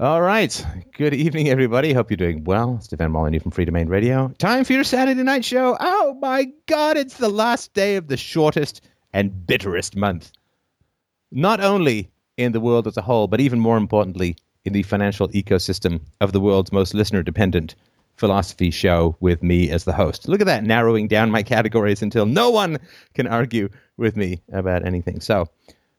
[0.00, 0.66] All right.
[0.94, 1.92] Good evening, everybody.
[1.92, 2.80] Hope you're doing well.
[2.80, 4.34] Stefan Molyneux from Free Domain Radio.
[4.38, 5.76] Time for your Saturday night show.
[5.78, 8.80] Oh my God, it's the last day of the shortest
[9.12, 10.32] and bitterest month.
[11.30, 15.28] Not only in the world as a whole, but even more importantly, in the financial
[15.28, 17.76] ecosystem of the world's most listener dependent
[18.16, 20.26] philosophy show with me as the host.
[20.26, 22.78] Look at that, narrowing down my categories until no one
[23.14, 25.20] can argue with me about anything.
[25.20, 25.46] So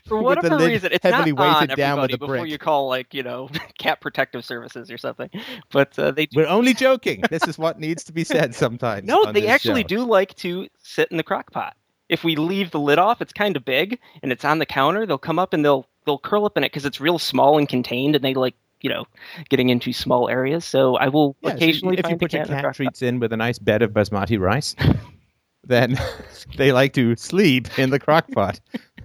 [0.04, 2.50] for whatever reason it's heavily not weighted on down with a before brick.
[2.50, 5.30] you call like, you know, cat protective services or something.
[5.70, 6.40] But uh, they do...
[6.40, 7.22] We're only joking.
[7.30, 9.06] this is what needs to be said sometimes.
[9.06, 9.88] No, they actually show.
[9.88, 11.76] do like to sit in the crock pot.
[12.08, 15.06] If we leave the lid off, it's kind of big and it's on the counter,
[15.06, 17.68] they'll come up and they'll they'll curl up in it because it's real small and
[17.68, 19.06] contained and they like you know,
[19.48, 20.64] getting into small areas.
[20.64, 23.36] So I will yeah, occasionally so if you put your cat treats in with a
[23.36, 24.74] nice bed of basmati rice,
[25.64, 25.98] then
[26.56, 28.60] they like to sleep in the crock pot.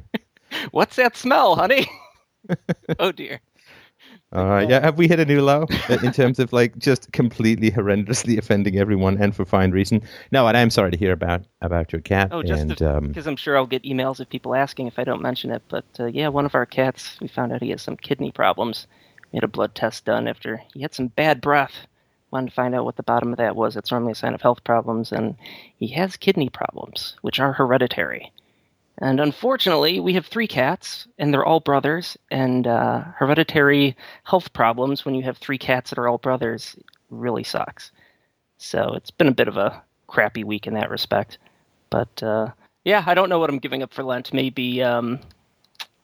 [0.72, 1.88] What's that smell, honey?
[3.00, 3.42] oh dear.
[4.36, 5.66] Uh, yeah, have we hit a new low
[6.04, 10.02] in terms of like just completely horrendously offending everyone and for fine reason?
[10.32, 12.30] No, and I'm sorry to hear about about your cat.
[12.32, 15.22] Oh, just because um, I'm sure I'll get emails of people asking if I don't
[15.22, 15.64] mention it.
[15.70, 18.88] But uh, yeah, one of our cats, we found out he has some kidney problems,
[19.36, 21.88] he had a blood test done after he had some bad breath.
[22.32, 23.76] Wanted to find out what the bottom of that was.
[23.76, 25.36] It's normally a sign of health problems, and
[25.76, 28.32] he has kidney problems, which are hereditary.
[29.00, 32.18] And unfortunately, we have three cats, and they're all brothers.
[32.32, 36.78] And uh, hereditary health problems, when you have three cats that are all brothers,
[37.10, 37.92] really sucks.
[38.58, 41.40] So it's been a bit of a crappy week in that respect.
[41.90, 42.52] But uh,
[42.86, 44.32] yeah, I don't know what I'm giving up for Lent.
[44.32, 45.20] Maybe um,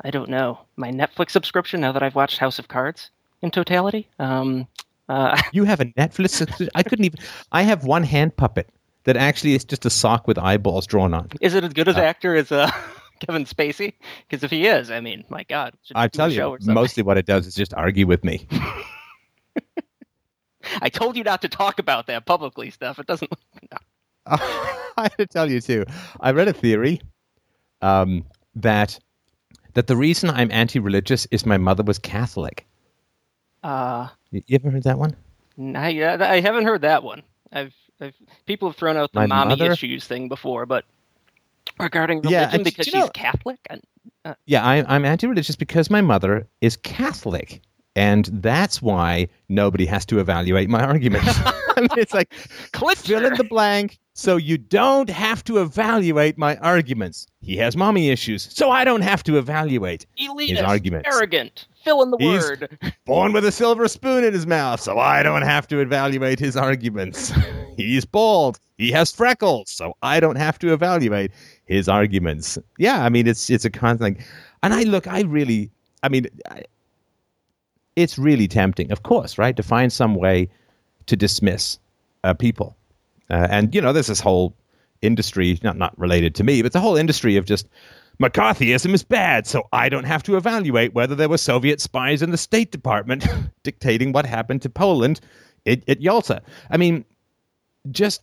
[0.04, 3.10] I don't know my Netflix subscription now that I've watched House of Cards
[3.42, 4.08] in totality.
[4.20, 4.68] Um,
[5.10, 6.70] uh, you have a Netflix?
[6.76, 7.20] I couldn't even.
[7.52, 8.70] I have one hand puppet
[9.04, 11.30] that actually is just a sock with eyeballs drawn on.
[11.42, 12.72] Is it as good as uh, actor as uh,
[13.20, 13.94] Kevin Spacey?
[14.28, 17.48] Because if he is, I mean, my God, I tell you, mostly what it does
[17.48, 18.48] is just argue with me.
[20.82, 23.00] I told you not to talk about that publicly, stuff.
[23.00, 23.32] It doesn't.
[23.72, 23.78] No.
[24.28, 25.86] I have to tell you too.
[26.20, 27.02] I read a theory
[27.82, 28.24] um,
[28.56, 29.00] that
[29.74, 32.68] that the reason I'm anti-religious is my mother was Catholic.
[33.64, 35.16] Uh, you, ever heard that one?
[35.60, 35.90] I,
[36.20, 37.24] I haven't heard that one.
[37.52, 39.72] I've, I've people have thrown out the My mommy mother?
[39.72, 40.86] issues thing before, but
[41.80, 43.60] regarding religion yeah, because she's know, Catholic.
[44.26, 47.62] uh, yeah, I, I'm anti-religious because my mother is Catholic,
[47.96, 51.38] and that's why nobody has to evaluate my arguments.
[51.98, 57.28] it's like fill in the blank, so you don't have to evaluate my arguments.
[57.40, 61.10] He has mommy issues, so I don't have to evaluate Elitist, his arguments.
[61.12, 62.94] Arrogant, Fill in the He's word.
[63.06, 66.56] born with a silver spoon in his mouth, so I don't have to evaluate his
[66.56, 67.34] arguments.
[67.78, 68.60] He's bald.
[68.78, 71.32] He has freckles, so I don't have to evaluate
[71.66, 72.58] his arguments.
[72.78, 74.18] Yeah, I mean it's it's a constant.
[74.18, 74.28] Like,
[74.62, 75.72] and I look, I really,
[76.04, 76.64] I mean, I,
[77.96, 80.50] it's really tempting, of course, right, to find some way
[81.08, 81.80] to dismiss
[82.24, 82.76] uh, people,
[83.30, 84.56] uh, and you know, there's this whole
[85.02, 87.68] industry, not not related to me, but the whole industry of just
[88.22, 92.32] McCarthyism is bad, so I don't have to evaluate whether there were Soviet spies in
[92.32, 93.26] the State Department
[93.64, 95.20] dictating what happened to Poland
[95.66, 96.42] at, at Yalta.
[96.70, 97.04] I mean,
[97.90, 98.22] just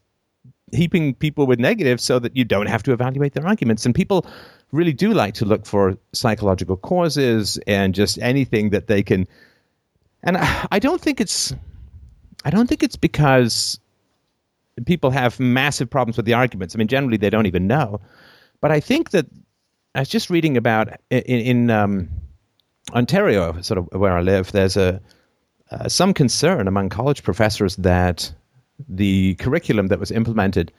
[0.72, 3.86] heaping people with negatives so that you don't have to evaluate their arguments.
[3.86, 4.26] And people
[4.70, 9.26] really do like to look for psychological causes and just anything that they can.
[10.22, 10.36] And
[10.70, 11.54] I, don't think it's.
[12.44, 13.78] I don't think it's because
[14.86, 16.74] people have massive problems with the arguments.
[16.74, 18.00] I mean, generally they don't even know.
[18.60, 19.26] But I think that
[19.94, 22.08] I was just reading about in, in um,
[22.92, 24.52] Ontario, sort of where I live.
[24.52, 25.00] There's a
[25.70, 28.32] uh, some concern among college professors that
[28.88, 30.72] the curriculum that was implemented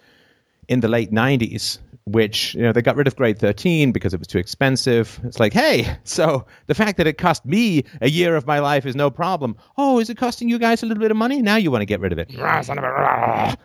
[0.70, 4.20] in the late 90s, which, you know, they got rid of grade 13 because it
[4.20, 5.20] was too expensive.
[5.24, 8.86] It's like, hey, so the fact that it cost me a year of my life
[8.86, 9.58] is no problem.
[9.78, 11.42] Oh, is it costing you guys a little bit of money?
[11.42, 12.32] Now you want to get rid of it.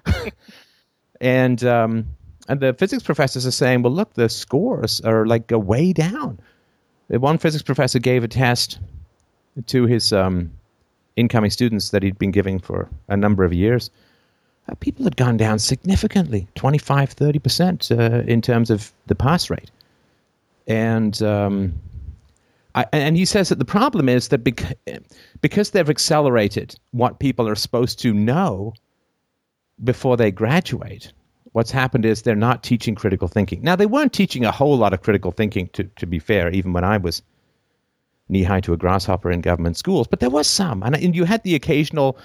[1.21, 2.07] and, um,
[2.49, 6.41] and the physics professors are saying, well, look, the scores are like way down.
[7.09, 8.81] One physics professor gave a test
[9.67, 10.51] to his um,
[11.17, 13.91] incoming students that he'd been giving for a number of years
[14.69, 19.71] uh, people had gone down significantly 25 30% uh, in terms of the pass rate.
[20.67, 21.75] And um,
[22.75, 24.79] I, and he says that the problem is that bec-
[25.41, 28.75] because they've accelerated what people are supposed to know
[29.83, 31.13] before they graduate
[31.55, 33.63] what's happened is they're not teaching critical thinking.
[33.63, 36.73] Now they weren't teaching a whole lot of critical thinking to, to be fair even
[36.73, 37.23] when i was
[38.29, 40.83] knee high to a grasshopper in government schools but there was some.
[40.83, 42.19] And, and you had the occasional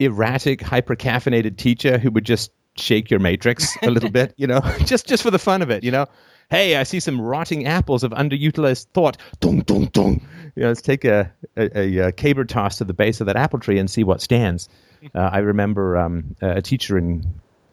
[0.00, 4.60] erratic, hyper caffeinated teacher who would just shake your matrix a little bit, you know,
[4.84, 6.06] just just for the fun of it, you know.
[6.50, 9.16] Hey, I see some rotting apples of underutilized thought.
[9.38, 10.20] Dong, dong, dong.
[10.56, 13.60] You know, let's take a, a, a, caber toss to the base of that apple
[13.60, 14.68] tree and see what stands.
[15.14, 17.24] Uh, I remember um, a teacher in,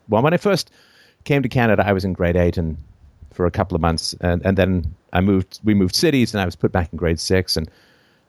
[0.10, 0.70] well, when I first
[1.24, 2.78] came to Canada, I was in grade eight and
[3.34, 5.60] for a couple of months, and, and then I moved.
[5.64, 7.56] We moved cities, and I was put back in grade six.
[7.56, 7.70] And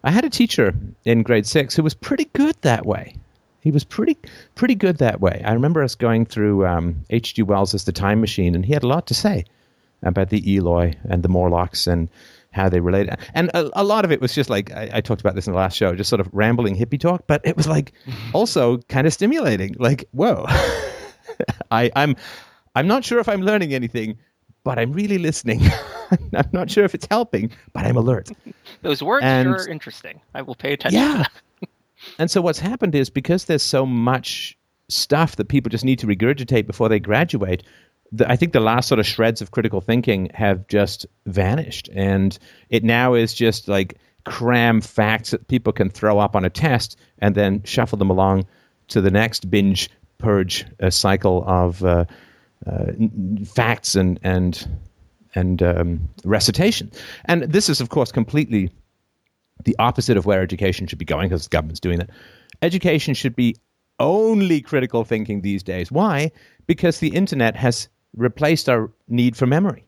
[0.05, 0.75] I had a teacher
[1.05, 3.17] in grade six who was pretty good that way.
[3.60, 4.16] He was pretty
[4.55, 5.43] pretty good that way.
[5.44, 6.66] I remember us going through
[7.10, 7.43] H.G.
[7.43, 9.44] Um, Wells' The Time Machine, and he had a lot to say
[10.02, 12.08] about the Eloi and the Morlocks and
[12.52, 13.16] how they related.
[13.34, 15.52] And a, a lot of it was just like I, I, talked about this in
[15.52, 17.25] the last show, just sort of rambling hippie talk.
[17.26, 17.93] But it was like
[18.32, 19.76] also kind of stimulating.
[19.78, 20.46] Like, whoa,
[21.70, 22.16] I, I'm
[22.75, 24.19] I'm not sure if I'm learning anything,
[24.64, 25.62] but I'm really listening.
[26.34, 28.31] I'm not sure if it's helping, but I'm alert.
[28.82, 30.20] Those words and, are interesting.
[30.34, 31.00] I will pay attention.
[31.00, 31.25] Yeah.
[32.19, 34.56] And so what's happened is because there's so much
[34.88, 37.62] stuff that people just need to regurgitate before they graduate,
[38.12, 41.88] the, I think the last sort of shreds of critical thinking have just vanished.
[41.94, 42.38] And
[42.70, 46.96] it now is just like cram facts that people can throw up on a test
[47.19, 48.46] and then shuffle them along
[48.88, 52.04] to the next binge purge uh, cycle of uh,
[52.66, 52.93] uh,
[53.44, 54.66] facts and and
[55.34, 56.90] and um, recitation.
[57.26, 58.70] And this is, of course, completely
[59.64, 62.10] the opposite of where education should be going because the government's doing that.
[62.62, 63.56] Education should be
[64.00, 65.90] only critical thinking these days.
[65.90, 66.31] Why?
[66.66, 69.84] Because the internet has replaced our need for memory.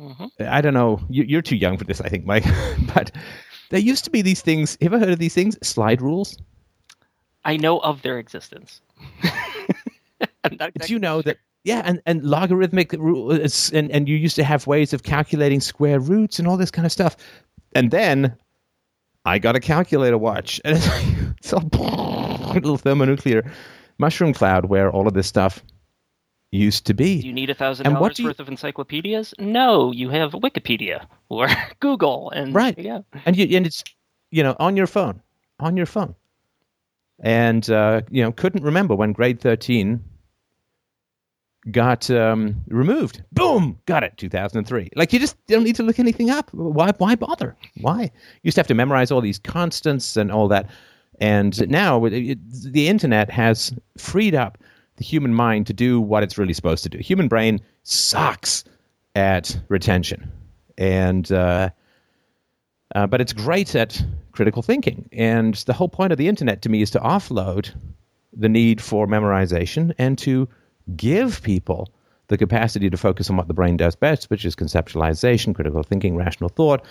[0.00, 0.26] Mm-hmm.
[0.40, 1.00] I don't know.
[1.10, 2.44] You're too young for this, I think, Mike.
[2.94, 3.10] but
[3.70, 4.72] there used to be these things.
[4.80, 5.58] Have you ever heard of these things?
[5.62, 6.38] Slide rules.
[7.44, 8.80] I know of their existence.
[10.48, 11.38] Do you know that?
[11.64, 16.00] Yeah, and, and logarithmic rules, and, and you used to have ways of calculating square
[16.00, 17.16] roots and all this kind of stuff.
[17.74, 18.34] And then
[19.24, 21.04] I got a calculator watch, and it's, like,
[21.38, 21.58] it's a
[22.54, 23.50] little thermonuclear
[23.98, 25.62] mushroom cloud where all of this stuff
[26.52, 27.20] used to be.
[27.20, 29.34] Do you need a thousand dollars worth of encyclopedias?
[29.38, 31.48] No, you have Wikipedia or
[31.80, 33.84] Google, and right, yeah, and you and it's
[34.30, 35.22] you know on your phone,
[35.58, 36.14] on your phone,
[37.20, 40.02] and uh, you know couldn't remember when grade thirteen
[41.70, 43.22] got um, removed.
[43.32, 44.16] Boom, got it.
[44.16, 44.90] 2003.
[44.96, 46.52] Like you just don't need to look anything up.
[46.52, 46.90] Why?
[46.98, 47.56] Why bother?
[47.80, 48.02] Why?
[48.02, 48.10] You
[48.44, 50.68] used to have to memorize all these constants and all that.
[51.20, 54.56] And now it, it, the internet has freed up
[54.96, 56.98] the human mind to do what it's really supposed to do.
[56.98, 58.64] Human brain sucks
[59.14, 60.30] at retention,
[60.78, 61.70] and uh,
[62.94, 64.02] uh, but it's great at
[64.32, 65.08] critical thinking.
[65.12, 67.74] And the whole point of the internet to me is to offload
[68.32, 70.48] the need for memorization and to
[70.96, 71.88] give people
[72.30, 76.16] the capacity to focus on what the brain does best, which is conceptualization, critical thinking,
[76.16, 76.84] rational thought,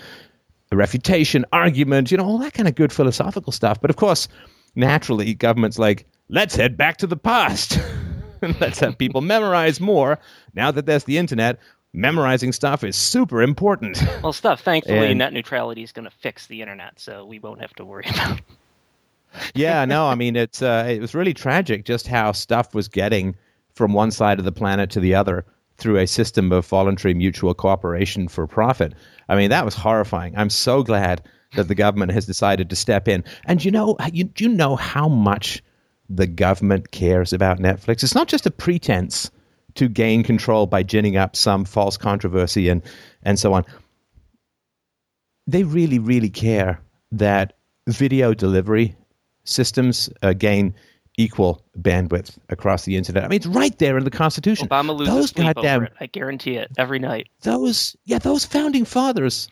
[0.72, 3.82] refutation, argument, you know, all that kind of good philosophical stuff.
[3.82, 4.28] But of course,
[4.76, 7.80] naturally, government's like, let's head back to the past.
[8.60, 10.20] let's have people memorize more.
[10.54, 11.58] Now that there's the internet,
[11.94, 14.04] memorizing stuff is super important.
[14.22, 17.62] Well, stuff, thankfully, and, net neutrality is going to fix the internet, so we won't
[17.62, 18.44] have to worry about it.
[19.56, 23.36] yeah, no, I mean, it's, uh, it was really tragic just how stuff was getting–
[23.80, 25.46] from one side of the planet to the other
[25.78, 28.94] through a system of voluntary mutual cooperation for profit.
[29.30, 30.38] I mean, that was horrifying.
[30.38, 31.22] I'm so glad
[31.56, 33.24] that the government has decided to step in.
[33.46, 35.64] And you know, you, do you know how much
[36.10, 38.04] the government cares about Netflix?
[38.04, 39.32] It's not just a pretense
[39.76, 42.84] to gain control by ginning up some false controversy and,
[43.24, 43.64] and so on.
[45.48, 46.82] They really, really care
[47.14, 47.54] that
[47.88, 48.98] video delivery
[49.46, 50.76] systems uh, gain
[51.20, 53.26] equal bandwidth across the internet.
[53.26, 54.70] I mean, it's right there in the Constitution.
[54.70, 55.94] Obama loses those sleep goddamn, over it.
[56.00, 57.28] I guarantee it every night.
[57.42, 59.50] Those, yeah, those founding fathers,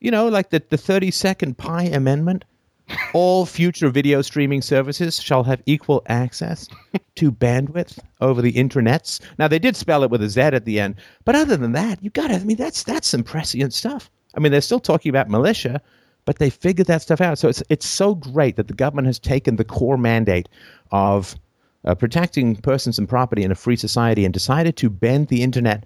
[0.00, 2.44] you know, like the the thirty second Pi Amendment.
[3.14, 6.68] All future video streaming services shall have equal access
[7.14, 9.20] to bandwidth over the internets.
[9.38, 12.02] Now they did spell it with a Z at the end, but other than that,
[12.02, 14.10] you got to I mean that's that's some prescient stuff.
[14.34, 15.80] I mean they're still talking about militia,
[16.24, 17.38] but they figured that stuff out.
[17.38, 20.48] So it's it's so great that the government has taken the core mandate
[20.90, 21.36] of
[21.84, 25.84] uh, protecting persons and property in a free society and decided to bend the internet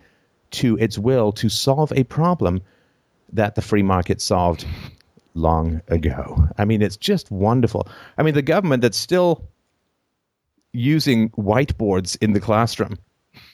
[0.50, 2.62] to its will to solve a problem
[3.32, 4.66] that the free market solved
[5.34, 6.48] long ago.
[6.58, 7.88] I mean, it's just wonderful.
[8.18, 9.46] I mean, the government that's still
[10.72, 12.98] using whiteboards in the classroom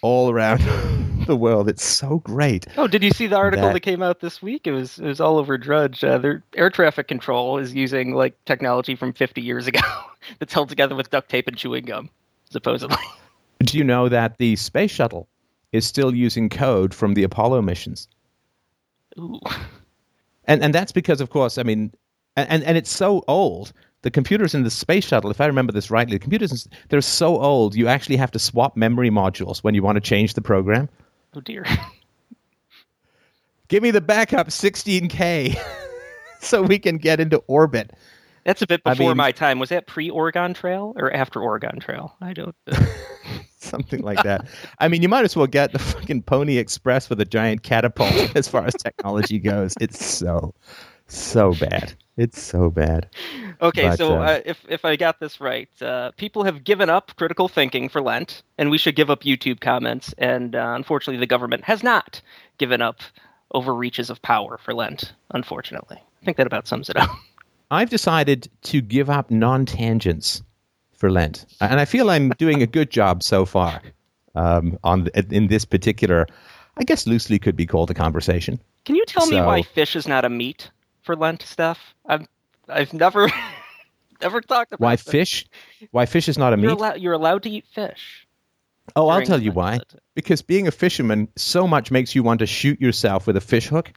[0.03, 0.61] all around
[1.27, 1.69] the world.
[1.69, 2.67] It's so great.
[2.77, 4.67] Oh, did you see the article that- that, came out this week?
[4.67, 6.03] It was it was all over Drudge.
[6.05, 9.81] Uh, their air traffic control is using like technology from 50 years ago
[10.39, 12.11] that's held together with duct tape and chewing gum,
[12.51, 12.97] supposedly.
[13.61, 15.29] Do you know that the space shuttle
[15.73, 18.09] is still using code from the Apollo missions?
[19.19, 19.41] Ooh.
[20.45, 21.93] And and that's because, of course, I mean,
[22.37, 23.73] and and, and it's so old.
[24.03, 27.41] The computers in the space shuttle, if I remember this rightly, the computers they're so
[27.41, 27.77] old.
[27.77, 30.89] You actually have to swap memory modules when you want to change the program.
[31.35, 31.65] Oh dear.
[33.69, 35.57] Give me the backup 16k,
[36.41, 37.93] so we can get into orbit.
[38.45, 39.59] That's a bit I before mean- my time.
[39.59, 42.15] Was that pre Oregon Trail or after Oregon Trail?
[42.21, 42.55] I don't.
[43.59, 44.49] Something like that.
[44.81, 48.13] I mean, you might as well get the fucking Pony Express with a giant catapult
[48.37, 49.75] as far as technology goes.
[49.81, 50.53] It's so,
[51.17, 51.95] so bad.
[52.17, 53.09] It's so bad.
[53.63, 56.91] Okay, But, so uh, uh, if if I got this right, uh, people have given
[56.91, 60.15] up critical thinking for Lent, and we should give up YouTube comments.
[60.19, 62.21] And uh, unfortunately, the government has not
[62.59, 63.01] given up
[63.55, 65.15] overreaches of power for Lent.
[65.31, 67.11] Unfortunately, I think that about sums it up.
[67.71, 70.43] I've decided to give up non tangents
[70.93, 73.81] for Lent, and I feel I'm doing a good job so far
[74.35, 76.27] um, on in this particular.
[76.77, 78.61] I guess loosely could be called a conversation.
[78.85, 80.71] Can you tell me why fish is not a meat
[81.03, 81.79] for Lent stuff?
[82.07, 82.27] I've
[82.69, 83.29] I've never
[84.23, 85.47] never talked about Why fish?
[85.91, 86.79] Why fish is not a You're, meat?
[86.79, 88.27] allow- you're allowed to eat fish.
[88.97, 89.79] Oh, I'll tell you why.
[90.15, 93.69] Because being a fisherman so much makes you want to shoot yourself with a fish
[93.69, 93.93] hook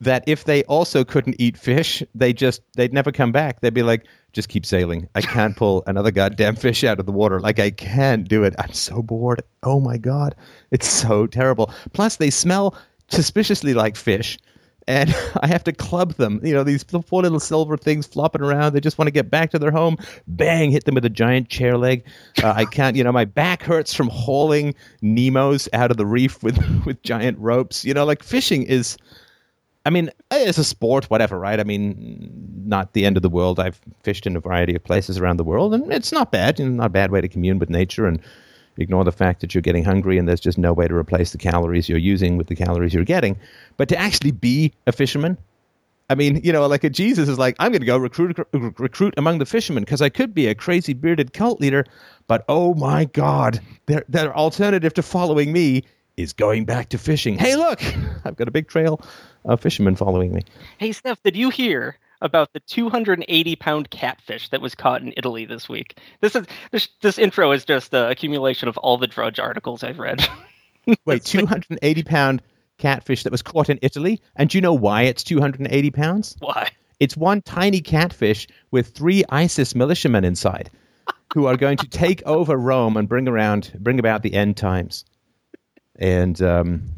[0.00, 3.60] that if they also couldn't eat fish, they just they'd never come back.
[3.60, 5.06] They'd be like, just keep sailing.
[5.14, 7.40] I can't pull another goddamn fish out of the water.
[7.40, 8.54] Like I can't do it.
[8.58, 9.42] I'm so bored.
[9.62, 10.34] Oh my god.
[10.70, 11.70] It's so terrible.
[11.92, 12.74] Plus they smell
[13.08, 14.38] suspiciously like fish.
[14.90, 16.40] And I have to club them.
[16.42, 18.72] You know, these four little silver things flopping around.
[18.72, 19.96] They just want to get back to their home.
[20.26, 22.04] Bang, hit them with a giant chair leg.
[22.42, 26.42] Uh, I can't, you know, my back hurts from hauling Nemos out of the reef
[26.42, 27.84] with, with giant ropes.
[27.84, 28.96] You know, like fishing is,
[29.86, 31.60] I mean, it's a sport, whatever, right?
[31.60, 32.32] I mean,
[32.66, 33.60] not the end of the world.
[33.60, 36.58] I've fished in a variety of places around the world, and it's not bad.
[36.58, 38.20] You know, not a bad way to commune with nature and
[38.76, 41.38] ignore the fact that you're getting hungry and there's just no way to replace the
[41.38, 43.36] calories you're using with the calories you're getting.
[43.76, 45.36] But to actually be a fisherman,
[46.10, 49.14] I mean, you know, like a Jesus is like, I'm going to go recruit recruit
[49.16, 51.84] among the fishermen because I could be a crazy bearded cult leader,
[52.26, 55.84] but oh my God, their their alternative to following me
[56.16, 57.38] is going back to fishing.
[57.38, 57.80] Hey, look,
[58.24, 59.00] I've got a big trail
[59.44, 60.42] of fishermen following me.
[60.78, 65.44] Hey, Steph, did you hear about the 280 pound catfish that was caught in Italy
[65.44, 65.98] this week?
[66.20, 69.98] This is this, this intro is just the accumulation of all the Drudge articles I've
[69.98, 70.26] read.
[71.04, 72.42] Wait, 280 pound
[72.78, 76.36] catfish that was caught in Italy, and do you know why it's 280 pounds?
[76.40, 76.68] Why?
[76.98, 80.70] It's one tiny catfish with three ISIS militiamen inside,
[81.34, 85.04] who are going to take over Rome and bring around, bring about the end times.
[85.96, 86.92] And um,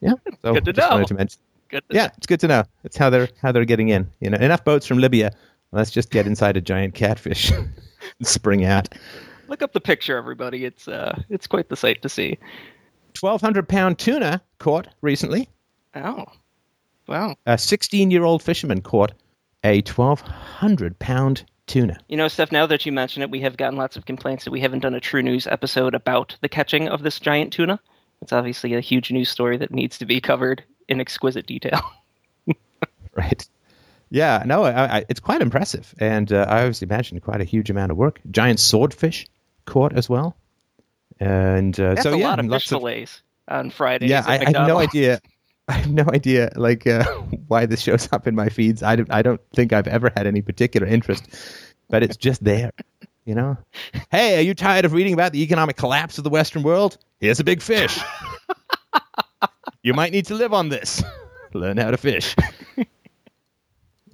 [0.00, 1.06] yeah, so Good to just wanted know.
[1.08, 1.82] to mention- Good.
[1.90, 2.64] yeah, it's good to know.
[2.84, 4.10] It's how they're how they're getting in.
[4.20, 5.32] You know, enough boats from Libya.
[5.72, 7.50] Let's just get inside a giant catfish
[8.18, 8.88] and spring out.
[9.48, 10.64] Look up the picture, everybody.
[10.64, 12.38] It's uh, it's quite the sight to see.
[13.20, 15.48] 1,200 pound tuna caught recently.
[15.94, 16.26] Oh,
[17.08, 17.36] wow.
[17.46, 19.12] A 16 year old fisherman caught
[19.64, 21.98] a 1,200 pound tuna.
[22.08, 22.52] You know, Steph.
[22.52, 24.94] Now that you mention it, we have gotten lots of complaints that we haven't done
[24.94, 27.80] a true news episode about the catching of this giant tuna.
[28.22, 31.80] It's obviously a huge news story that needs to be covered in exquisite detail.
[33.16, 33.48] Right.
[34.10, 35.92] Yeah, no, I, I, it's quite impressive.
[35.98, 38.20] And uh, I always imagine quite a huge amount of work.
[38.30, 39.26] Giant swordfish
[39.64, 40.36] caught as well.
[41.18, 44.10] And uh, so, a yeah, lot of fish fillets on Fridays.
[44.10, 45.20] yeah, I, I have no idea.
[45.68, 47.04] I have no idea, like, uh,
[47.48, 48.84] why this shows up in my feeds.
[48.84, 51.26] I don't, I don't think I've ever had any particular interest,
[51.88, 52.70] but it's just there,
[53.24, 53.56] you know?
[54.12, 56.98] Hey, are you tired of reading about the economic collapse of the Western world?
[57.18, 57.98] Here's a big fish.
[59.86, 61.00] You might need to live on this.
[61.54, 62.34] Learn how to fish.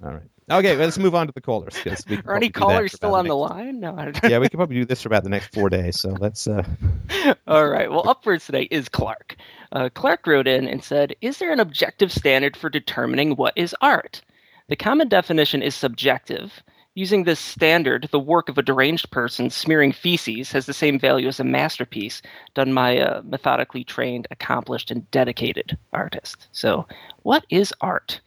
[0.03, 0.21] All right.
[0.51, 1.75] Okay, let's move on to the callers.
[1.81, 3.79] 'cause we Are any probably do that callers still on the next- line?
[3.79, 3.95] No.
[3.97, 5.99] I don't- Yeah, we could probably do this for about the next four days.
[5.99, 6.45] So let's.
[6.47, 6.63] Uh,
[7.47, 7.89] All right.
[7.89, 9.35] Well, up first today is Clark.
[9.71, 13.75] Uh, Clark wrote in and said, Is there an objective standard for determining what is
[13.81, 14.21] art?
[14.67, 16.61] The common definition is subjective.
[16.95, 21.27] Using this standard, the work of a deranged person smearing feces has the same value
[21.27, 22.21] as a masterpiece
[22.53, 26.47] done by a methodically trained, accomplished, and dedicated artist.
[26.51, 26.85] So,
[27.23, 28.21] what is art?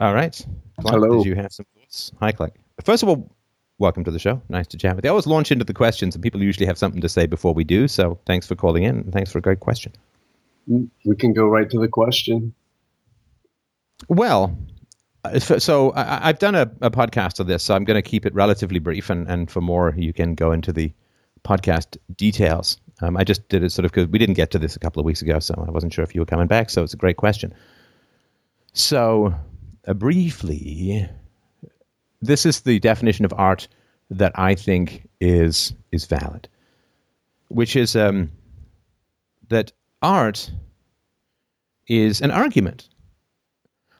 [0.00, 0.34] All right.
[0.80, 1.18] Clark, Hello.
[1.18, 2.10] Did you have some thoughts?
[2.20, 2.54] Hi, Clark.
[2.82, 3.30] First of all,
[3.78, 4.40] welcome to the show.
[4.48, 5.08] Nice to chat with you.
[5.08, 7.64] I always launch into the questions, and people usually have something to say before we
[7.64, 7.86] do.
[7.86, 9.92] So thanks for calling in, and thanks for a great question.
[10.70, 12.54] Mm, we can go right to the question.
[14.08, 14.56] Well,
[15.38, 18.26] so- so I, I've done a, a podcast of this, so I'm going to keep
[18.26, 20.92] it relatively brief, and, and for more, you can go into the
[21.44, 22.78] podcast details.
[23.02, 25.00] Um, I just did it sort of because we didn't get to this a couple
[25.00, 26.70] of weeks ago, so I wasn't sure if you were coming back.
[26.70, 27.52] So it's a great question.
[28.72, 29.34] So,
[29.86, 31.08] uh, briefly,
[32.22, 33.68] this is the definition of art
[34.10, 36.48] that I think is is valid,
[37.48, 38.30] which is um,
[39.48, 40.50] that art
[41.86, 42.88] is an argument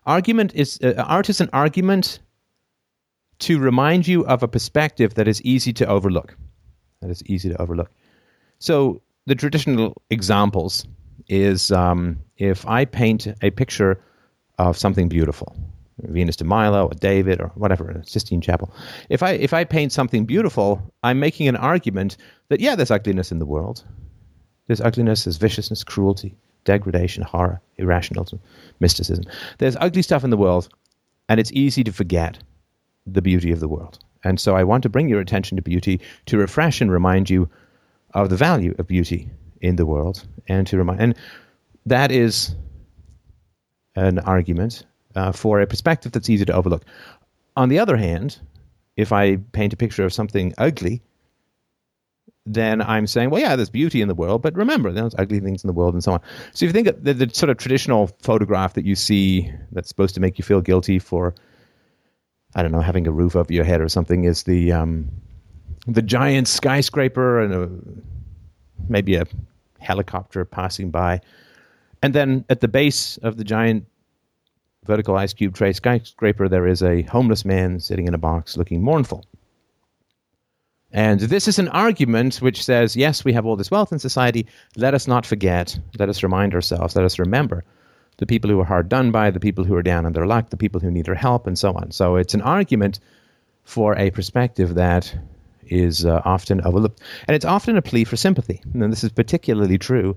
[0.06, 2.20] argument is uh, art is an argument
[3.40, 6.36] to remind you of a perspective that is easy to overlook.
[7.00, 7.90] That is easy to overlook.
[8.58, 10.86] So the traditional examples
[11.28, 14.00] is um, if i paint a picture
[14.58, 15.56] of something beautiful
[15.98, 18.72] venus de milo or david or whatever in sistine chapel.
[19.08, 22.16] If i if i paint something beautiful i'm making an argument
[22.48, 23.84] that yeah there's ugliness in the world.
[24.66, 26.34] There's ugliness, there's viciousness, cruelty,
[26.64, 28.40] degradation, horror, irrationalism,
[28.80, 29.24] mysticism.
[29.58, 30.68] There's ugly stuff in the world,
[31.28, 32.38] and it's easy to forget
[33.06, 33.98] the beauty of the world.
[34.24, 37.48] And so I want to bring your attention to beauty to refresh and remind you
[38.14, 39.28] of the value of beauty
[39.60, 41.00] in the world, and to remind.
[41.00, 41.14] And
[41.86, 42.54] that is
[43.96, 46.84] an argument uh, for a perspective that's easy to overlook.
[47.56, 48.38] On the other hand,
[48.96, 51.02] if I paint a picture of something ugly,
[52.46, 55.64] then I'm saying, well, yeah, there's beauty in the world, but remember, there's ugly things
[55.64, 56.20] in the world and so on.
[56.52, 59.88] So if you think of the, the sort of traditional photograph that you see that's
[59.88, 61.34] supposed to make you feel guilty for,
[62.54, 65.08] I don't know, having a roof over your head or something, is the um,
[65.86, 67.70] the giant skyscraper and a,
[68.88, 69.24] maybe a
[69.78, 71.20] helicopter passing by,
[72.02, 73.86] and then at the base of the giant
[74.84, 78.82] vertical ice cube tray skyscraper, there is a homeless man sitting in a box looking
[78.82, 79.24] mournful.
[80.94, 84.46] And this is an argument which says, yes, we have all this wealth in society.
[84.76, 85.76] Let us not forget.
[85.98, 86.94] Let us remind ourselves.
[86.94, 87.64] Let us remember
[88.18, 90.50] the people who are hard done by, the people who are down on their luck,
[90.50, 91.90] the people who need our help, and so on.
[91.90, 93.00] So it's an argument
[93.64, 95.12] for a perspective that
[95.66, 97.00] is uh, often overlooked.
[97.26, 98.62] And it's often a plea for sympathy.
[98.72, 100.16] And this is particularly true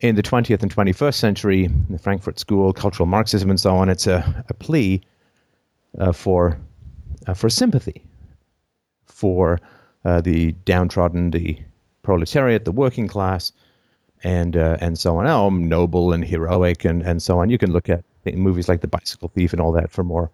[0.00, 3.88] in the 20th and 21st century, the Frankfurt School, cultural Marxism, and so on.
[3.88, 5.00] It's a, a plea
[5.98, 6.56] uh, for,
[7.26, 8.04] uh, for sympathy,
[9.06, 9.58] for
[10.04, 11.58] uh, the downtrodden, the
[12.02, 13.52] proletariat, the working class,
[14.24, 15.26] and uh, and so on.
[15.26, 17.50] Oh, noble and heroic, and, and so on.
[17.50, 20.30] You can look at movies like The Bicycle Thief and all that for more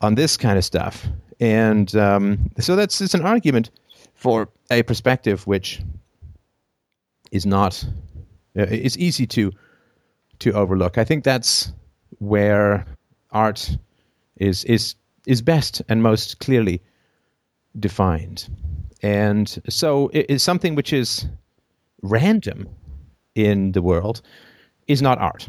[0.00, 1.06] on this kind of stuff.
[1.40, 3.70] And um, so that's it's an argument
[4.14, 5.80] for a perspective which
[7.32, 7.84] is not
[8.58, 9.52] uh, easy to
[10.40, 10.98] to overlook.
[10.98, 11.72] I think that's
[12.18, 12.84] where
[13.30, 13.76] art
[14.36, 14.94] is is
[15.26, 16.82] is best and most clearly
[17.78, 18.48] defined.
[19.02, 21.26] And so it is something which is
[22.02, 22.68] random
[23.34, 24.20] in the world
[24.86, 25.48] is not art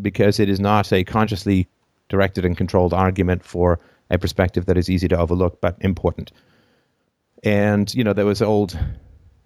[0.00, 1.68] because it is not a consciously
[2.08, 3.80] directed and controlled argument for
[4.10, 6.32] a perspective that is easy to overlook but important.
[7.42, 8.78] And you know there was old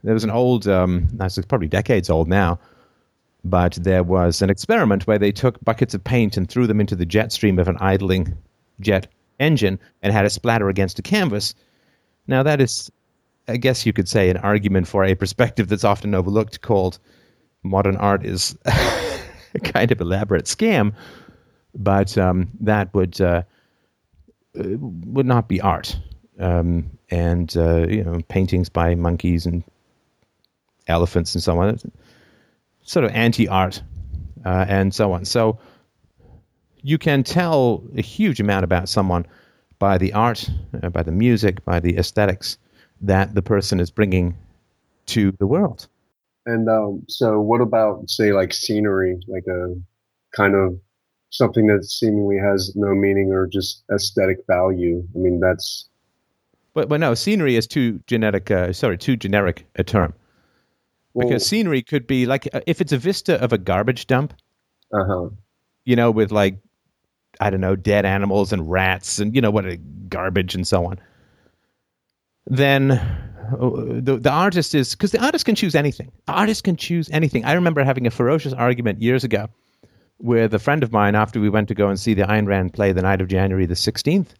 [0.04, 2.58] there was an old um, that's probably decades old now,
[3.44, 6.94] but there was an experiment where they took buckets of paint and threw them into
[6.96, 8.36] the jet stream of an idling
[8.80, 9.08] jet
[9.40, 11.54] engine and had a splatter against a canvas.
[12.26, 12.90] Now that is
[13.48, 16.98] I guess you could say an argument for a perspective that's often overlooked called
[17.62, 20.92] modern art is a kind of elaborate scam,
[21.74, 23.42] but um, that would uh,
[24.54, 25.98] would not be art.
[26.38, 29.64] Um, and uh, you know, paintings by monkeys and
[30.86, 31.78] elephants and so on,
[32.82, 33.82] sort of anti-art
[34.44, 35.24] uh, and so on.
[35.24, 35.58] So
[36.82, 39.26] you can tell a huge amount about someone
[39.78, 40.48] by the art,
[40.82, 42.58] uh, by the music, by the aesthetics
[43.00, 44.36] that the person is bringing
[45.06, 45.88] to the world.
[46.46, 49.74] And um, so, what about say like scenery, like a
[50.34, 50.78] kind of
[51.30, 55.06] something that seemingly has no meaning or just aesthetic value?
[55.14, 55.88] I mean, that's
[56.74, 58.50] But, but no, scenery is too genetic.
[58.50, 60.14] Uh, sorry, too generic a term
[61.18, 64.34] well, because scenery could be like uh, if it's a vista of a garbage dump,
[64.92, 65.28] uh huh.
[65.84, 66.58] you know, with like
[67.40, 69.76] I don't know, dead animals and rats and you know what, uh,
[70.08, 71.00] garbage and so on.
[72.48, 73.56] Then uh,
[74.00, 76.10] the the artist is because the artist can choose anything.
[76.26, 77.44] The artist can choose anything.
[77.44, 79.48] I remember having a ferocious argument years ago
[80.18, 82.72] with a friend of mine after we went to go and see the Ayn Rand
[82.72, 84.34] play, The Night of January the Sixteenth,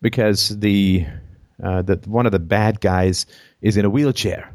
[0.00, 1.06] because the
[1.62, 3.26] uh, that one of the bad guys
[3.60, 4.50] is in a wheelchair,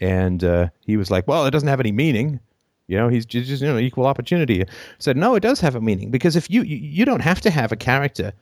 [0.00, 2.40] and uh, he was like, "Well, it doesn't have any meaning."
[2.86, 4.62] You know, he's just you know equal opportunity.
[4.62, 4.66] I
[4.98, 7.50] said, no, it does have a meaning because if you, you you don't have to
[7.50, 8.32] have a character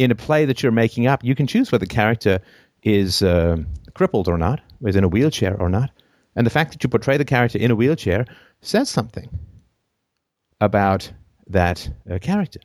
[0.00, 2.40] in a play that you're making up, you can choose whether the character
[2.82, 3.56] is uh,
[3.92, 5.90] crippled or not, is in a wheelchair or not,
[6.34, 8.24] and the fact that you portray the character in a wheelchair
[8.62, 9.28] says something
[10.62, 11.12] about
[11.48, 12.60] that uh, character,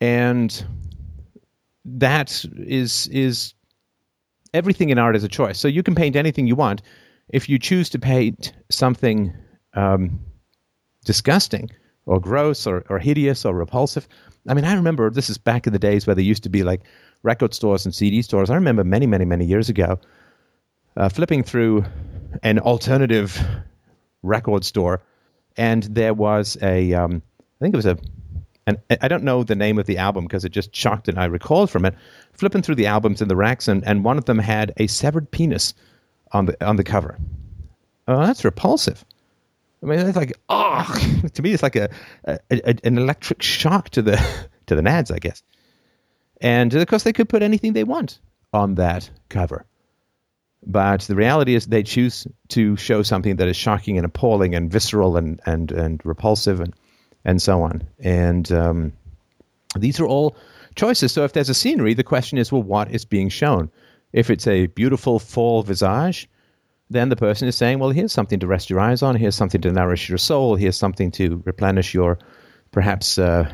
[0.00, 0.64] and
[1.84, 3.54] that is is
[4.54, 5.58] everything in art is a choice.
[5.58, 6.82] So you can paint anything you want.
[7.30, 9.34] If you choose to paint something
[9.74, 10.20] um,
[11.04, 11.68] disgusting
[12.04, 14.06] or gross or, or hideous or repulsive,
[14.48, 16.62] I mean, I remember this is back in the days where there used to be
[16.62, 16.82] like
[17.22, 18.50] record stores and CD stores.
[18.50, 19.98] I remember many, many, many years ago
[20.96, 21.84] uh, flipping through
[22.42, 23.40] an alternative
[24.22, 25.02] record store,
[25.56, 27.22] and there was a, um,
[27.60, 27.98] I think it was a,
[28.66, 31.26] and I don't know the name of the album because it just shocked and I
[31.26, 31.94] recalled from it.
[32.32, 35.30] Flipping through the albums in the racks, and, and one of them had a severed
[35.30, 35.72] penis
[36.32, 37.16] on the on the cover.
[38.08, 39.04] Oh, that's repulsive.
[39.82, 40.84] I mean, it's like oh,
[41.34, 41.90] to me, it's like a,
[42.24, 44.16] a, a, an electric shock to the
[44.66, 45.42] to the nads, I guess.
[46.40, 48.18] And of course, they could put anything they want
[48.52, 49.64] on that cover,
[50.66, 54.70] but the reality is they choose to show something that is shocking and appalling and
[54.70, 56.74] visceral and and and repulsive and
[57.24, 57.86] and so on.
[57.98, 58.92] And um,
[59.76, 60.36] these are all
[60.74, 61.12] choices.
[61.12, 63.70] So if there's a scenery, the question is, well, what is being shown?
[64.12, 66.28] If it's a beautiful fall visage,
[66.90, 69.16] then the person is saying, well, here's something to rest your eyes on.
[69.16, 70.54] Here's something to nourish your soul.
[70.54, 72.18] Here's something to replenish your
[72.70, 73.52] perhaps uh,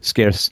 [0.00, 0.50] scarce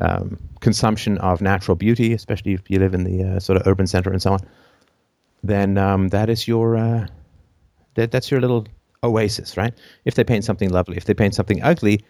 [0.00, 3.86] um, consumption of natural beauty, especially if you live in the uh, sort of urban
[3.86, 4.40] center and so on.
[5.42, 7.06] Then um, that is your uh,
[7.94, 8.66] that, that's your little
[9.02, 9.74] oasis, right?
[10.04, 12.04] If they paint something lovely, if they paint something ugly,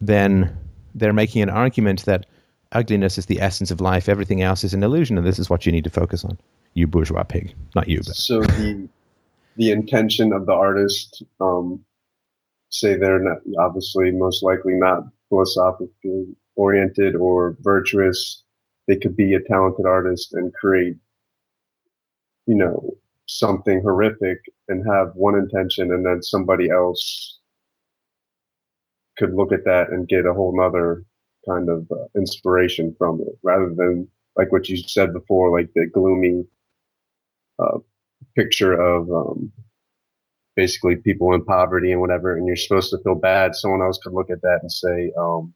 [0.00, 0.56] then
[0.94, 2.26] they're making an argument that
[2.72, 4.08] ugliness is the essence of life.
[4.08, 6.38] Everything else is an illusion, and this is what you need to focus on.
[6.74, 7.98] You bourgeois pig, not you.
[7.98, 8.16] But.
[8.16, 8.88] So the
[9.56, 11.84] the intention of the artist, um,
[12.70, 18.42] say they're not obviously most likely not philosophically oriented or virtuous.
[18.88, 20.96] They could be a talented artist and create,
[22.46, 27.38] you know, something horrific and have one intention, and then somebody else
[29.18, 31.04] could look at that and get a whole nother
[31.48, 35.86] kind of uh, inspiration from it rather than like what you said before, like the
[35.86, 36.44] gloomy
[37.58, 37.78] uh,
[38.34, 39.52] picture of um,
[40.56, 43.54] basically people in poverty and whatever, and you're supposed to feel bad.
[43.54, 45.52] Someone else could look at that and say, um,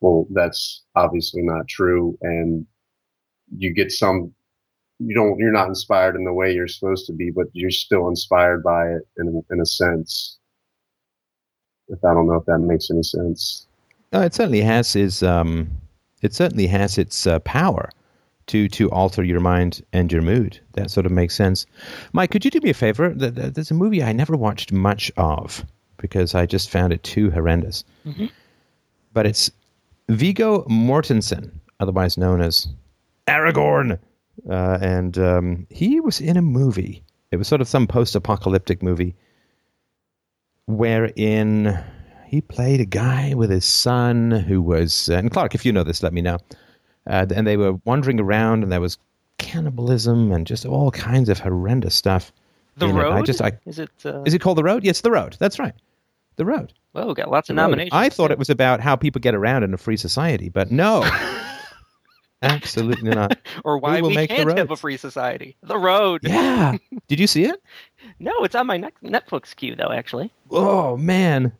[0.00, 2.18] well, that's obviously not true.
[2.22, 2.66] And
[3.56, 4.32] you get some,
[4.98, 8.08] you don't, you're not inspired in the way you're supposed to be, but you're still
[8.08, 10.38] inspired by it in, in a sense.
[11.88, 13.66] If I don't know if that makes any sense.
[14.12, 15.70] It certainly has its um,
[16.22, 17.90] it certainly has its uh, power
[18.46, 20.60] to to alter your mind and your mood.
[20.74, 21.66] That sort of makes sense.
[22.12, 23.10] Mike, could you do me a favor?
[23.10, 25.64] There's a movie I never watched much of
[25.96, 27.84] because I just found it too horrendous.
[28.06, 28.26] Mm-hmm.
[29.12, 29.50] But it's
[30.08, 32.68] Viggo Mortensen, otherwise known as
[33.26, 33.98] Aragorn,
[34.50, 37.02] uh, and um, he was in a movie.
[37.30, 39.14] It was sort of some post-apocalyptic movie
[40.66, 41.82] wherein
[42.34, 45.84] he played a guy with his son who was, uh, and Clark, if you know
[45.84, 46.38] this, let me know.
[47.06, 48.98] Uh, and they were wandering around, and there was
[49.38, 52.32] cannibalism and just all kinds of horrendous stuff.
[52.76, 53.12] The road.
[53.12, 53.18] It.
[53.18, 53.90] I just, I, is it?
[54.04, 54.24] Uh...
[54.24, 54.82] Is it called the road?
[54.82, 55.36] Yes, the road.
[55.38, 55.74] That's right,
[56.34, 56.72] the road.
[56.92, 57.92] Well, we got lots of nominations.
[57.92, 61.08] I thought it was about how people get around in a free society, but no.
[62.42, 63.38] Absolutely not.
[63.64, 65.56] or why we, we can't have a free society.
[65.62, 66.22] The road.
[66.24, 66.76] Yeah.
[67.08, 67.62] Did you see it?
[68.18, 69.92] no, it's on my Netflix queue though.
[69.92, 70.32] Actually.
[70.50, 71.52] Oh man,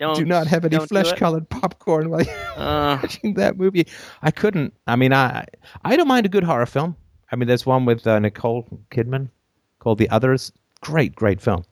[0.00, 3.86] don't, do not have any flesh-colored popcorn while you're uh, watching that movie.
[4.22, 4.74] I couldn't.
[4.86, 5.44] I mean, I
[5.84, 6.96] I don't mind a good horror film.
[7.30, 9.28] I mean, there's one with uh, Nicole Kidman
[9.78, 10.52] called The Others.
[10.80, 11.64] Great, great film.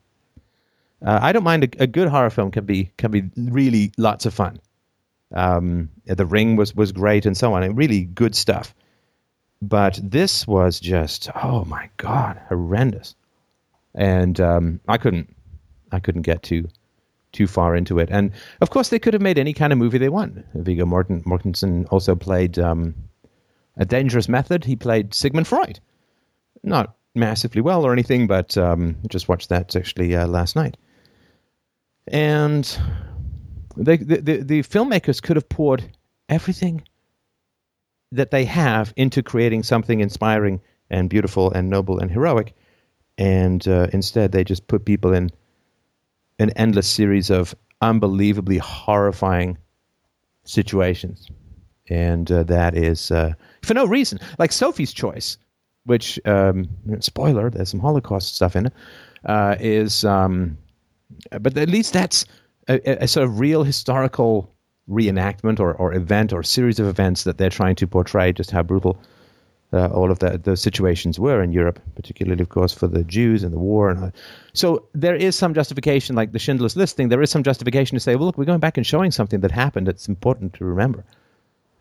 [1.03, 2.51] Uh, I don't mind a, a, good horror film.
[2.51, 4.59] Can be can be really lots of fun.
[5.33, 7.63] Um, the Ring was was great and so on.
[7.63, 8.75] And really good stuff.
[9.61, 13.15] But this was just oh my god, horrendous.
[13.95, 15.35] And um, I couldn't
[15.91, 16.67] I couldn't get to
[17.31, 18.09] too far into it.
[18.11, 20.43] And of course, they could have made any kind of movie they want.
[20.53, 22.95] Viggo Morten, Mortensen also played um,
[23.77, 24.65] a dangerous method.
[24.65, 25.79] He played Sigmund Freud.
[26.63, 30.77] Not massively well or anything, but um, just watched that actually uh, last night.
[32.07, 32.65] And
[33.77, 35.83] they, the, the, the filmmakers could have poured
[36.27, 36.83] everything
[38.11, 42.55] that they have into creating something inspiring and beautiful and noble and heroic.
[43.17, 45.29] And uh, instead, they just put people in
[46.39, 49.57] an endless series of unbelievably horrifying
[50.43, 51.29] situations.
[51.89, 54.19] and uh, that is uh, for no reason.
[54.37, 55.37] Like Sophie's Choice,
[55.85, 58.73] which um, spoiler, there's some Holocaust stuff in it,
[59.25, 60.57] uh, is um,
[61.41, 62.25] but at least that's
[62.67, 64.53] a, a, sort of real historical
[64.89, 68.63] reenactment or, or event or series of events that they're trying to portray just how
[68.63, 69.01] brutal
[69.71, 73.43] uh, all of the, the situations were in Europe, particularly, of course, for the Jews
[73.43, 73.89] and the war.
[73.89, 74.11] And
[74.53, 77.09] so there is some justification, like the Schindler's List thing.
[77.09, 79.51] There is some justification to say, well, look, we're going back and showing something that
[79.51, 79.87] happened.
[79.87, 81.03] It's important to remember.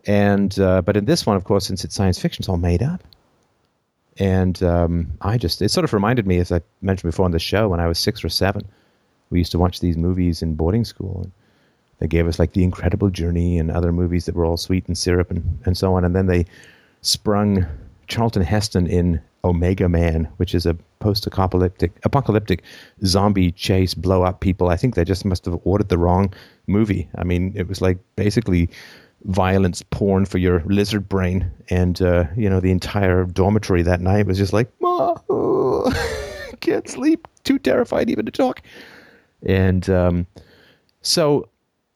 [0.07, 2.83] And uh, but in this one, of course, since it's science fiction, it's all made
[2.83, 3.03] up.
[4.19, 7.39] And um, I just it sort of reminded me, as I mentioned before on the
[7.39, 8.67] show, when I was six or seven,
[9.31, 11.23] we used to watch these movies in boarding school.
[11.23, 11.33] And
[11.99, 14.97] they gave us like The Incredible Journey and other movies that were all sweet and
[14.97, 16.05] syrup and, and so on.
[16.05, 16.47] And then they
[17.03, 17.67] sprung
[18.07, 22.65] Charlton Heston in Omega Man, which is a post-apocalyptic apocalyptic
[23.05, 24.69] zombie chase, blow up people.
[24.69, 26.33] I think they just must have ordered the wrong
[26.67, 27.09] movie.
[27.17, 28.69] I mean, it was like basically
[29.25, 34.27] violence porn for your lizard brain, and uh, you know the entire dormitory that night
[34.27, 35.15] was just like, Ma,
[36.61, 38.61] can't sleep, too terrified even to talk,
[39.45, 40.27] and um,
[41.03, 41.49] so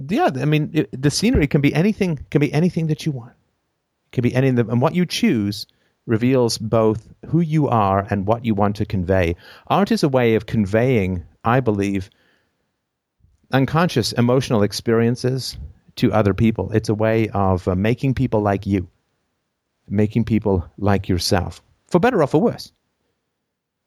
[0.09, 3.33] yeah, I mean it, the scenery can be anything, can be anything that you want
[4.13, 5.67] can be anything, and what you choose
[6.07, 9.37] reveals both who you are and what you want to convey.
[9.69, 12.11] Art is a way of conveying, I believe,
[13.53, 15.57] unconscious emotional experiences
[15.97, 16.73] to other people.
[16.73, 18.89] It's a way of uh, making people like you,
[19.89, 22.73] making people like yourself, for better or for worse.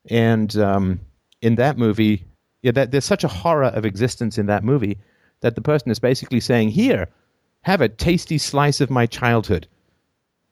[0.09, 0.99] And um,
[1.41, 2.25] in that movie,
[2.61, 4.99] yeah, that, there's such a horror of existence in that movie
[5.41, 7.07] that the person is basically saying, "Here,
[7.61, 9.67] have a tasty slice of my childhood."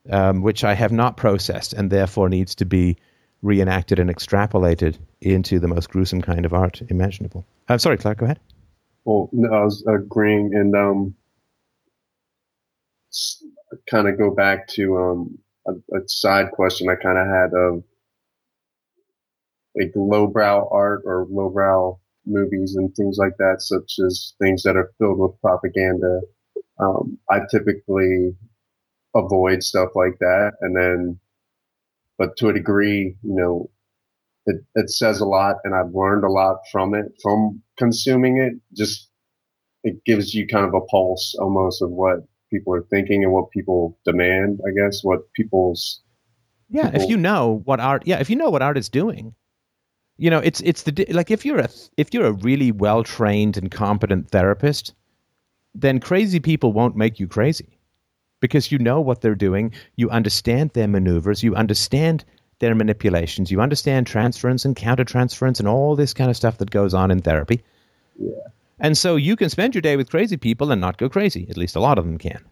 [0.10, 2.98] Um, which I have not processed and therefore needs to be
[3.42, 7.46] reenacted and extrapolated into the most gruesome kind of art imaginable.
[7.68, 8.40] I'm uh, sorry, Clark, go ahead.
[9.06, 11.16] Well, no, I was agreeing and um,
[13.90, 15.38] kind of go back to um,
[15.68, 17.84] a, a side question I kind of had of
[19.76, 24.92] like lowbrow art or lowbrow movies and things like that, such as things that are
[24.98, 26.22] filled with propaganda.
[26.80, 28.36] Um, I typically
[29.16, 30.54] avoid stuff like that.
[30.62, 31.20] And then,
[32.18, 33.70] but to a degree, you know,
[34.46, 38.54] it, it says a lot and I've learned a lot from it, from consuming it.
[38.76, 39.10] Just,
[39.84, 42.18] it gives you kind of a pulse almost of what
[42.52, 46.02] people are thinking and what people demand, I guess, what people's.
[46.70, 46.90] Yeah.
[46.90, 49.34] People, if you know what art, yeah, if you know what art is doing,
[50.18, 53.58] you know, it's, it's the, like if you're a, if you're a really well trained
[53.58, 54.94] and competent therapist,
[55.74, 57.80] then crazy people won't make you crazy
[58.44, 62.26] because you know what they're doing, you understand their maneuvers, you understand
[62.60, 66.94] their manipulations, you understand transference and countertransference and all this kind of stuff that goes
[66.94, 67.64] on in therapy.
[68.20, 68.32] Yeah.
[68.82, 71.48] And so you can spend your day with crazy people and not go crazy.
[71.50, 72.44] At least a lot of them can.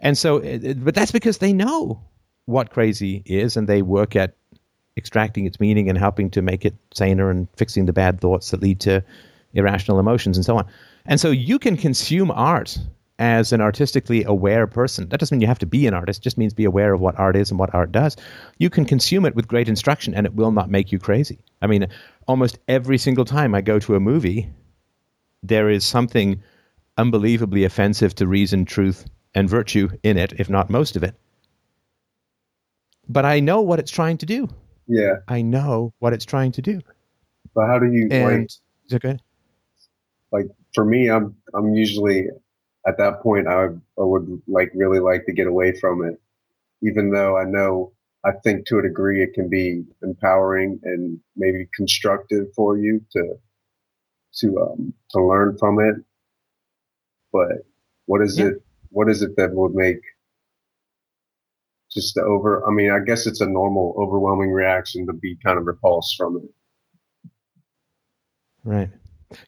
[0.00, 2.02] And so, uh, uh, but that's because they know
[2.46, 4.34] what crazy is and they work at
[4.96, 8.60] extracting its meaning and helping to make it saner and fixing the bad thoughts that
[8.60, 9.04] lead to
[9.54, 10.66] irrational emotions and so on.
[11.06, 12.76] And so you can consume art
[13.20, 15.08] as an artistically aware person.
[15.10, 17.18] That doesn't mean you have to be an artist, just means be aware of what
[17.18, 18.16] art is and what art does.
[18.58, 21.38] You can consume it with great instruction and it will not make you crazy.
[21.60, 21.86] I mean,
[22.26, 24.50] almost every single time I go to a movie,
[25.42, 26.42] there is something
[26.96, 29.04] unbelievably offensive to reason, truth,
[29.34, 31.14] and virtue in it, if not most of it.
[33.06, 34.48] But I know what it's trying to do.
[34.86, 35.16] Yeah.
[35.28, 36.80] I know what it's trying to do.
[37.54, 38.48] But how do you and,
[38.90, 39.18] like, okay?
[40.32, 42.28] like for me, I'm I'm usually
[42.86, 46.20] at that point, I, I would like really like to get away from it,
[46.82, 47.92] even though I know
[48.24, 53.34] I think to a degree it can be empowering and maybe constructive for you to
[54.36, 55.96] to um, to learn from it.
[57.32, 57.66] But
[58.06, 58.46] what is yeah.
[58.46, 58.54] it?
[58.90, 60.00] What is it that would make
[61.92, 62.66] just the over?
[62.66, 66.36] I mean, I guess it's a normal, overwhelming reaction to be kind of repulsed from
[66.36, 67.30] it.
[68.64, 68.90] Right.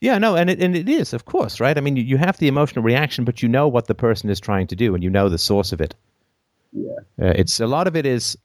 [0.01, 1.77] Yeah, no, and it and it is, of course, right?
[1.77, 4.41] I mean, you, you have the emotional reaction, but you know what the person is
[4.41, 5.95] trying to do, and you know the source of it.
[6.73, 8.37] Yeah, uh, it's a lot of it is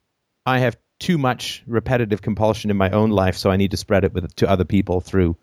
[0.45, 4.04] I have too much repetitive compulsion in my own life, so I need to spread
[4.04, 5.38] it with to other people through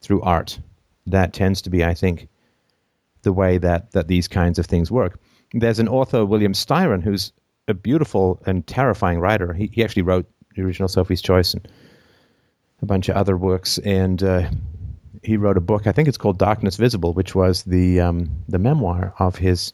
[0.00, 0.58] through art.
[1.06, 2.28] That tends to be, I think,
[3.22, 5.20] the way that that these kinds of things work.
[5.52, 7.32] There's an author, William Styron, who's
[7.68, 9.52] a beautiful and terrifying writer.
[9.52, 11.68] He, he actually wrote the original Sophie's Choice and
[12.82, 14.48] a bunch of other works, and uh,
[15.22, 15.86] he wrote a book.
[15.86, 19.72] I think it's called Darkness Visible, which was the um, the memoir of his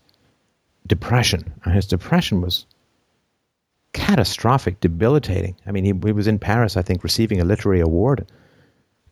[0.87, 1.53] depression.
[1.65, 2.67] His depression was
[3.93, 5.57] catastrophic, debilitating.
[5.67, 8.27] I mean, he, he was in Paris, I think, receiving a literary award.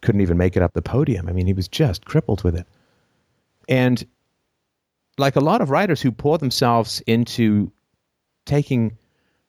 [0.01, 1.29] Couldn't even make it up the podium.
[1.29, 2.67] I mean, he was just crippled with it.
[3.69, 4.05] And
[5.19, 7.71] like a lot of writers who pour themselves into
[8.47, 8.97] taking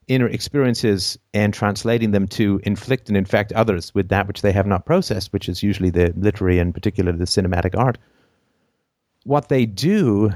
[0.07, 4.67] inner experiences and translating them to inflict and infect others with that which they have
[4.67, 7.97] not processed, which is usually the literary and particularly the cinematic art.
[9.23, 10.31] What they do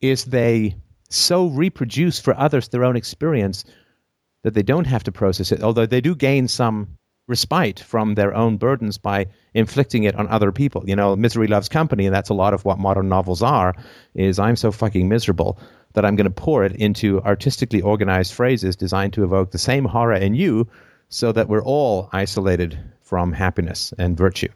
[0.00, 0.76] is they
[1.10, 3.64] so reproduce for others their own experience
[4.42, 6.96] that they don't have to process it, although they do gain some
[7.28, 10.84] respite from their own burdens by inflicting it on other people.
[10.86, 13.74] You know, misery loves company, and that's a lot of what modern novels are.
[14.14, 15.58] Is I'm so fucking miserable
[15.96, 19.86] that I'm going to pour it into artistically organized phrases designed to evoke the same
[19.86, 20.68] horror in you,
[21.08, 24.48] so that we're all isolated from happiness and virtue.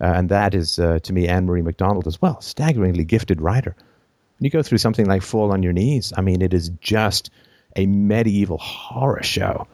[0.00, 2.40] Uh, and that is, uh, to me, Ann-Marie MacDonald as well.
[2.40, 3.76] Staggeringly gifted writer.
[4.38, 7.30] When you go through something like Fall on Your Knees, I mean, it is just
[7.74, 9.66] a medieval horror show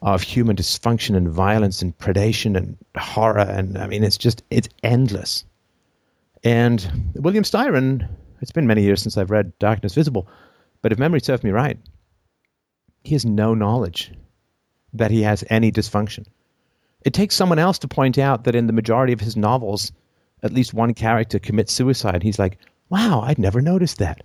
[0.00, 3.40] of human dysfunction and violence and predation and horror.
[3.40, 5.44] And I mean, it's just, it's endless.
[6.42, 8.08] And William Styron,
[8.40, 10.28] it's been many years since I've read Darkness Visible,
[10.82, 11.78] but if memory serves me right,
[13.02, 14.12] he has no knowledge
[14.92, 16.26] that he has any dysfunction.
[17.04, 19.92] It takes someone else to point out that in the majority of his novels,
[20.42, 22.22] at least one character commits suicide.
[22.22, 24.22] He's like, wow, I'd never noticed that.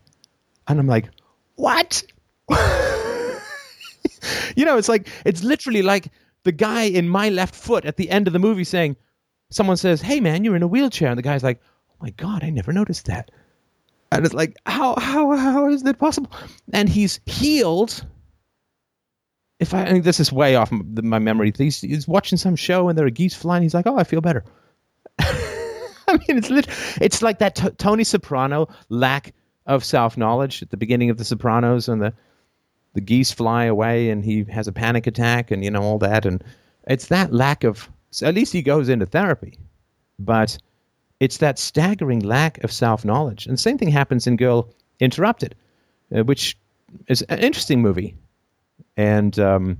[0.67, 1.09] And I'm like,
[1.55, 2.03] what?
[4.55, 6.11] you know, it's like, it's literally like
[6.43, 8.95] the guy in my left foot at the end of the movie saying,
[9.51, 11.09] someone says, hey man, you're in a wheelchair.
[11.09, 13.31] And the guy's like, oh my God, I never noticed that.
[14.11, 16.31] And it's like, how, how, how is that possible?
[16.73, 18.05] And he's healed.
[19.59, 21.53] If I, I this is way off my memory.
[21.55, 23.63] He's, he's watching some show and there are geese flying.
[23.63, 24.43] He's like, oh, I feel better.
[26.11, 26.67] I mean, it's lit-
[26.99, 29.33] it's like that t- Tony Soprano lack
[29.65, 32.13] of self knowledge at the beginning of The Sopranos, and the
[32.93, 36.25] the geese fly away, and he has a panic attack, and you know all that,
[36.25, 36.43] and
[36.87, 37.89] it's that lack of.
[38.11, 39.57] So at least he goes into therapy,
[40.19, 40.57] but
[41.21, 43.45] it's that staggering lack of self knowledge.
[43.45, 44.67] And the same thing happens in Girl
[44.99, 45.55] Interrupted,
[46.13, 46.57] uh, which
[47.07, 48.15] is an interesting movie,
[48.97, 49.79] and um,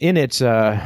[0.00, 0.82] in it, uh,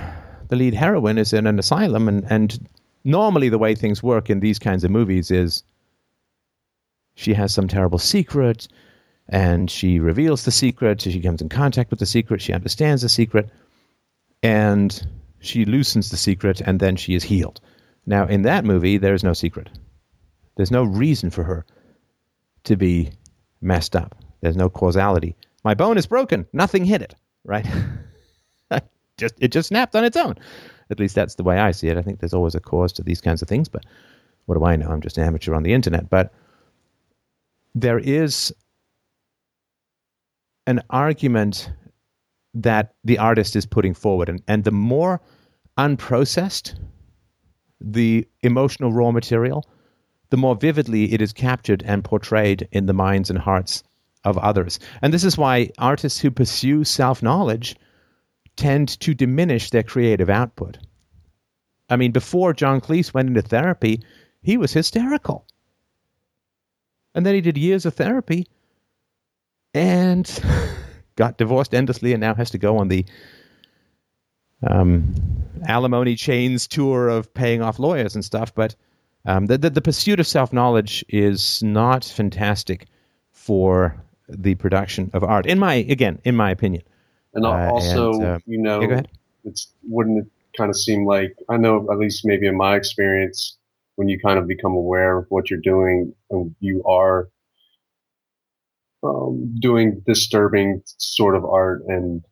[0.48, 2.68] the lead heroine is in an asylum, and and
[3.04, 5.62] normally the way things work in these kinds of movies is
[7.14, 8.68] she has some terrible secret
[9.28, 11.02] and she reveals the secret.
[11.02, 12.40] She comes in contact with the secret.
[12.40, 13.50] She understands the secret.
[14.42, 15.06] And
[15.40, 17.60] she loosens the secret and then she is healed
[18.08, 19.68] now in that movie there's no secret
[20.56, 21.64] there's no reason for her
[22.64, 23.10] to be
[23.60, 27.66] messed up there's no causality my bone is broken nothing hit it right
[29.18, 30.34] just it just snapped on its own
[30.90, 31.96] at least that's the way I see it.
[31.96, 33.84] I think there's always a cause to these kinds of things, but
[34.46, 34.88] what do I know?
[34.88, 36.08] I'm just an amateur on the internet.
[36.08, 36.32] But
[37.74, 38.52] there is
[40.66, 41.70] an argument
[42.54, 45.20] that the artist is putting forward, and, and the more
[45.76, 46.78] unprocessed
[47.80, 49.68] the emotional raw material,
[50.30, 53.82] the more vividly it is captured and portrayed in the minds and hearts
[54.24, 54.78] of others.
[55.00, 57.76] And this is why artists who pursue self knowledge
[58.56, 60.78] tend to diminish their creative output.
[61.88, 64.02] I mean, before John Cleese went into therapy,
[64.42, 65.46] he was hysterical.
[67.14, 68.46] And then he did years of therapy
[69.72, 70.28] and
[71.16, 73.06] got divorced endlessly and now has to go on the
[74.66, 75.14] um,
[75.66, 78.54] alimony chains tour of paying off lawyers and stuff.
[78.54, 78.74] But
[79.24, 82.86] um, the, the, the pursuit of self knowledge is not fantastic
[83.32, 83.96] for
[84.28, 86.82] the production of art, in my again, in my opinion.
[87.34, 89.02] And also, uh, and, uh, you know, yeah,
[89.44, 93.56] it's wouldn't it kind of seem like I know at least maybe in my experience
[93.96, 97.28] when you kind of become aware of what you're doing and you are
[99.02, 102.24] um, doing disturbing sort of art and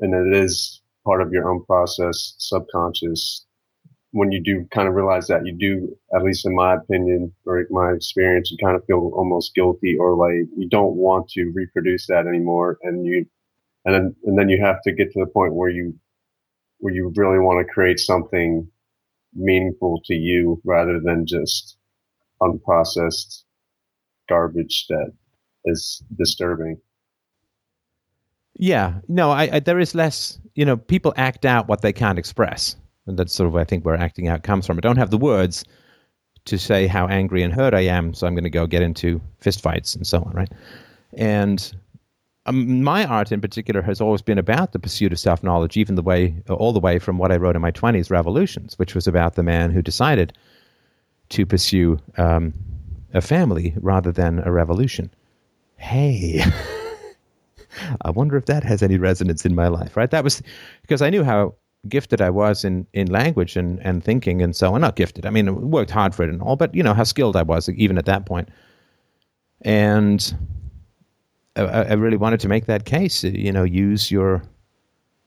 [0.00, 3.46] and it is part of your own process subconscious
[4.12, 7.64] when you do kind of realize that you do at least in my opinion or
[7.70, 12.06] my experience you kind of feel almost guilty or like you don't want to reproduce
[12.06, 13.24] that anymore and you
[13.84, 15.94] and then and then you have to get to the point where you
[16.78, 18.66] where you really want to create something
[19.34, 21.76] meaningful to you rather than just
[22.42, 23.44] unprocessed
[24.28, 25.12] garbage that
[25.64, 26.80] is disturbing.
[28.60, 30.38] Yeah, no, I, I, there is less.
[30.54, 32.76] You know, people act out what they can't express,
[33.06, 34.76] and that's sort of I think where acting out comes from.
[34.76, 35.64] I don't have the words
[36.44, 39.18] to say how angry and hurt I am, so I'm going to go get into
[39.42, 40.52] fistfights and so on, right?
[41.14, 41.74] And
[42.44, 45.94] um, my art in particular has always been about the pursuit of self knowledge, even
[45.94, 49.06] the way, all the way from what I wrote in my 20s, Revolutions, which was
[49.06, 50.34] about the man who decided
[51.30, 52.52] to pursue um,
[53.14, 55.10] a family rather than a revolution.
[55.76, 56.44] Hey,
[58.02, 60.10] I wonder if that has any resonance in my life, right?
[60.10, 60.42] That was
[60.82, 61.54] because I knew how
[61.88, 64.80] gifted I was in, in language and, and thinking and so on.
[64.80, 65.24] Not gifted.
[65.24, 67.68] I mean, worked hard for it and all, but you know how skilled I was
[67.70, 68.48] even at that point.
[69.62, 70.34] And
[71.56, 73.24] I, I really wanted to make that case.
[73.24, 74.42] You know, use your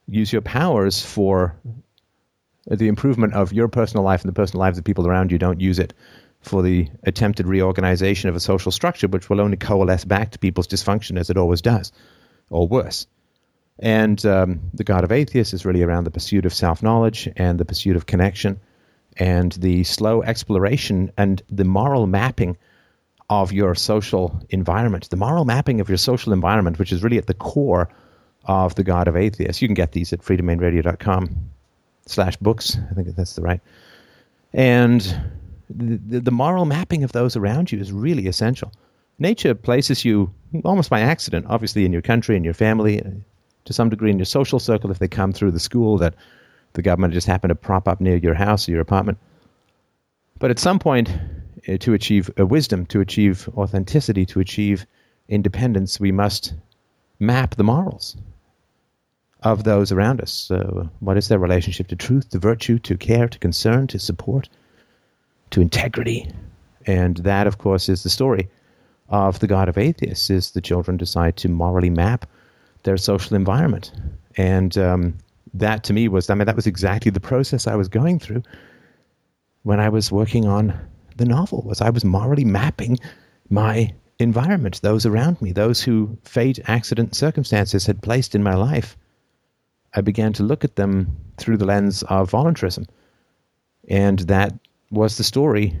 [0.06, 1.56] use your powers for
[2.66, 5.38] the improvement of your personal life and the personal lives of people around you.
[5.38, 5.94] Don't use it
[6.40, 10.68] for the attempted reorganization of a social structure, which will only coalesce back to people's
[10.68, 11.90] dysfunction as it always does,
[12.54, 13.06] or worse.
[13.80, 17.58] And um, the God of Atheists is really around the pursuit of self knowledge and
[17.58, 18.60] the pursuit of connection
[19.16, 22.56] and the slow exploration and the moral mapping
[23.28, 27.26] of your social environment, the moral mapping of your social environment, which is really at
[27.26, 27.88] the core
[28.44, 29.60] of the God of Atheists.
[29.60, 31.50] You can get these at freedomainradio.com
[32.06, 32.78] slash books.
[32.90, 33.60] I think that's the right.
[34.52, 35.00] And
[35.70, 38.72] the, the moral mapping of those around you is really essential.
[39.18, 40.32] Nature places you
[40.64, 43.02] almost by accident, obviously in your country, in your family,
[43.64, 46.14] to some degree in your social circle if they come through the school that
[46.74, 49.18] the government just happened to prop up near your house or your apartment.
[50.38, 51.10] But at some point,
[51.68, 54.86] uh, to achieve uh, wisdom, to achieve authenticity, to achieve
[55.28, 56.54] independence, we must
[57.20, 58.16] map the morals
[59.42, 60.32] of those around us.
[60.32, 64.48] So, what is their relationship to truth, to virtue, to care, to concern, to support,
[65.50, 66.30] to integrity?
[66.86, 68.48] And that, of course, is the story
[69.08, 70.30] of the God of atheists.
[70.30, 72.26] Is the children decide to morally map
[72.84, 73.92] their social environment.
[74.36, 75.18] And um,
[75.54, 78.42] that to me was, I mean, that was exactly the process I was going through
[79.64, 80.78] when I was working on
[81.16, 82.98] the novel, was I was morally mapping
[83.48, 88.96] my environment, those around me, those who fate, accident, circumstances had placed in my life.
[89.94, 92.86] I began to look at them through the lens of voluntarism.
[93.88, 94.52] And that
[94.90, 95.76] was the story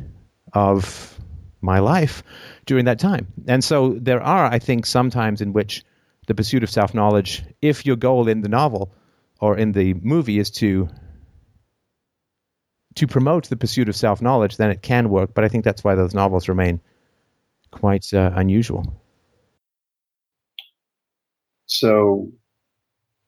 [0.54, 1.20] of
[1.64, 2.22] my life
[2.66, 3.26] during that time.
[3.48, 5.84] And so there are, I think, some times in which
[6.26, 8.94] the pursuit of self knowledge, if your goal in the novel
[9.40, 10.88] or in the movie is to
[12.94, 15.34] to promote the pursuit of self knowledge, then it can work.
[15.34, 16.80] But I think that's why those novels remain
[17.70, 19.00] quite uh, unusual.
[21.66, 22.30] So,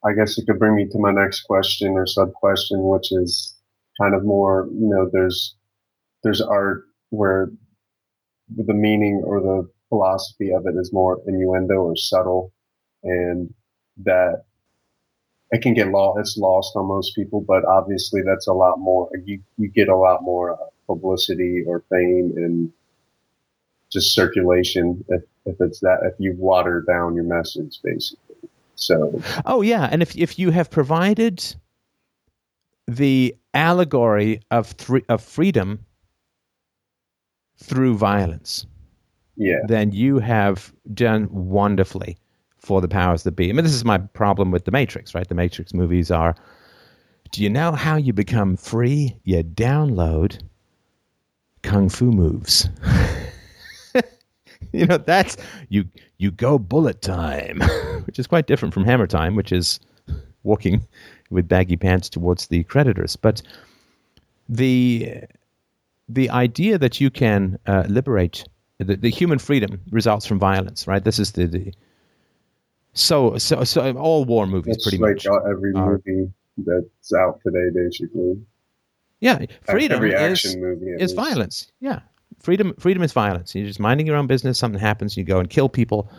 [0.04, 3.56] I guess it could bring me to my next question or sub question, which is
[4.00, 5.56] kind of more, you know, there's
[6.22, 7.50] there's art where
[8.54, 12.52] the meaning or the philosophy of it is more innuendo or subtle
[13.02, 13.52] and
[13.98, 14.44] that
[15.50, 16.18] it can get lost.
[16.20, 19.08] It's lost on most people, but obviously that's a lot more.
[19.24, 22.72] You you get a lot more uh, publicity or fame and
[23.90, 28.36] just circulation if if it's that if you water down your message basically.
[28.74, 29.22] So.
[29.46, 31.54] Oh yeah, and if if you have provided
[32.88, 35.85] the allegory of three, of freedom
[37.56, 38.66] through violence,
[39.36, 42.16] yeah, then you have done wonderfully
[42.58, 43.48] for the powers that be.
[43.48, 45.28] I mean, this is my problem with the Matrix, right?
[45.28, 46.34] The Matrix movies are.
[47.32, 49.16] Do you know how you become free?
[49.24, 50.40] You download
[51.62, 52.68] kung fu moves.
[54.72, 55.36] you know that's
[55.68, 55.84] you
[56.18, 57.60] you go bullet time,
[58.04, 59.80] which is quite different from hammer time, which is
[60.44, 60.86] walking
[61.30, 63.16] with baggy pants towards the creditors.
[63.16, 63.42] But
[64.48, 65.24] the
[66.08, 68.44] the idea that you can uh, liberate
[68.78, 71.02] the, the human freedom results from violence, right?
[71.02, 71.72] This is the, the
[72.92, 75.26] so, so, so all war movies, it's pretty like much.
[75.48, 78.40] every movie that's out today, basically.
[79.20, 81.72] Yeah, freedom every is, action movie is violence.
[81.80, 82.00] Yeah,
[82.38, 82.74] freedom.
[82.78, 83.54] Freedom is violence.
[83.54, 84.58] You're just minding your own business.
[84.58, 86.10] Something happens, you go and kill people,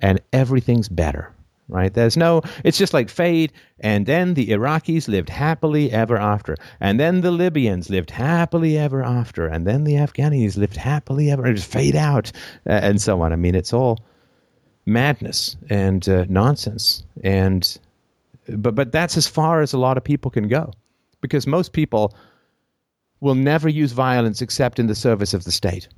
[0.00, 1.32] and everything's better.
[1.70, 1.94] Right?
[1.94, 2.42] There's no.
[2.64, 7.30] It's just like fade, and then the Iraqis lived happily ever after, and then the
[7.30, 11.52] Libyans lived happily ever after, and then the Afghanis lived happily ever.
[11.52, 12.32] Just fade out,
[12.68, 13.32] uh, and so on.
[13.32, 14.00] I mean, it's all
[14.86, 17.78] madness and uh, nonsense and
[18.48, 20.72] but but that's as far as a lot of people can go
[21.20, 22.14] because most people
[23.20, 25.88] will never use violence except in the service of the state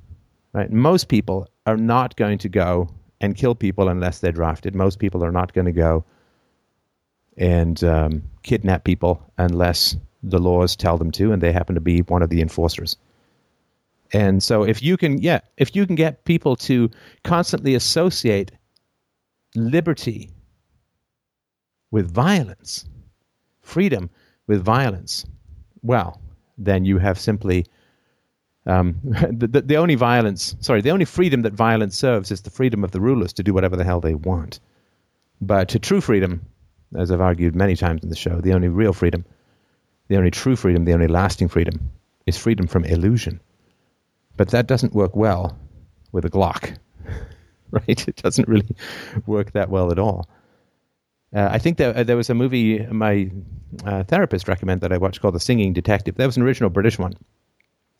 [0.53, 2.89] right most people are not going to go
[3.23, 4.75] and kill people unless they're drafted.
[4.75, 6.03] Most people are not going to go
[7.37, 12.01] and um, kidnap people unless the laws tell them to and they happen to be
[12.01, 12.97] one of the enforcers.
[14.11, 16.91] And so if you can yeah if you can get people to
[17.23, 18.51] constantly associate
[19.55, 20.29] liberty
[21.91, 22.85] with violence,
[23.61, 24.09] freedom
[24.47, 25.25] with violence,
[25.81, 26.19] well,
[26.57, 27.65] then you have simply
[28.65, 32.83] um, the, the, only violence, sorry, the only freedom that violence serves is the freedom
[32.83, 34.59] of the rulers to do whatever the hell they want.
[35.41, 36.45] But to true freedom,
[36.95, 39.25] as I've argued many times in the show, the only real freedom,
[40.07, 41.91] the only true freedom, the only lasting freedom
[42.25, 43.39] is freedom from illusion.
[44.37, 45.57] But that doesn't work well
[46.11, 46.77] with a Glock.
[47.71, 48.07] right?
[48.07, 48.75] It doesn't really
[49.25, 50.29] work that well at all.
[51.35, 53.31] Uh, I think uh, there was a movie my
[53.85, 56.15] uh, therapist recommended that I watched called The Singing Detective.
[56.15, 57.15] That was an original British one.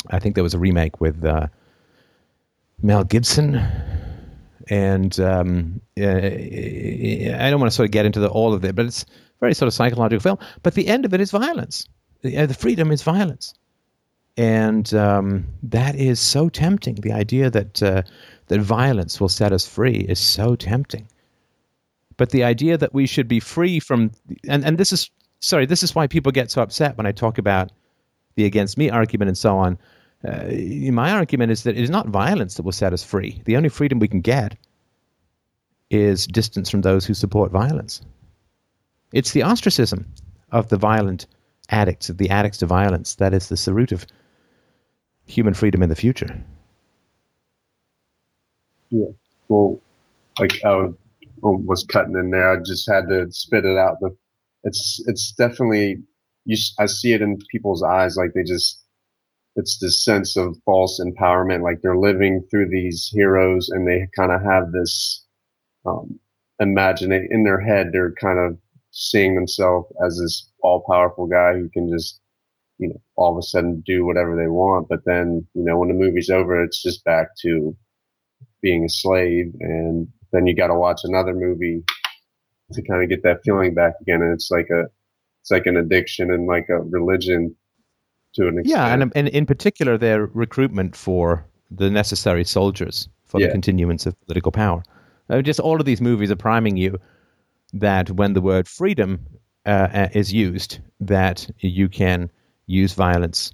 [0.10, 1.48] I think there was a remake with uh,
[2.82, 3.62] Mel Gibson.
[4.70, 8.86] And um, I don't want to sort of get into the, all of it, but
[8.86, 9.06] it's
[9.40, 10.38] very sort of psychological film.
[10.64, 11.88] But the end of it is violence.
[12.22, 13.54] The, uh, the freedom is violence,
[14.38, 16.96] and um, that is so tempting.
[16.96, 18.04] The idea that uh,
[18.48, 21.10] that violence will set us free is so tempting.
[22.16, 24.12] But the idea that we should be free from
[24.48, 25.10] and and this is
[25.42, 27.72] sorry, this is why people get so upset when I talk about
[28.36, 29.78] the against me argument and so on.
[30.26, 30.46] Uh,
[30.92, 33.42] my argument is that it is not violence that will set us free.
[33.46, 34.56] The only freedom we can get
[35.90, 38.02] is distance from those who support violence.
[39.12, 40.06] It's the ostracism
[40.52, 41.28] of the violent
[41.70, 44.08] addicts, of the addicts to violence, that is the root of
[45.26, 46.44] human freedom in the future.
[48.90, 49.08] Yeah.
[49.50, 49.80] Well,
[50.40, 50.90] like I
[51.42, 53.98] was cutting in there, I just had to spit it out.
[54.02, 54.14] But
[54.64, 56.02] it's it's definitely
[56.46, 56.58] you.
[56.80, 58.80] I see it in people's eyes, like they just.
[59.56, 64.32] It's this sense of false empowerment, like they're living through these heroes, and they kind
[64.32, 65.24] of have this
[65.86, 66.20] um,
[66.60, 67.92] imagine in their head.
[67.92, 68.58] They're kind of
[68.90, 72.20] seeing themselves as this all powerful guy who can just,
[72.80, 74.88] you know, all of a sudden do whatever they want.
[74.88, 77.76] But then, you know, when the movie's over, it's just back to
[78.62, 79.54] being a slave.
[79.60, 81.84] And then you got to watch another movie
[82.72, 84.22] to kind of get that feeling back again.
[84.22, 84.86] And it's like a,
[85.44, 87.54] it's like an addiction and like a religion
[88.34, 88.68] to an extent.
[88.68, 88.94] Yeah.
[88.94, 93.48] And, and in particular, their recruitment for the necessary soldiers for yeah.
[93.48, 94.84] the continuance of political power.
[95.30, 96.98] Uh, just all of these movies are priming you
[97.74, 99.20] that when the word freedom
[99.66, 102.32] uh, uh, is used, that you can
[102.68, 103.52] use violence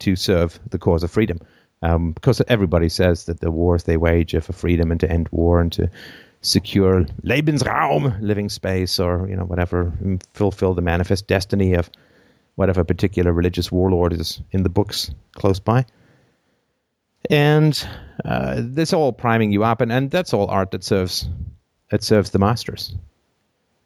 [0.00, 1.38] to serve the cause of freedom.
[1.80, 5.30] Um, because everybody says that the wars they wage are for freedom and to end
[5.30, 5.90] war and to
[6.42, 9.92] secure Lebensraum, living space, or you know whatever,
[10.34, 11.90] fulfill the manifest destiny of
[12.54, 15.84] whatever particular religious warlord is in the books close by.
[17.28, 17.86] And
[18.24, 18.62] uh,
[18.92, 21.28] all priming you up, and, and that's all art that serves
[21.90, 22.94] it serves the masters.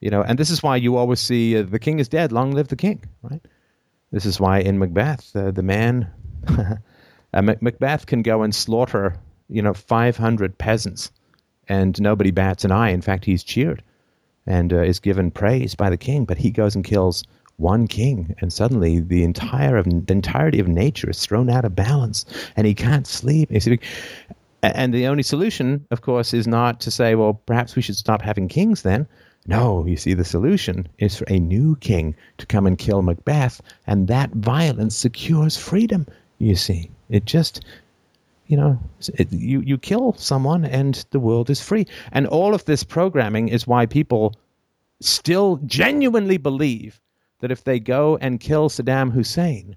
[0.01, 2.53] You know, and this is why you always see uh, the king is dead, long
[2.53, 3.41] live the king, right?
[4.13, 6.11] This is why in Macbeth, uh, the man,
[6.49, 9.17] uh, Macbeth can go and slaughter,
[9.49, 11.11] you know, 500 peasants,
[11.69, 12.91] and nobody bats an eye.
[12.91, 13.83] In fact, he's cheered
[14.47, 17.25] and uh, is given praise by the king, but he goes and kills
[17.57, 21.77] one king, and suddenly the entire of the entirety of nature is thrown out of
[21.77, 22.25] balance,
[22.57, 23.51] and he can't sleep.
[24.63, 28.23] And the only solution, of course, is not to say, well, perhaps we should stop
[28.23, 29.07] having kings then.
[29.47, 33.61] No, you see, the solution is for a new king to come and kill Macbeth,
[33.87, 36.07] and that violence secures freedom.
[36.39, 37.65] You see, it just,
[38.47, 38.79] you know,
[39.15, 41.87] it, you you kill someone, and the world is free.
[42.13, 44.37] And all of this programming is why people
[45.01, 47.01] still genuinely believe
[47.41, 49.77] that if they go and kill Saddam Hussein,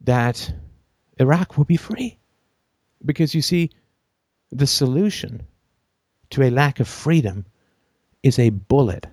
[0.00, 0.52] that
[1.18, 2.18] Iraq will be free.
[3.04, 3.70] Because you see,
[4.50, 5.42] the solution
[6.30, 7.44] to a lack of freedom
[8.22, 9.06] is a bullet.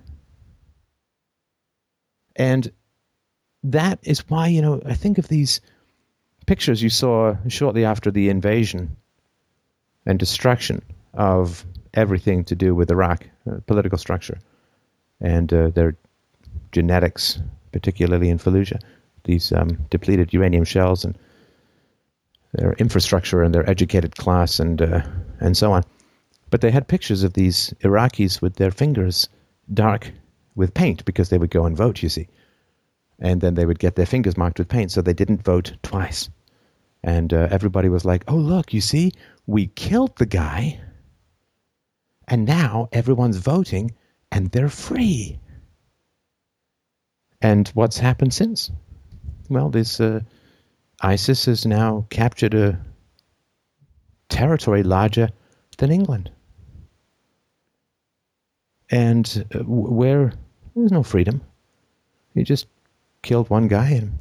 [2.36, 2.72] And
[3.62, 5.60] that is why, you know, I think of these
[6.46, 8.96] pictures you saw shortly after the invasion
[10.06, 10.82] and destruction
[11.14, 11.64] of
[11.94, 14.38] everything to do with Iraq, uh, political structure,
[15.20, 15.96] and uh, their
[16.72, 17.38] genetics,
[17.70, 18.80] particularly in Fallujah,
[19.24, 21.16] these um, depleted uranium shells and
[22.54, 25.02] their infrastructure and their educated class and uh,
[25.40, 25.82] and so on.
[26.50, 29.28] But they had pictures of these Iraqis with their fingers
[29.72, 30.12] dark
[30.54, 32.28] with paint because they would go and vote, you see.
[33.18, 36.28] And then they would get their fingers marked with paint, so they didn't vote twice.
[37.02, 39.12] And uh, everybody was like, oh, look, you see,
[39.46, 40.80] we killed the guy,
[42.28, 43.92] and now everyone's voting,
[44.30, 45.38] and they're free.
[47.40, 48.70] And what's happened since?
[49.48, 50.20] Well, this uh,
[51.00, 52.80] ISIS has now captured a
[54.28, 55.28] territory larger
[55.78, 56.30] than England
[58.92, 60.32] and uh, where
[60.76, 61.40] there's no freedom.
[62.34, 62.66] You just
[63.22, 64.18] killed one guy, and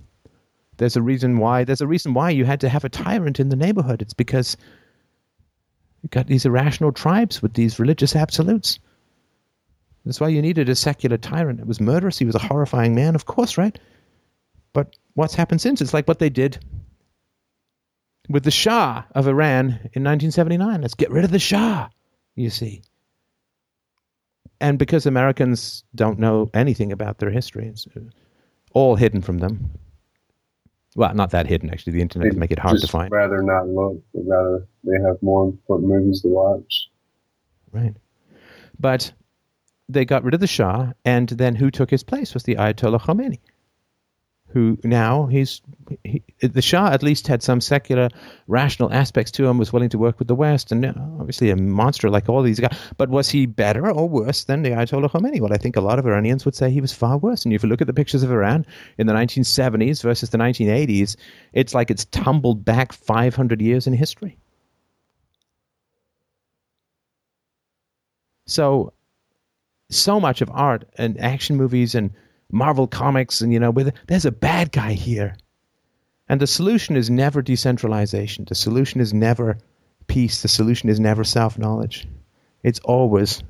[0.77, 1.63] there's a reason why.
[1.63, 4.01] There's a reason why you had to have a tyrant in the neighborhood.
[4.01, 4.57] It's because
[6.01, 8.79] you got these irrational tribes with these religious absolutes.
[10.05, 11.59] That's why you needed a secular tyrant.
[11.59, 12.17] It was murderous.
[12.17, 13.77] He was a horrifying man, of course, right?
[14.73, 15.81] But what's happened since?
[15.81, 16.57] It's like what they did
[18.29, 20.81] with the Shah of Iran in 1979.
[20.81, 21.89] Let's get rid of the Shah,
[22.35, 22.81] you see
[24.61, 27.99] and because Americans don't know anything about their history, uh,
[28.73, 29.71] all hidden from them.
[30.95, 31.93] Well, not that hidden actually.
[31.93, 33.11] The internet make it hard to find.
[33.11, 34.01] Rather not look.
[34.13, 36.89] Rather they have more important movies to watch.
[37.71, 37.95] Right,
[38.79, 39.13] but
[39.87, 43.01] they got rid of the Shah, and then who took his place was the Ayatollah
[43.01, 43.39] Khomeini,
[44.53, 45.61] who now he's
[46.03, 48.09] he, the Shah at least had some secular,
[48.47, 51.55] rational aspects to him, was willing to work with the West, and uh, obviously a
[51.55, 52.77] monster like all these guys.
[52.97, 55.41] But was he better or worse than the Ayatollah Khomeini?
[55.41, 57.45] Well, I think a lot of Iranians would say he was far worse.
[57.45, 58.65] And if you look at the pictures of Iran
[58.97, 61.15] in the 1970s versus the 1980s,
[61.53, 64.37] it's like it's tumbled back 500 years in history.
[68.45, 68.93] So,
[69.89, 72.11] so much of art and action movies and
[72.51, 75.35] Marvel comics and you know, with there's a bad guy here,
[76.27, 78.45] and the solution is never decentralization.
[78.45, 79.57] The solution is never
[80.07, 80.41] peace.
[80.41, 82.07] The solution is never self knowledge.
[82.63, 83.43] It's always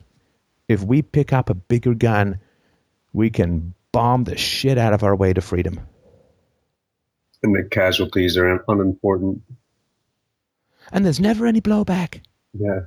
[0.68, 2.39] if we pick up a bigger gun,
[3.14, 5.80] we can bomb the shit out of our way to freedom.
[7.43, 9.41] And the casualties are unimportant.
[10.91, 12.22] And there's never any blowback.
[12.54, 12.82] Yeah.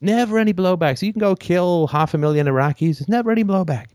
[0.00, 0.98] Never any blowback.
[0.98, 2.98] So you can go kill half a million Iraqis.
[2.98, 3.86] There's never any blowback.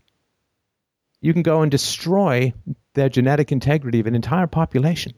[1.20, 2.52] You can go and destroy
[2.94, 5.12] their genetic integrity of an entire population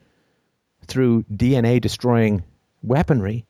[0.86, 2.42] through DNA destroying
[2.82, 3.44] weaponry.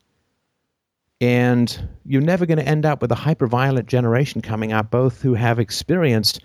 [1.20, 5.22] And you're never going to end up with a hyper violent generation coming up, both
[5.22, 6.40] who have experienced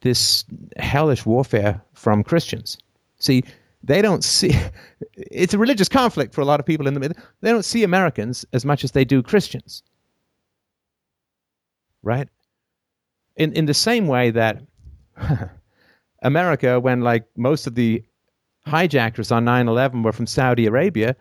[0.00, 0.44] this
[0.76, 2.78] hellish warfare from Christians.
[3.18, 3.42] See,
[3.82, 4.54] they don't see
[5.14, 7.16] it's a religious conflict for a lot of people in the middle.
[7.40, 9.82] They don't see Americans as much as they do Christians
[12.02, 12.28] right?
[13.36, 14.62] In in the same way that
[16.22, 18.02] America, when like most of the
[18.66, 21.16] hijackers on 9/11 were from Saudi Arabia,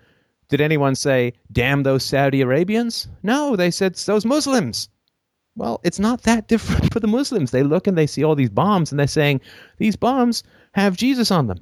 [0.50, 3.08] did anyone say, "Damn those Saudi Arabians"?
[3.24, 4.90] No, they said those Muslims.
[5.56, 7.52] Well, it's not that different for the Muslims.
[7.52, 9.42] They look and they see all these bombs and they're saying,
[9.78, 10.44] "These bombs
[10.74, 11.60] have Jesus on them."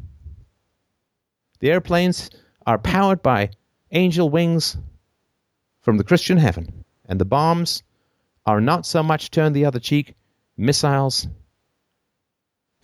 [1.59, 2.29] The airplanes
[2.65, 3.51] are powered by
[3.91, 4.77] angel wings
[5.81, 7.83] from the Christian heaven, and the bombs
[8.45, 10.15] are not so much turn the other cheek
[10.57, 11.27] missiles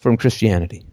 [0.01, 0.83] from Christianity.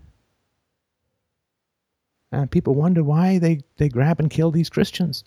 [2.31, 5.25] And people wonder why they, they grab and kill these Christians.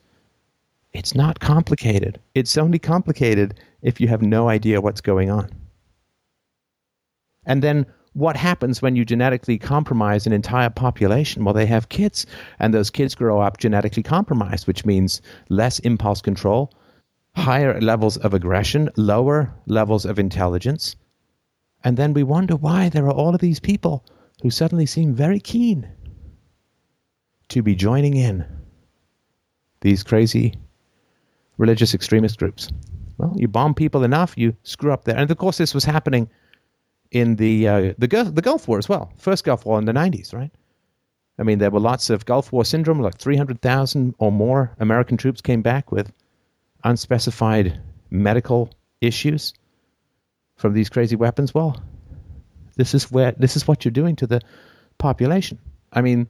[0.94, 2.20] It's not complicated.
[2.36, 5.50] It's only complicated if you have no idea what's going on.
[7.46, 11.44] And then what happens when you genetically compromise an entire population?
[11.44, 12.28] Well, they have kids,
[12.60, 16.72] and those kids grow up genetically compromised, which means less impulse control,
[17.36, 20.96] higher levels of aggression, lower levels of intelligence.
[21.84, 24.06] And then we wonder why there are all of these people
[24.42, 25.88] who suddenly seem very keen
[27.50, 28.46] to be joining in
[29.82, 30.54] these crazy
[31.58, 32.70] religious extremist groups.
[33.18, 35.18] Well, you bomb people enough, you screw up there.
[35.18, 36.30] And of course, this was happening
[37.12, 39.12] in the uh, the, the Gulf War as well.
[39.18, 40.52] First Gulf War in the 90s, right?
[41.38, 45.42] I mean, there were lots of Gulf War syndrome, like 300,000 or more American troops
[45.42, 46.12] came back with
[46.84, 47.80] unspecified
[48.10, 48.70] medical
[49.02, 49.54] issues
[50.62, 51.82] from these crazy weapons, well,
[52.78, 54.40] this is where this is what you're doing to the
[55.00, 55.60] population.
[55.92, 56.30] I mean,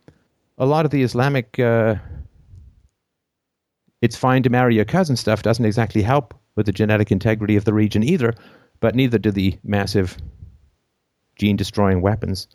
[0.58, 1.96] a lot of the Islamic uh,
[4.02, 7.66] it's fine to marry your cousin stuff doesn't exactly help with the genetic integrity of
[7.66, 8.34] the region either,
[8.80, 10.18] but neither do the massive
[11.36, 12.48] gene destroying weapons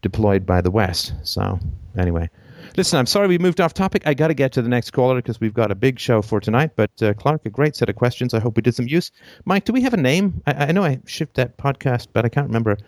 [0.00, 1.12] deployed by the West.
[1.24, 1.58] So,
[1.96, 2.30] anyway.
[2.78, 4.04] Listen, I'm sorry we moved off topic.
[4.06, 6.38] I got to get to the next caller because we've got a big show for
[6.38, 6.70] tonight.
[6.76, 8.34] But uh, Clark, a great set of questions.
[8.34, 9.10] I hope we did some use.
[9.44, 10.40] Mike, do we have a name?
[10.46, 12.78] I, I know I shipped that podcast, but I can't remember.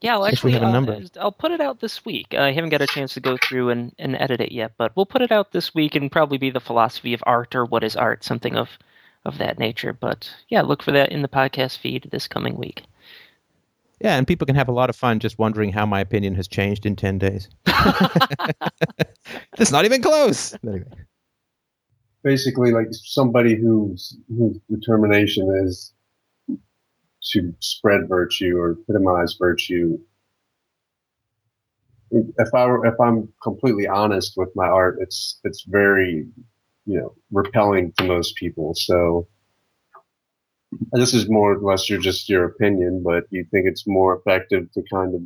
[0.00, 2.34] Yeah, well, actually, uh, I'll put it out this week.
[2.34, 5.06] I haven't got a chance to go through and, and edit it yet, but we'll
[5.06, 7.96] put it out this week and probably be the philosophy of art or what is
[7.96, 8.68] art, something of
[9.24, 9.92] of that nature.
[9.92, 12.84] But yeah, look for that in the podcast feed this coming week.
[14.04, 16.46] Yeah, and people can have a lot of fun just wondering how my opinion has
[16.46, 17.48] changed in 10 days.
[19.58, 20.54] it's not even close.
[20.62, 20.84] Anyway.
[22.22, 25.94] Basically, like somebody whose, whose determination is
[27.32, 29.98] to spread virtue or epitomize virtue.
[32.10, 36.26] If I were, if I'm completely honest with my art, it's it's very,
[36.84, 38.74] you know, repelling to most people.
[38.76, 39.26] So
[40.92, 44.70] this is more or less your just your opinion, but you think it's more effective
[44.72, 45.22] to kind of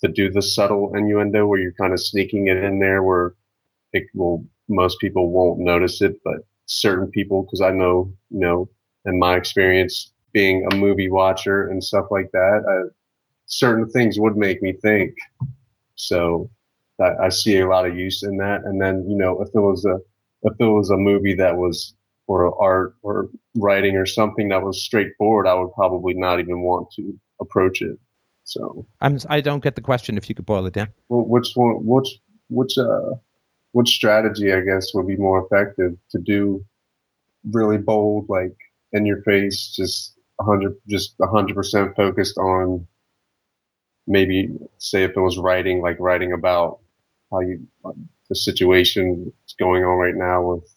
[0.00, 3.34] to do the subtle innuendo where you're kind of sneaking it in there where
[3.92, 8.68] it will most people won't notice it, but certain people, because I know, you know,
[9.04, 12.90] in my experience being a movie watcher and stuff like that, I,
[13.46, 15.14] certain things would make me think.
[15.94, 16.50] So
[17.00, 18.64] I, I see a lot of use in that.
[18.64, 19.98] And then, you know, if it was a
[20.42, 21.94] if it was a movie that was
[22.26, 26.90] or art or writing or something that was straightforward, I would probably not even want
[26.96, 27.98] to approach it.
[28.44, 30.16] So I'm I don't get the question.
[30.16, 31.84] If you could boil it down, well, which one?
[31.84, 32.08] Which
[32.48, 33.14] which uh
[33.72, 36.64] which strategy I guess would be more effective to do
[37.52, 38.56] really bold, like
[38.92, 42.86] in your face, just hundred just hundred percent focused on
[44.06, 46.78] maybe say if it was writing like writing about
[47.30, 47.66] how you
[48.28, 50.75] the situation that's going on right now with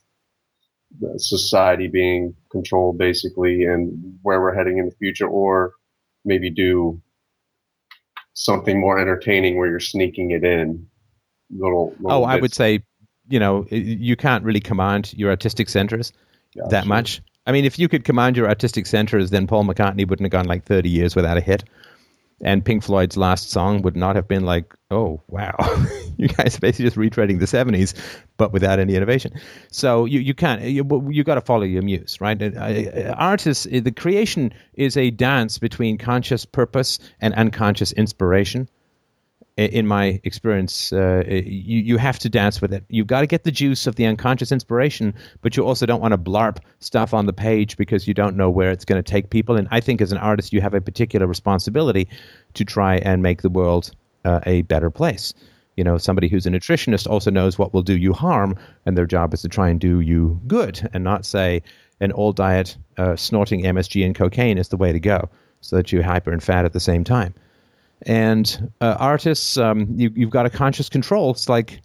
[1.17, 5.73] society being controlled basically and where we're heading in the future or
[6.25, 7.01] maybe do
[8.33, 10.87] something more entertaining where you're sneaking it in
[11.51, 12.81] little, little oh i would say
[13.29, 16.11] you know you can't really command your artistic centers
[16.55, 16.69] gotcha.
[16.69, 17.21] that much.
[17.45, 20.47] I mean if you could command your artistic centers then paul mccartney wouldn't have gone
[20.47, 21.63] like 30 years without a hit
[22.41, 25.55] and Pink Floyd's last song would not have been like, oh wow,
[26.17, 27.93] you guys are basically just retreading the '70s,
[28.37, 29.33] but without any innovation.
[29.71, 32.41] So you you can't you, you got to follow your muse, right?
[32.41, 38.67] Uh, uh, artists, uh, the creation is a dance between conscious purpose and unconscious inspiration
[39.65, 42.83] in my experience, uh, you, you have to dance with it.
[42.87, 46.13] You've got to get the juice of the unconscious inspiration, but you also don't want
[46.13, 49.29] to blarp stuff on the page because you don't know where it's going to take
[49.29, 49.57] people.
[49.57, 52.07] And I think as an artist, you have a particular responsibility
[52.53, 53.91] to try and make the world
[54.23, 55.33] uh, a better place.
[55.75, 58.55] You know, somebody who's a nutritionist also knows what will do you harm,
[58.85, 61.61] and their job is to try and do you good and not say
[62.01, 65.29] an all diet uh, snorting MSG and cocaine is the way to go
[65.61, 67.33] so that you're hyper and fat at the same time.
[68.03, 71.31] And uh, artists, um, you, you've got a conscious control.
[71.31, 71.81] It's like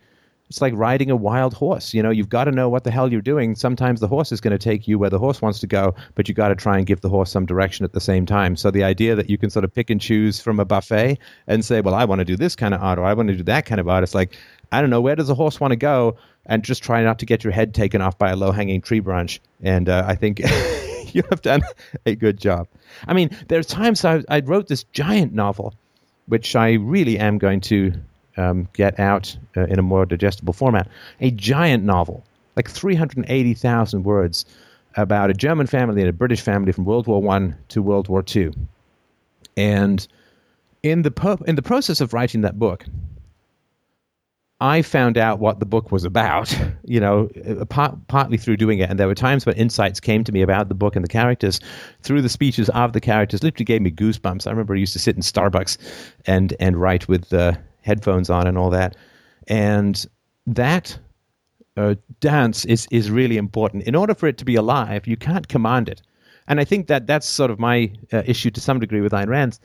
[0.51, 1.95] it's like riding a wild horse.
[1.95, 3.55] You know, you've got to know what the hell you're doing.
[3.57, 6.29] Sometimes the horse is going to take you where the horse wants to go, but
[6.29, 8.55] you got to try and give the horse some direction at the same time.
[8.55, 11.65] So the idea that you can sort of pick and choose from a buffet and
[11.65, 13.43] say, well, I want to do this kind of art or I want to do
[13.45, 14.05] that kind of art.
[14.05, 14.37] It's like,
[14.71, 16.17] I don't know, where does the horse want to go?
[16.47, 19.01] And just try not to get your head taken off by a low hanging tree
[19.01, 19.41] branch.
[19.63, 20.41] And uh, I think
[21.15, 21.63] you have done
[22.05, 22.69] a good job.
[23.09, 25.75] I mean, there's times I, I wrote this giant novel
[26.27, 27.93] which I really am going to
[28.37, 30.89] um, get out uh, in a more digestible format.
[31.21, 32.25] A giant novel,
[32.57, 34.45] like 380,000 words,
[34.97, 38.23] about a German family and a British family from World War One to World War
[38.23, 38.53] Two.
[39.57, 40.07] And
[40.83, 42.85] in the po- in the process of writing that book,
[44.65, 48.79] I found out what the book was about, you know, uh, part, partly through doing
[48.79, 48.89] it.
[48.89, 51.61] And there were times when insights came to me about the book and the characters
[52.01, 53.43] through the speeches of the characters.
[53.43, 54.47] Literally gave me goosebumps.
[54.47, 55.77] I remember I used to sit in Starbucks
[56.27, 58.97] and and write with the headphones on and all that.
[59.49, 60.07] And
[60.47, 60.99] that
[61.77, 63.83] uh, dance is is really important.
[63.83, 66.01] In order for it to be alive, you can't command it.
[66.49, 69.29] And I think that that's sort of my uh, issue to some degree with Ayn
[69.29, 69.59] Rand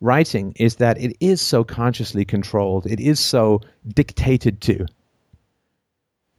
[0.00, 2.86] writing is that it is so consciously controlled.
[2.86, 3.60] It is so
[3.94, 4.86] dictated to.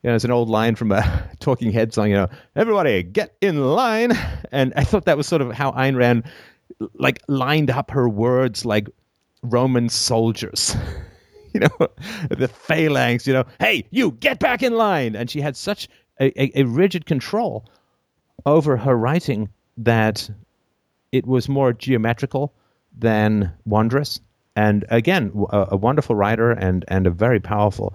[0.04, 2.10] You know, it's an old line from a Talking Head song.
[2.10, 4.12] You know, everybody get in line,
[4.52, 6.24] and I thought that was sort of how Ayn Rand
[6.94, 8.88] like lined up her words like
[9.42, 10.76] Roman soldiers.
[11.54, 11.88] you know,
[12.30, 13.26] the phalanx.
[13.26, 15.90] You know, hey, you get back in line, and she had such
[16.20, 17.66] a, a, a rigid control
[18.46, 20.30] over her writing that
[21.12, 22.54] it was more geometrical
[23.00, 24.20] than Wondrous.
[24.56, 27.94] And again, a, a, wonderful writer and, and a very powerful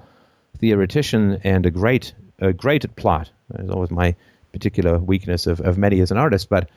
[0.58, 3.30] theoretician and a great a great at plot.
[3.54, 4.14] It's always my
[4.52, 6.68] particular weakness of, of many as an artist, but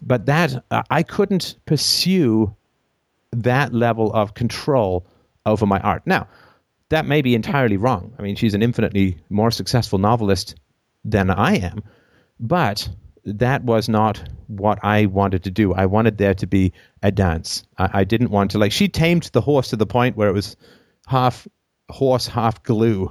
[0.00, 2.54] but that uh, I couldn't pursue
[3.32, 5.06] that level of control
[5.44, 6.02] over my art.
[6.06, 6.28] Now,
[6.90, 8.14] that may be entirely wrong.
[8.18, 10.54] I mean, she's an infinitely more successful novelist
[11.04, 11.82] than I am,
[12.38, 12.88] but
[13.36, 15.74] that was not what I wanted to do.
[15.74, 16.72] I wanted there to be
[17.02, 17.64] a dance.
[17.76, 20.32] I, I, didn't want to like she tamed the horse to the point where it
[20.32, 20.56] was
[21.06, 21.46] half
[21.90, 23.10] horse, half glue,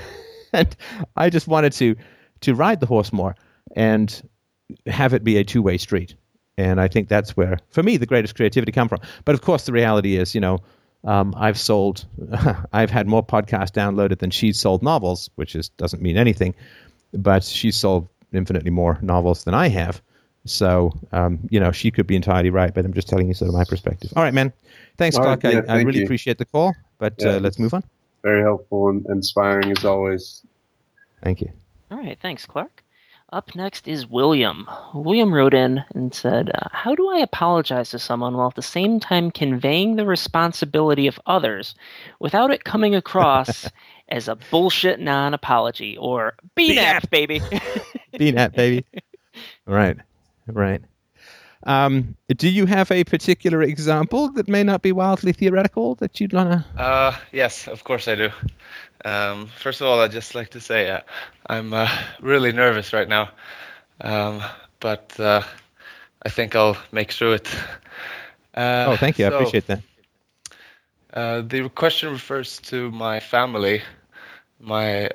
[0.52, 0.76] and
[1.16, 1.96] I just wanted to
[2.40, 3.36] to ride the horse more
[3.76, 4.28] and
[4.86, 6.14] have it be a two way street.
[6.58, 9.00] And I think that's where, for me, the greatest creativity come from.
[9.24, 10.58] But of course, the reality is, you know,
[11.04, 12.04] um, I've sold,
[12.72, 16.54] I've had more podcasts downloaded than she's sold novels, which is doesn't mean anything.
[17.12, 20.00] But she's sold infinitely more novels than I have.
[20.44, 23.48] So, um, you know, she could be entirely right, but I'm just telling you sort
[23.48, 24.12] of my perspective.
[24.16, 24.52] All right, man.
[24.96, 25.44] Thanks, All Clark.
[25.44, 26.04] Right, yeah, I, I, really you.
[26.04, 27.84] appreciate the call, but yeah, uh, let's move on.
[28.22, 30.42] Very helpful and inspiring as always.
[31.22, 31.52] Thank you.
[31.90, 32.18] All right.
[32.20, 32.82] Thanks, Clark.
[33.32, 34.68] Up next is William.
[34.92, 38.62] William wrote in and said, uh, How do I apologize to someone while at the
[38.62, 41.74] same time conveying the responsibility of others
[42.18, 43.66] without it coming across
[44.08, 47.40] as a bullshit non apology or BNAP, baby?
[48.14, 48.84] BNAP, baby.
[49.64, 49.96] Right,
[50.46, 50.82] right.
[51.64, 56.32] Um, do you have a particular example that may not be wildly theoretical that you'd
[56.32, 56.66] wanna?
[56.76, 58.30] Uh, yes, of course I do.
[59.04, 61.00] Um, first of all, I'd just like to say uh,
[61.46, 61.88] I'm uh,
[62.20, 63.30] really nervous right now,
[64.00, 64.42] um,
[64.80, 65.42] but uh,
[66.24, 67.54] I think I'll make through it.
[68.54, 69.26] Uh, oh, thank you.
[69.26, 69.80] So, I appreciate that.
[71.12, 73.82] Uh, the question refers to my family,
[74.58, 75.10] my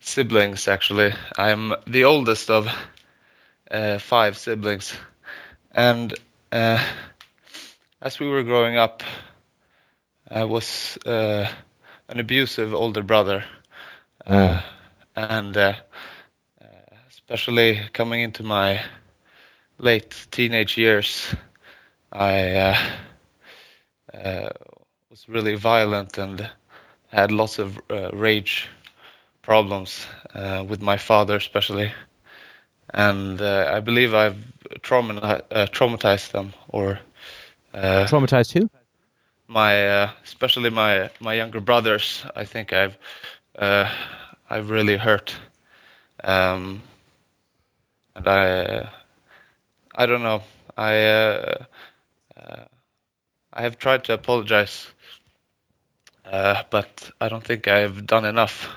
[0.00, 0.68] siblings.
[0.68, 2.68] Actually, I'm the oldest of
[4.00, 4.96] five siblings.
[5.72, 6.14] and
[6.52, 6.82] uh,
[8.00, 9.02] as we were growing up,
[10.30, 11.48] I was uh,
[12.08, 13.44] an abusive older brother,
[14.26, 14.60] uh,
[15.16, 15.74] and uh,
[16.60, 16.66] uh,
[17.10, 18.82] especially coming into my
[19.78, 21.34] late teenage years,
[22.12, 23.07] I uh, uh,
[25.10, 26.50] was really violent and
[27.08, 28.68] had lots of uh, rage
[29.42, 31.92] problems uh, with my father, especially.
[32.92, 34.36] And uh, I believe I've
[34.82, 37.00] trauma- uh, traumatized them, or
[37.74, 38.70] uh, Traumatized who?
[39.48, 42.24] my, uh, especially my my younger brothers.
[42.34, 42.96] I think I've
[43.58, 43.90] uh,
[44.48, 45.34] I've really hurt,
[46.24, 46.82] um,
[48.14, 48.88] and I
[49.94, 50.42] I don't know.
[50.76, 51.64] I uh,
[52.36, 52.64] uh,
[53.58, 54.86] I have tried to apologize,
[56.24, 58.68] uh, but I don't think I've done enough.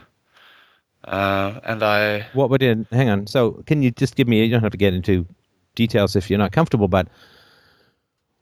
[1.06, 2.88] Uh, and I What would it?
[2.92, 3.28] Hang on.
[3.28, 4.44] So, can you just give me?
[4.44, 5.28] You don't have to get into
[5.76, 7.10] details if you're not comfortable, but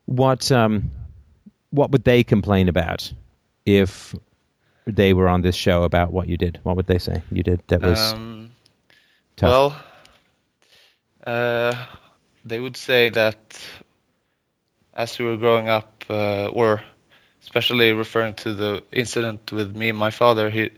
[0.06, 0.92] what um,
[1.72, 3.12] what would they complain about
[3.66, 4.16] if
[4.86, 6.58] they were on this show about what you did?
[6.64, 8.52] What would they say you did that was um,
[9.36, 9.50] tough?
[9.50, 9.76] well,
[11.28, 11.86] uh,
[12.46, 13.60] they would say that
[14.94, 16.82] as we were growing up, uh, or
[17.42, 20.72] especially referring to the incident with me and my father, he,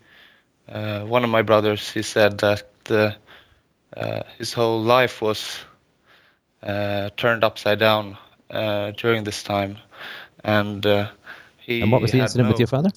[0.70, 3.12] uh, one of my brothers, he said that uh,
[3.95, 5.57] uh, his whole life was
[6.64, 8.18] uh, turned upside down
[8.49, 9.78] uh, during this time,
[10.43, 11.09] and uh,
[11.57, 11.82] he.
[11.82, 12.89] and what was the incident with your father?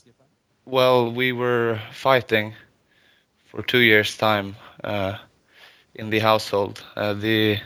[0.67, 2.55] well, we were fighting
[3.47, 5.17] for two years' time uh,
[5.95, 6.83] in the household.
[6.97, 7.59] Uh, the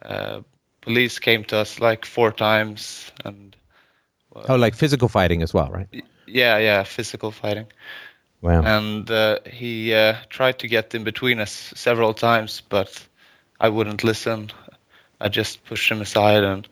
[0.00, 0.40] uh,
[0.82, 3.56] police came to us like four times, and
[4.48, 5.88] Oh, like physical fighting as well, right?
[6.26, 7.66] yeah, yeah, physical fighting.
[8.42, 8.62] Wow.
[8.62, 13.06] And uh, he uh, tried to get in between us several times, but
[13.60, 14.50] I wouldn't listen.
[15.20, 16.68] I just pushed him aside and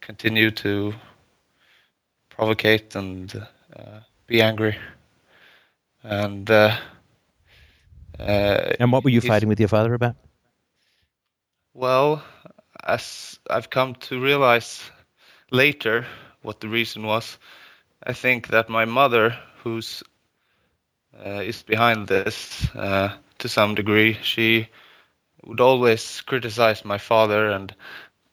[0.00, 0.94] continued to
[2.30, 3.34] provocate and
[3.74, 4.76] uh, be angry.
[6.02, 6.76] And uh,
[8.18, 10.16] uh, and what were you fighting with your father about?
[11.74, 12.22] Well,
[12.84, 14.82] as I've come to realize
[15.50, 16.06] later
[16.42, 17.38] what the reason was,
[18.02, 20.02] I think that my mother, who's
[21.24, 24.68] uh, is behind this uh, to some degree, she
[25.44, 27.74] would always criticize my father and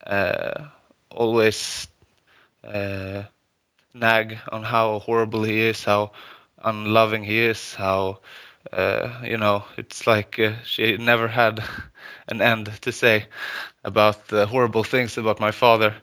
[0.06, 0.66] uh,
[1.12, 1.88] always
[2.64, 3.24] uh,
[3.94, 6.12] nag on how horrible he is, how
[6.64, 8.20] unloving he is, how
[8.72, 11.64] uh, you know it's like uh, she never had
[12.28, 13.26] an end to say
[13.86, 15.96] about the horrible things about my father.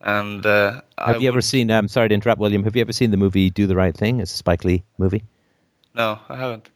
[0.00, 1.70] And uh, Have I you ever seen?
[1.70, 2.64] I'm sorry to interrupt, William.
[2.64, 4.20] Have you ever seen the movie Do the Right Thing?
[4.20, 5.22] It's a Spike Lee movie.
[5.94, 6.68] No, I haven't.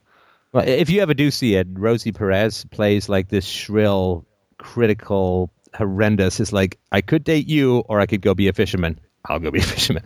[0.52, 4.24] Well, if you ever do see it, Rosie Perez plays like this shrill,
[4.58, 6.40] critical, horrendous.
[6.40, 8.98] It's like I could date you, or I could go be a fisherman.
[9.26, 10.02] I'll go be a fisherman.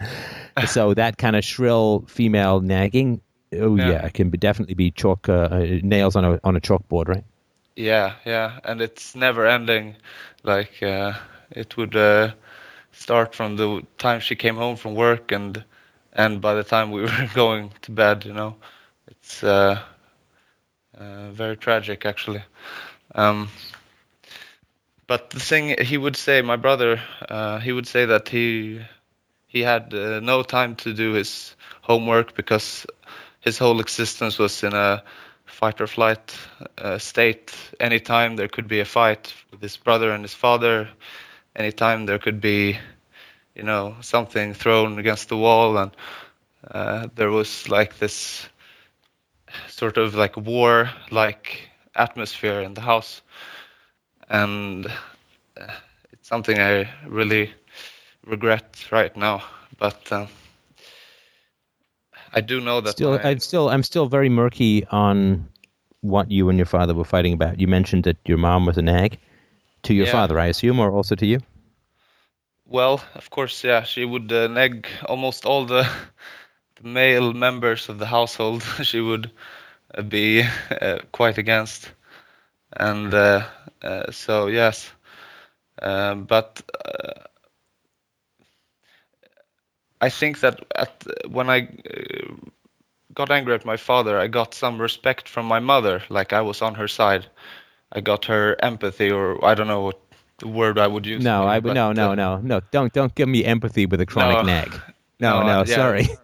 [0.67, 3.21] so that kind of shrill female nagging.
[3.55, 4.07] Oh yeah, Yeah.
[4.07, 7.25] it can be, definitely be chalk uh, uh, nails on a on a chalkboard, right?
[7.77, 9.97] Yeah, yeah, and it's never ending.
[10.43, 11.14] Like uh,
[11.51, 12.33] it would uh,
[12.93, 15.64] start from the time she came home from work, and
[16.12, 18.57] and by the time we were going to bed, you know,
[19.09, 19.81] it's uh,
[20.99, 22.43] uh, very tragic actually.
[23.14, 23.49] Um,
[25.07, 28.81] but the thing he would say, my brother, uh, he would say that he
[29.49, 32.87] he had uh, no time to do his homework because
[33.41, 35.03] his whole existence was in a
[35.55, 36.37] fight or flight
[36.79, 37.55] uh, state.
[37.81, 40.89] Anytime there could be a fight with his brother and his father,
[41.57, 42.77] anytime there could be,
[43.55, 45.91] you know, something thrown against the wall, and
[46.71, 48.49] uh, there was like this
[49.69, 53.23] sort of like war-like atmosphere in the house,
[54.29, 55.73] and uh,
[56.13, 57.53] it's something I really
[58.27, 59.43] regret right now.
[59.79, 60.27] But uh,
[62.35, 65.49] I do know that Still, I'm still I'm still very murky on
[66.01, 67.61] what you and your father were fighting about.
[67.61, 69.18] You mentioned that your mom was a nag
[69.85, 70.12] to your Yeah.
[70.12, 71.41] father, I assume, or also to you.
[72.66, 75.89] Well, of course, yeah, she would uh, nag almost all the,
[76.76, 78.62] the male members of the household.
[78.82, 79.30] she would
[79.95, 80.43] uh, be
[80.82, 81.93] uh, quite against,
[82.72, 83.45] and uh,
[83.82, 84.91] uh, so yes,
[85.82, 87.24] um, but uh,
[90.05, 92.35] I think that at when I uh,
[93.15, 96.03] got angry at my father, I got some respect from my mother.
[96.09, 97.27] Like I was on her side.
[97.97, 100.01] I got her empathy, or I don't know what
[100.39, 101.25] the word I would use.
[101.25, 102.61] No, I no no no no.
[102.71, 104.43] Don't don't give me empathy with a chronic No.
[104.43, 104.81] nag.
[105.21, 105.77] No No, no, yeah.
[105.77, 106.09] sorry.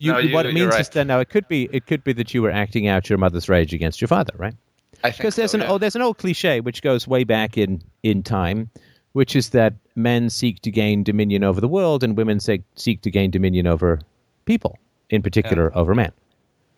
[0.00, 2.12] You, No, you- what it means is that now it could be it could be
[2.14, 4.54] that you were acting out your mother's rage against your father, right?
[5.02, 5.70] Because there's so, an yeah.
[5.70, 8.70] oh there's an old cliche which goes way back in in time,
[9.14, 13.00] which is that men seek to gain dominion over the world and women seek, seek
[13.00, 14.00] to gain dominion over
[14.44, 14.76] people,
[15.08, 16.12] in particular over men.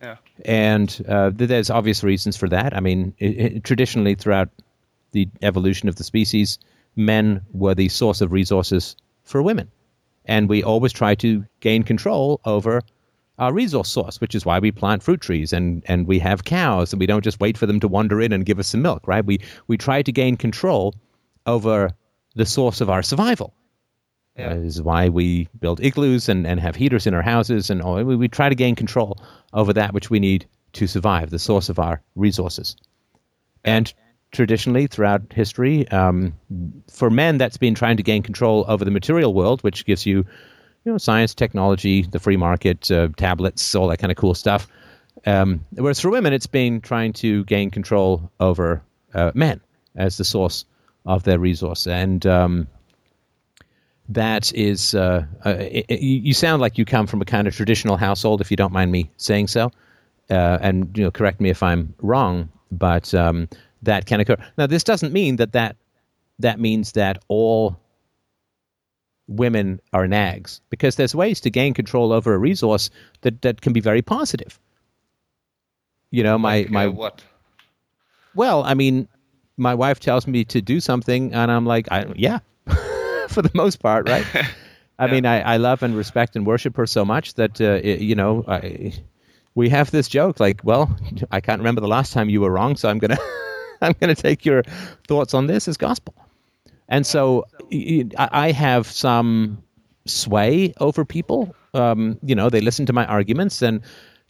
[0.01, 0.17] Yeah.
[0.45, 2.77] And uh, there's obvious reasons for that.
[2.77, 4.49] I mean, i i traditionally, throughout
[5.13, 6.59] the evolution of the species,
[6.95, 9.71] men were the source of resources for women.
[10.25, 12.83] And we always try to gain control over
[13.39, 16.93] our resource source, which is why we plant fruit trees and, and we have cows
[16.93, 19.07] and we don't just wait for them to wander in and give us some milk,
[19.07, 19.25] right?
[19.25, 20.93] We, we try to gain control
[21.47, 21.91] over
[22.37, 23.53] the source of our survival.
[24.37, 24.53] Yeah.
[24.53, 27.95] This is why we build igloos and, and have heaters in our houses, and all.
[28.03, 29.19] We, we try to gain control
[29.53, 32.75] over that which we need to survive, the source of our resources.
[33.63, 33.91] And
[34.31, 36.33] traditionally, throughout history, um,
[36.91, 40.17] for men, that's been trying to gain control over the material world, which gives you,
[40.17, 44.67] you know, science, technology, the free market, uh, tablets, all that kind of cool stuff.
[45.25, 48.83] Um, whereas for women, it's been trying to gain control over
[49.15, 49.61] uh, men
[49.95, 50.65] as the source
[51.07, 51.87] of their resource.
[51.87, 52.67] And um,
[54.09, 57.55] that is, uh, uh, it, it- you sound like you come from a kind of
[57.55, 59.71] traditional household, if you don't mind me saying so.
[60.29, 63.47] Uh, and you know, correct me if I'm wrong, but um,
[63.81, 64.35] that can occur.
[64.57, 65.77] Now, this doesn't mean that that
[66.39, 67.79] that means that all
[69.27, 72.89] women are nags, because there's ways to gain control over a resource
[73.21, 74.59] that that can be very positive.
[76.11, 77.23] You know, my Like, uh, my what?
[78.35, 79.07] well, I mean,
[79.57, 82.39] my wife tells me to do something, and I'm like, I, yeah,
[83.27, 84.25] for the most part, right?
[84.99, 88.01] I mean, I, I love and respect and worship her so much that, uh, it,
[88.01, 88.93] you know, I,
[89.53, 90.95] we have this joke like, well,
[91.31, 93.17] I can't remember the last time you were wrong, so I'm gonna,
[93.81, 94.63] I'm gonna take your
[95.07, 96.15] thoughts on this as gospel.
[96.89, 97.45] And so
[98.17, 99.61] I have some
[100.05, 101.53] sway over people.
[101.73, 103.81] Um, you know, they listen to my arguments, and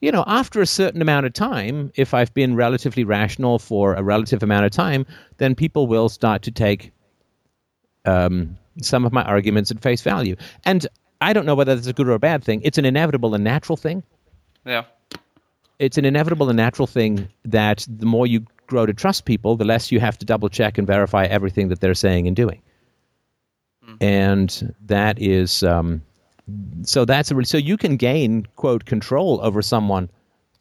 [0.01, 4.03] you know, after a certain amount of time, if I've been relatively rational for a
[4.03, 5.05] relative amount of time,
[5.37, 6.91] then people will start to take
[8.05, 10.35] um, some of my arguments at face value.
[10.65, 10.85] And
[11.19, 12.61] I don't know whether that's a good or a bad thing.
[12.63, 14.03] It's an inevitable and natural thing.
[14.65, 14.83] Yeah.
[15.79, 19.65] It's an inevitable and natural thing that the more you grow to trust people, the
[19.65, 22.61] less you have to double check and verify everything that they're saying and doing.
[24.01, 26.01] And that is um,
[26.83, 30.09] so that's a re- so you can gain quote control over someone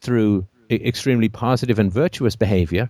[0.01, 2.89] through extremely positive and virtuous behavior,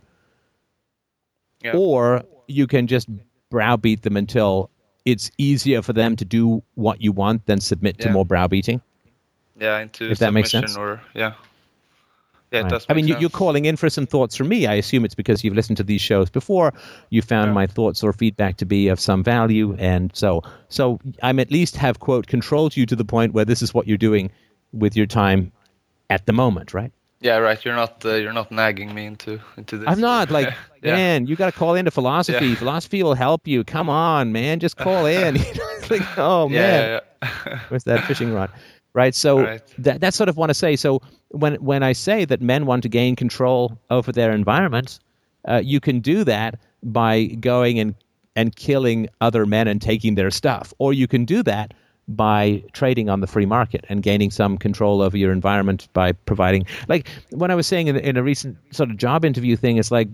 [1.64, 1.76] Yeah.
[1.76, 3.08] or you can just
[3.50, 4.70] browbeat them until
[5.06, 8.82] it's easier for them to do what you want than submit to more browbeating.
[9.60, 9.80] Yeah.
[9.80, 10.76] Into If that makes sense.
[10.76, 11.34] Or yeah.
[12.52, 12.86] Yeah, Right.
[12.88, 14.68] I mean, you, you're calling in for some thoughts from me.
[14.68, 16.74] I assume it's because you've listened to these shows before.
[17.10, 17.54] You found Yeah.
[17.54, 21.76] my thoughts or feedback to be of some value, and so so I'm at least
[21.76, 24.32] have quote controlled you to the point where this is what you're doing
[24.72, 25.52] with your time
[26.10, 26.92] at the moment, right?
[27.20, 27.64] Yeah, right.
[27.66, 29.88] You're not uh, you're not nagging me into into this.
[29.90, 30.96] I'm not like, yeah.
[30.96, 32.48] man, you got to call into philosophy.
[32.50, 32.56] Yeah.
[32.56, 33.64] Philosophy will help you.
[33.66, 35.36] Come on, man, just call in.
[35.36, 37.60] You know, it's like, oh Yeah, man, yeah, yeah.
[37.70, 38.52] Where's that fishing rod?
[38.98, 39.14] Right.
[39.14, 39.62] So Right.
[39.78, 40.76] that that's sort of want to say.
[40.76, 44.98] So when when I say that men want to gain control over their environment,
[45.48, 47.94] uh, you can do that by going and
[48.36, 51.76] and killing other men and taking their stuff, or you can do that
[52.08, 56.66] by trading on the free market and gaining some control over your environment by providing
[56.88, 59.92] like when I was saying in, in a recent sort of job interview thing, it's
[59.92, 60.08] like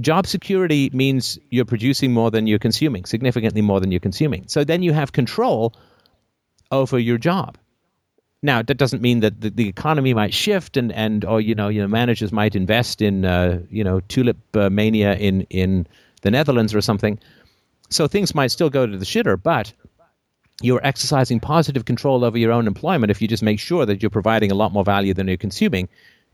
[0.00, 4.44] job security means you're producing more than you're consuming, significantly more than you're consuming.
[4.48, 5.74] So then you have control
[6.70, 7.58] over your job.
[8.42, 11.68] Now that doesn't mean that the, the economy might shift and, and or you know
[11.68, 15.86] you know managers might invest in uh, you know tulip uh, mania in in
[16.22, 17.18] the Netherlands or something.
[17.90, 19.72] So things might still go to the shitter, but
[20.62, 24.10] you're exercising positive control over your own employment if you just make sure that you're
[24.10, 25.88] providing a lot more value than you're consuming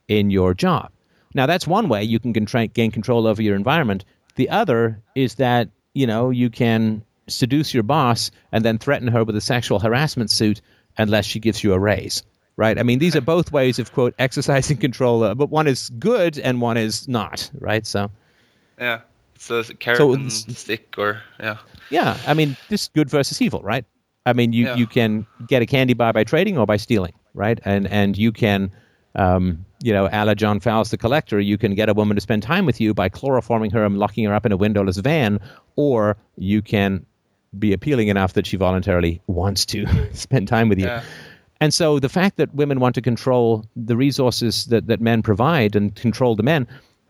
[0.08, 0.90] in your job.
[1.34, 4.04] Now that's one way you can contra- gain control over your environment.
[4.36, 9.24] The other is that you know you can seduce your boss and then threaten her
[9.24, 10.60] with a sexual harassment suit
[10.98, 12.22] unless she gives you a raise.
[12.56, 12.78] Right?
[12.78, 16.38] I mean, these are both ways of quote exercising control, uh, but one is good
[16.38, 17.50] and one is not.
[17.58, 17.86] Right?
[17.86, 18.10] So.
[18.78, 19.00] yeah.
[19.34, 21.58] It's a carrot So and stick, or yeah,
[21.90, 23.84] Yeah, I mean, this good versus evil, right?
[24.24, 24.76] I mean, you, Yeah.
[24.76, 27.60] you can get a candy bar by trading or by stealing, right?
[27.66, 28.72] And and you can,
[29.14, 32.20] um, you know, a la John Fowles the Collector, you can get a woman to
[32.22, 35.38] spend time with you by chloroforming her and locking her up in a windowless van,
[35.76, 37.04] or you can
[37.58, 40.86] be appealing enough that she voluntarily wants to spend time with you.
[40.86, 41.02] Yeah.
[41.60, 45.74] And so the fact that women want to control the resources that, that men provide
[45.74, 46.66] and control the men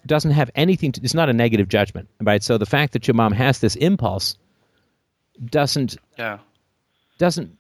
[0.07, 2.43] doesn't have anything to, it's not a negative judgment, right?
[2.43, 4.37] So the fact that your mom has this impulse
[5.45, 6.39] doesn't yeah,
[7.19, 7.57] doesn't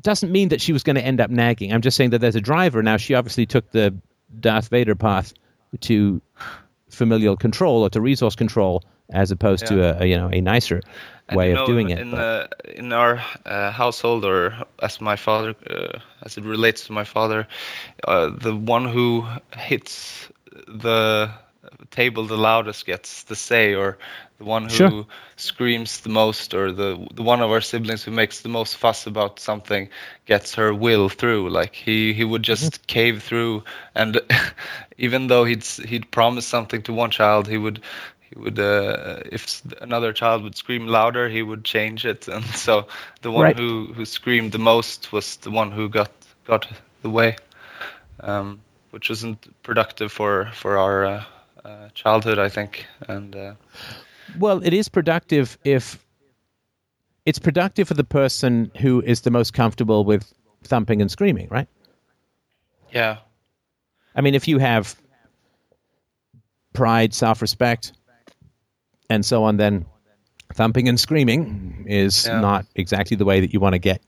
[0.00, 1.72] doesn't mean that she was going to end up nagging.
[1.72, 2.96] I'm just saying that there's a driver now.
[2.96, 3.94] She obviously took the
[4.40, 5.32] Darth Vader path
[5.80, 6.20] to
[6.90, 8.82] familial control or to resource control
[9.12, 10.82] as opposed to a, a you know a nicer
[11.28, 12.04] way of doing it.
[12.04, 16.92] in uh, in our uh, household, or as my father, uh, as it relates to
[16.92, 17.46] my father,
[18.06, 19.24] uh, the one who
[19.56, 20.30] hits
[20.68, 21.30] the
[21.90, 23.98] table the loudest gets the say, or
[24.38, 25.16] the one who Sure.
[25.36, 29.06] screams the most, or the the one of our siblings who makes the most fuss
[29.06, 29.88] about something
[30.26, 31.48] gets her will through.
[31.50, 32.86] Like he he would just Mm-hmm.
[32.86, 34.20] cave through, and
[34.98, 37.80] even though he'd he'd promised something to one child, he would
[38.28, 42.86] he would uh, if another child would scream louder he would change it and so
[43.22, 43.58] the one Right.
[43.58, 46.10] who who screamed the most was the one who got
[46.46, 46.66] got
[47.02, 47.36] the way
[48.20, 48.60] um,
[48.90, 51.24] which wasn't productive for for our uh,
[51.64, 53.54] uh, childhood i think and uh,
[54.34, 55.98] Well, it is productive if
[57.24, 60.32] it's productive for the person who is the most comfortable with
[60.64, 61.68] thumping and screaming, right?
[62.90, 63.18] yeah
[64.14, 64.96] I mean, if you have
[66.72, 67.92] pride, self respect,
[69.08, 69.86] and so on, then
[70.54, 72.40] thumping and screaming is Yeah.
[72.40, 74.00] not exactly the way that you want to get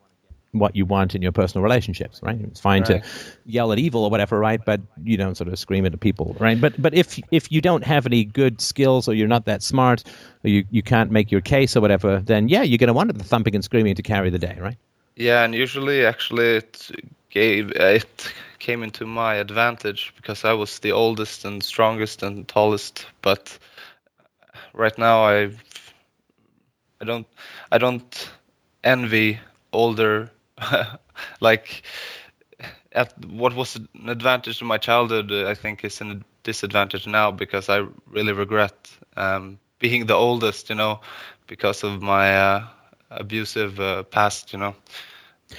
[0.53, 2.40] what you want in your personal relationships, right?
[2.40, 3.03] It's fine Right.
[3.05, 3.09] to
[3.44, 4.61] yell at evil or whatever, right?
[4.64, 6.61] But you don't sort of scream at people, right?
[6.61, 10.03] But but if if you don't have any good skills or you're not that smart
[10.44, 13.16] or you, you can't make your case or whatever, then yeah, you're going to want
[13.16, 14.76] the thumping and screaming to carry the day, right?
[15.16, 16.88] yeah and usually actually it
[17.30, 23.07] gave it came into my advantage because i was the oldest and strongest and tallest
[23.20, 23.59] but
[24.75, 25.51] right now i
[27.01, 27.27] i don't
[27.73, 28.31] i don't
[28.85, 29.39] envy
[29.73, 30.31] older
[31.41, 31.83] like
[32.93, 37.68] at what was an advantage in my childhood i think is a disadvantage now because
[37.68, 41.01] i really regret um, being the oldest you know
[41.47, 42.66] because of my uh,
[43.11, 44.75] abusive uh, past you know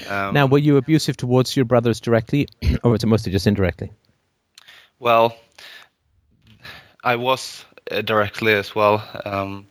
[0.09, 2.47] um, Now, were you abusive towards your brothers directly,
[2.83, 3.91] or was it mostly just indirectly?
[4.99, 5.35] Well,
[7.03, 9.67] I was directly as well, um,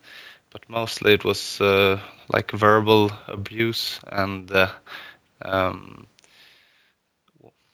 [0.50, 4.70] but mostly it was uh, like verbal abuse and uh,
[5.42, 6.06] um,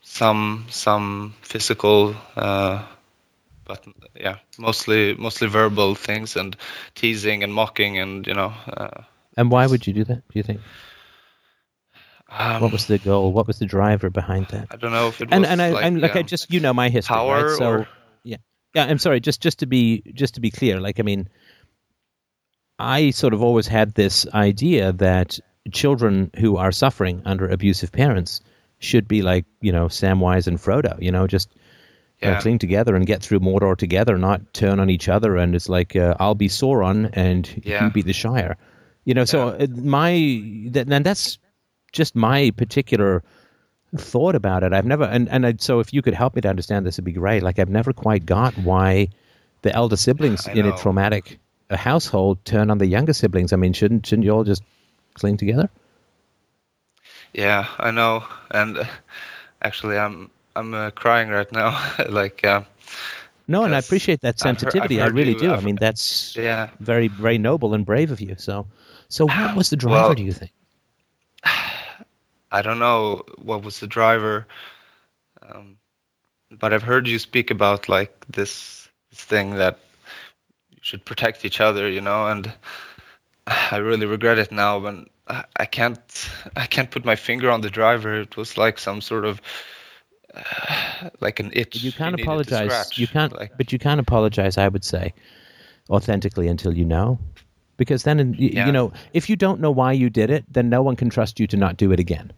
[0.03, 2.83] some some physical, uh,
[3.65, 3.85] but
[4.15, 6.57] yeah, mostly mostly verbal things and
[6.95, 8.53] teasing and mocking and you know.
[8.67, 9.03] Uh,
[9.37, 10.29] And why would you do that?
[10.29, 10.61] Do you think?
[12.29, 13.33] um, What was the goal?
[13.33, 14.69] What was the driver behind that?
[14.71, 16.61] I don't know if it and was and I, like, like I um, just you
[16.61, 17.49] know my history, power right?
[17.49, 17.87] So or-
[18.25, 18.39] yeah,
[18.77, 18.85] yeah.
[18.85, 19.19] I'm sorry.
[19.21, 21.29] Just just to be just to be clear, like I mean,
[22.79, 25.39] I sort of always had this idea that
[25.73, 28.41] children who are suffering under abusive parents
[28.79, 31.49] should be like you know Samwise and Frodo, you know, just.
[32.23, 35.37] uh, cling together and get through Mordor together, not turn on each other.
[35.37, 37.85] And it's like uh, I'll be Sauron and Yeah.
[37.85, 38.57] you be the Shire,
[39.05, 39.27] you know.
[39.27, 40.13] So uh, my
[40.73, 41.39] that, and that's
[41.93, 43.23] just my particular
[43.97, 44.73] thought about it.
[44.73, 47.05] I've never and and I, so if you could help me to understand this, it'd
[47.05, 47.43] be great.
[47.43, 49.09] Like I've never quite got why
[49.63, 51.39] the elder siblings I in a traumatic
[51.71, 53.53] uh, household turn on the younger siblings.
[53.53, 54.63] I mean, shouldn't shouldn't you all just
[55.15, 55.69] cling together?
[57.33, 58.85] Yeah, I know, and uh,
[59.63, 61.79] actually, I'm I'm uh, crying right now.
[62.09, 62.63] like, uh,
[63.49, 65.01] No, and I appreciate that I've heard- sensitivity.
[65.01, 65.51] I've I really you- do.
[65.51, 68.37] I I've- mean, that's yeah, very very noble and brave of you.
[68.39, 68.67] So,
[69.09, 70.09] so what was the driver?
[70.09, 70.53] Well- do you think?
[72.59, 74.47] I don't know what was the driver,
[75.43, 75.77] um,
[76.51, 79.79] but I've heard you speak about like this, this thing that
[80.71, 82.53] you should protect each other, you know, and
[83.47, 84.79] I really regret it now.
[84.79, 85.07] When
[85.59, 88.21] I can't, I can't put my finger on the driver.
[88.21, 89.41] It was like some sort of
[90.35, 91.83] uh, like an itch.
[91.85, 92.73] You can't apologize.
[92.73, 94.57] scratch, You can't, like- but you can't apologize.
[94.57, 95.13] I would say,
[95.91, 97.19] authentically until you know,
[97.77, 98.71] because then y- you Yeah.
[98.71, 101.47] know if you don't know why you did it, then no one can trust you
[101.49, 102.33] to not do it again.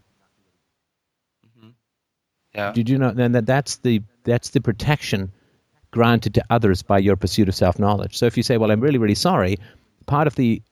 [2.59, 3.13] Yeah, Did you know?
[3.13, 5.33] Then that that's the that's the protection
[5.91, 8.17] granted to others by your pursuit of self knowledge.
[8.19, 9.59] So if you say, "Well, I'm really really sorry,"
[10.07, 10.63] part of the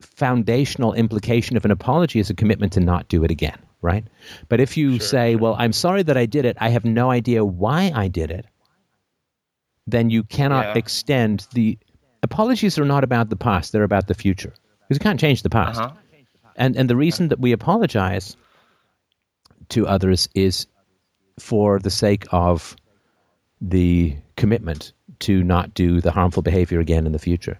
[0.00, 4.04] foundational implication of an apology is a commitment to not do it again, right?
[4.48, 6.56] But if you say, "Well, I'm sorry that I did it.
[6.60, 8.46] I have no idea why I did it,"
[9.86, 10.78] then you cannot Yeah.
[10.78, 11.78] extend the
[12.22, 14.52] apologies are not about the past; they're about the future
[14.88, 15.80] because you can't change the past.
[15.80, 15.94] uh-huh.
[16.56, 18.36] And and the reason that we apologize
[19.70, 20.66] to others is
[21.38, 22.76] for the sake of
[23.60, 27.58] the commitment to not do the harmful behavior again in the future.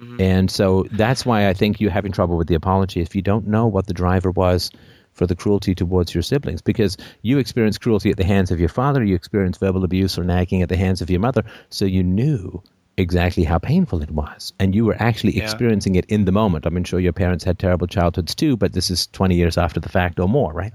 [0.00, 0.20] Mm-hmm.
[0.20, 3.46] And so that's why I think you're having trouble with the apology if you don't
[3.46, 4.70] know what the driver was
[5.12, 8.68] for the cruelty towards your siblings because you experienced cruelty at the hands of your
[8.68, 12.02] father, you experienced verbal abuse or nagging at the hands of your mother, so you
[12.02, 12.60] knew
[12.96, 15.44] exactly how painful it was and you were actually Yeah.
[15.44, 16.66] experiencing it in the moment.
[16.66, 19.88] I'm sure your parents had terrible childhoods too, but this is 20 years after the
[19.88, 20.72] fact or more, right?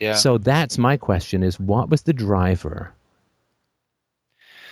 [0.00, 0.14] Yeah.
[0.14, 2.92] So that's my question is what was the driver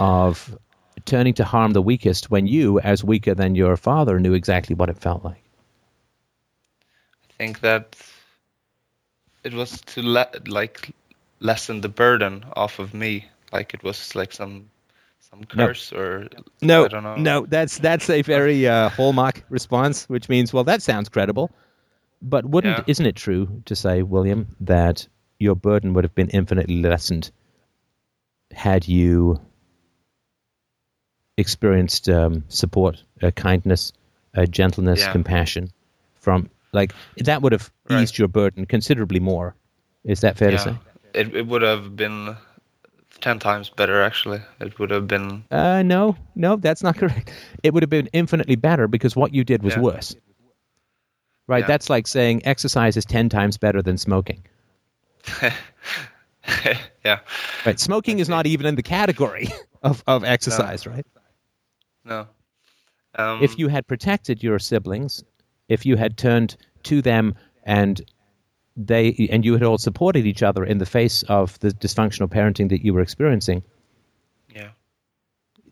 [0.00, 0.58] of
[1.06, 4.90] turning to harm the weakest when you, as weaker than your father, knew exactly what
[4.90, 5.42] it felt like?
[7.28, 7.96] I think that
[9.44, 10.94] it was to le- like
[11.40, 13.26] lessen the burden off of me.
[13.52, 14.70] Like it was like some
[15.20, 16.28] some curse or
[16.62, 17.16] No, I don't know.
[17.16, 21.50] no, that's that's a very uh, hallmark response, which means, well, that sounds credible.
[22.22, 22.84] But wouldn't Yeah.
[22.86, 25.06] isn't it true to say, William, that
[25.38, 27.30] your burden would have been infinitely lessened
[28.52, 29.40] had you
[31.36, 33.92] experienced um, support, uh, kindness,
[34.34, 35.12] uh, gentleness, Yeah.
[35.12, 35.70] compassion
[36.16, 38.02] from like that would have Right.
[38.02, 39.54] eased your burden considerably more.
[40.04, 40.76] Is that fair to say?
[41.14, 42.36] It it would have been
[43.20, 44.40] ten times better actually.
[44.60, 47.32] It would have been Uh, no, no, that's not correct.
[47.62, 49.82] It would have been infinitely better because what you did was Yeah.
[49.82, 50.16] worse.
[51.46, 51.60] Right?
[51.60, 51.66] Yeah.
[51.66, 54.44] That's like saying exercise is 10 times better than smoking.
[57.04, 57.20] yeah.
[57.64, 57.78] Right?
[57.78, 59.48] Smoking is not even in the category
[59.82, 61.06] of, of exercise, right?
[62.04, 62.26] No.
[63.14, 65.24] Um, If you had protected your siblings,
[65.68, 67.34] if you had turned to them
[67.64, 68.00] and
[68.76, 72.68] they and you had all supported each other in the face of the dysfunctional parenting
[72.68, 73.62] that you were experiencing,
[74.54, 74.70] yeah.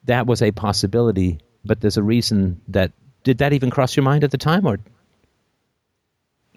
[0.05, 2.93] that was a possibility, but there's a reason that
[3.23, 4.79] did that even cross your mind at the time or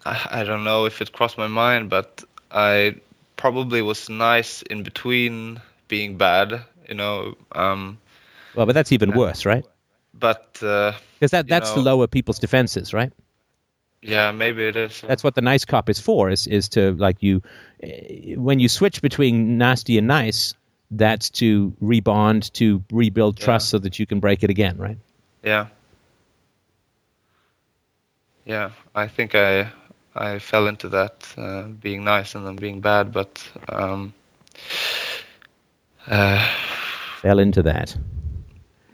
[0.04, 2.96] I, I don't know if it crossed my mind, but I
[3.36, 7.36] probably was nice in between being bad, you know.
[7.52, 7.98] Um,
[8.54, 9.64] well, but that's even worse, right?
[10.14, 13.12] but uh, Because that, You that's to lower people's defenses, right?
[14.02, 15.02] yeah, maybe it is.
[15.06, 16.30] That's what the nice cop is for.
[16.30, 17.42] Is is to like you,
[17.82, 20.54] eh, when you switch between nasty and nice,
[20.90, 24.98] that's to rebond, to rebuild trust, so that you can break it again, right?
[25.42, 25.66] Yeah.
[28.44, 29.70] Yeah, I think I
[30.14, 34.12] I fell into that uh, being nice and then being bad, but um,
[36.06, 36.44] uh,
[37.22, 37.96] Fell into that.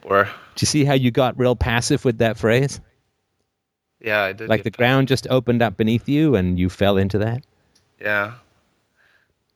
[0.02, 0.30] or Do
[0.60, 2.80] you see how you got real passive with that phrase?
[4.01, 4.48] yeah, I did.
[4.48, 7.43] Like the get- ground just opened up beneath you, and you fell into that.
[8.01, 8.34] Yeah,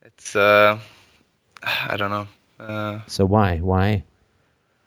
[0.03, 0.79] it's uh,
[1.63, 2.27] I don't know.
[2.65, 4.03] Uh, So why, why,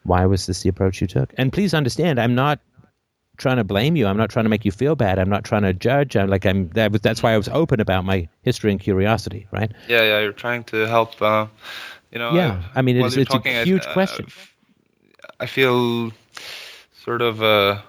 [0.04, 1.34] why was this the approach you took?
[1.38, 2.60] And please understand, I'm not
[3.38, 4.08] trying to blame you.
[4.08, 5.20] I'm not trying to make you feel bad.
[5.20, 6.16] I'm not trying to judge.
[6.16, 6.70] I'm like I'm.
[6.70, 9.72] That was, that's why I was open about my history and curiosity, right?
[9.88, 11.22] yeah, yeah, you're trying to help.
[11.22, 11.48] Uh,
[12.12, 12.34] you know.
[12.36, 14.28] Yeah, I mean, it's- it's a talking, I- huge uh, question.
[15.40, 16.12] I feel
[17.04, 17.82] sort of uh,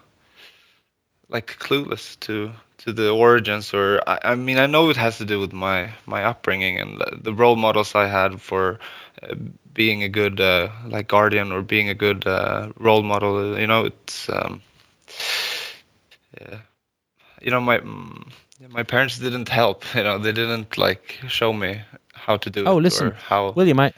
[1.28, 5.24] like clueless to to the origins, or I, I mean, I know it has to
[5.24, 8.78] do with my my upbringing and the- the role models I had for
[9.22, 9.34] uh,
[9.72, 13.58] being a good uh, like guardian or being a good uh, role model.
[13.58, 14.60] You know, it's um,
[16.40, 16.58] yeah,
[17.40, 18.30] you know, my mm,
[18.68, 19.84] my parents didn't help.
[19.94, 21.80] You know, they didn't like show me
[22.12, 23.52] how to do Oh, it listen, or how.
[23.52, 23.92] William, I,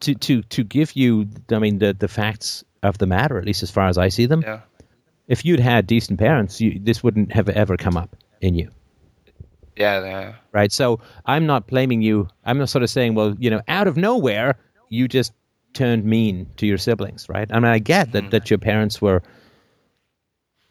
[0.00, 3.62] to to to give you, I mean, the the facts of the matter, at least
[3.62, 4.42] as far as I see them.
[4.42, 4.60] yeah,
[5.28, 8.70] If you'd had decent parents, you, this wouldn't have ever come up in you.
[9.76, 10.32] yeah, yeah.
[10.52, 10.70] right?
[10.70, 12.28] So I'm not blaming you.
[12.44, 14.56] I'm not sort of saying, well, you know, out of nowhere,
[14.90, 15.32] you just
[15.72, 17.50] turned mean to your siblings, right?
[17.50, 19.22] I mean, I get that, that your parents were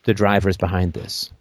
[0.06, 1.32] the drivers behind this,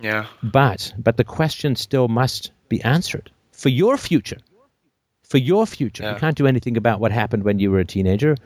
[0.00, 0.26] Yeah.
[0.42, 4.38] but but the question still must be answered for your future.
[5.22, 8.36] For your future, you can't do anything about what happened when you were a teenager,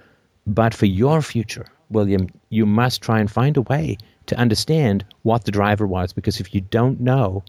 [0.46, 3.96] but for your future, William, you must try and find a way
[4.26, 7.42] to understand what the driver was, because if you don't know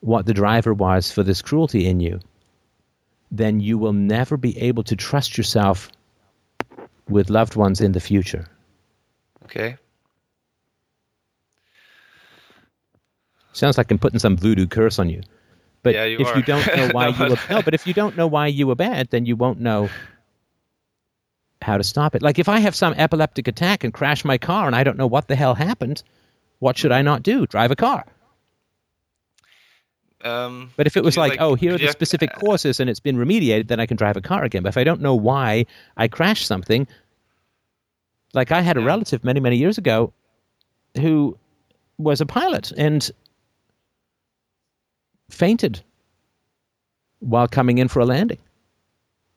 [0.00, 2.20] what the driver was for this cruelty in you,
[3.32, 5.90] then you will never be able to trust yourself
[7.08, 8.46] with loved ones in the future.
[9.44, 9.76] Okay.
[13.54, 15.22] Sounds like I'm putting some voodoo curse on you.
[15.82, 16.36] But Yeah, you if are.
[16.36, 18.66] you don't know why No, you were no, but if you don't know why you
[18.66, 19.88] were bad, then you won't know
[21.62, 22.22] how to stop it.
[22.22, 25.06] Like if I have some epileptic attack and crash my car and I don't know
[25.06, 26.02] what the hell happened,
[26.58, 27.46] what should I not do?
[27.46, 28.04] Drive a car.
[30.24, 33.00] Um, But if it was you, like, oh, here are the specific causes and it's
[33.00, 34.62] been remediated, then I can drive a car again.
[34.62, 35.66] But if I don't know why
[35.96, 36.86] I crashed something,
[38.32, 38.86] like I had a Yeah.
[38.86, 40.12] relative many, many years ago
[41.00, 41.38] who
[41.98, 43.10] was a pilot and
[45.34, 45.82] fainted
[47.20, 48.38] while coming in for a landing.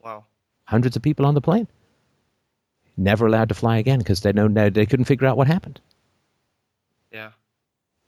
[0.04, 0.26] Wow.
[0.66, 1.68] Hundreds of people on the plane.
[2.98, 5.80] Never allowed to fly again because they know they couldn't figure out what happened.
[7.12, 7.32] Yeah.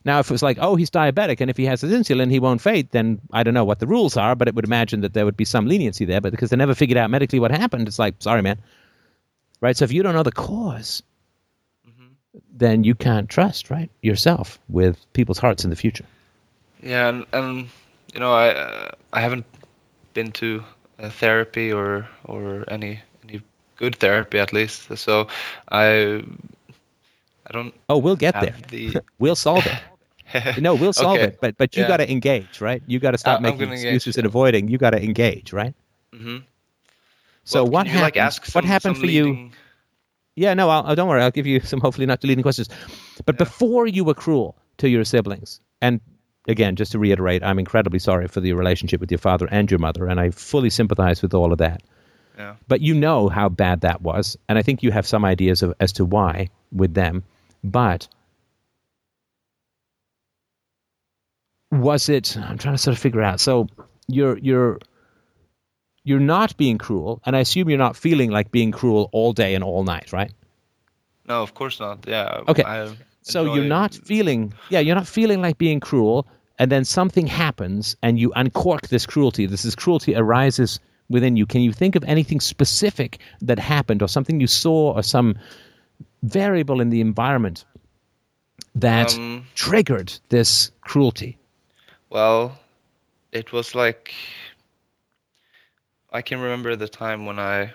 [0.05, 2.39] Now, if it was like, oh, he's diabetic, and if he has his insulin, he
[2.39, 5.13] won't faint, then I don't know what the rules are, but it would imagine that
[5.13, 6.21] there would be some leniency there.
[6.21, 8.57] But because they never figured out medically what happened, it's like, sorry, man.
[9.61, 9.75] Right?
[9.75, 11.03] So if you don't know the because
[11.87, 12.07] mm-hmm.
[12.53, 16.05] then you can't trust, right, yourself with people's hearts in the future.
[16.81, 17.67] Yeah, and, and
[18.13, 19.45] you know, I uh, I haven't
[20.13, 20.63] been to
[20.99, 23.41] uh, therapy or or any any
[23.75, 24.95] good therapy at least.
[24.97, 25.27] So
[25.71, 26.23] I
[27.47, 27.73] I don't.
[27.89, 28.55] Oh, we'll get there.
[28.69, 29.79] The, We'll solve it.
[30.61, 31.27] No, we'll solve Okay.
[31.33, 31.41] it.
[31.41, 31.87] But but you Yeah.
[31.87, 32.83] got to engage, right?
[32.87, 34.29] You got to stop making gonna engage, excuses and yeah.
[34.29, 34.67] avoiding.
[34.69, 35.73] You got to engage, right?
[36.13, 36.43] Mhm.
[37.43, 38.27] So Well, what you, like, happened?
[38.27, 39.49] ask what some- happened some for you?
[40.35, 41.23] Yeah, no, I'll, don't worry.
[41.23, 42.69] I'll give you some hopefully not leading questions.
[43.25, 45.99] But before you were cruel to your siblings, and
[46.49, 49.79] again, just to reiterate, I'm incredibly sorry for the relationship with your father and your
[49.79, 51.83] mother, and I fully sympathize with all of that.
[52.37, 52.55] Yeah.
[52.67, 55.73] But you know how bad that was, and I think you have some ideas of
[55.79, 57.23] as to why with them.
[57.63, 58.07] But
[61.71, 62.35] was it?
[62.37, 63.39] I'm trying to sort of figure out.
[63.39, 63.67] So
[64.07, 64.79] you're you're
[66.03, 69.53] you're not being cruel, and I assume you're not feeling like being cruel all day
[69.53, 70.31] and all night, right?
[71.27, 72.05] No, of course not.
[72.07, 72.41] Yeah.
[72.47, 72.63] Okay.
[72.63, 76.25] I So you're not feeling, yeah, you're not feeling like being cruel,
[76.59, 79.47] and then something happens, and you uncork this cruelty.
[79.47, 80.79] This is cruelty arises
[81.09, 81.45] within you.
[81.45, 85.35] Can you think of anything specific that happened, or something you saw, or some
[86.21, 87.65] variable in the environment
[88.75, 91.37] that Um, triggered this cruelty?
[92.09, 92.59] Well,
[93.31, 94.13] it was like
[96.11, 97.73] I can remember the time when I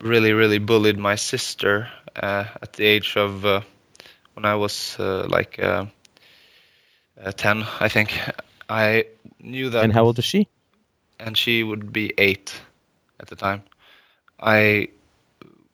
[0.00, 3.60] really, really bullied my sister uh, at the age of uh,
[4.34, 5.58] when I was uh, like
[7.24, 8.18] uh, uh, ten, I think.
[8.68, 9.06] I
[9.40, 10.48] knew that, And how old is she?
[11.18, 12.60] and she would be eight
[13.20, 13.62] at the time.
[14.40, 14.88] I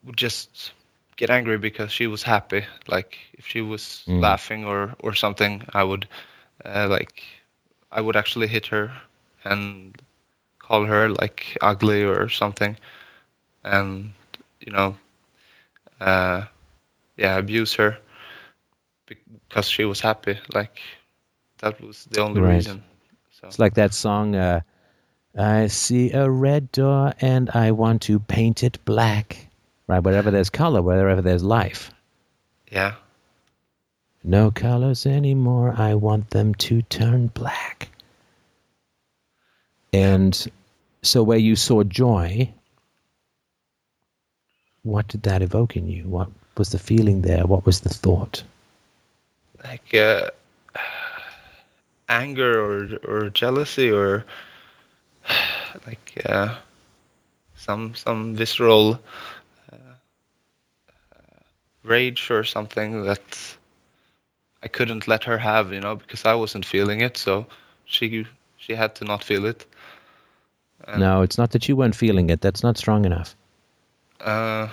[0.04, 0.72] would just
[1.16, 2.64] get angry because she was happy.
[2.88, 4.20] Like if she was Mm.
[4.20, 6.08] laughing or or something, I would
[6.64, 7.22] uh, like
[7.90, 8.92] I would actually hit her
[9.44, 10.00] and
[10.58, 12.76] call her like ugly or something,
[13.64, 14.12] and
[14.60, 14.96] you know,
[16.00, 16.44] uh,
[17.16, 17.98] yeah, abuse her
[19.06, 20.38] because she was happy.
[20.52, 20.80] Like
[21.60, 22.56] that was the only Right.
[22.56, 22.82] reason.
[23.30, 24.60] So It's like that song, uh,
[25.36, 29.46] I see a red door and I want to paint it black.
[29.86, 31.90] Right, wherever there's color, wherever there's life.
[32.70, 32.94] yeah,
[34.22, 35.74] No colors anymore.
[35.76, 37.88] I want them to turn black.
[39.92, 40.46] And
[41.02, 42.52] so, where you saw joy,
[44.82, 46.04] what did that evoke in you?
[46.04, 47.46] What was the feeling there?
[47.46, 48.42] What was the thought?
[49.64, 50.30] like uh,
[52.10, 54.24] anger or or jealousy or
[55.86, 56.56] like uh,
[57.54, 58.98] some some visceral
[59.72, 59.76] uh,
[61.14, 61.40] uh,
[61.84, 63.22] rage or something that
[64.62, 67.46] I couldn't let her have, you know, because I wasn't feeling it, so
[67.86, 68.26] she
[68.58, 69.64] she had to not feel it.
[70.86, 72.40] And, No, it's not that you weren't feeling it.
[72.40, 73.36] That's not strong enough.
[74.20, 74.68] Uh,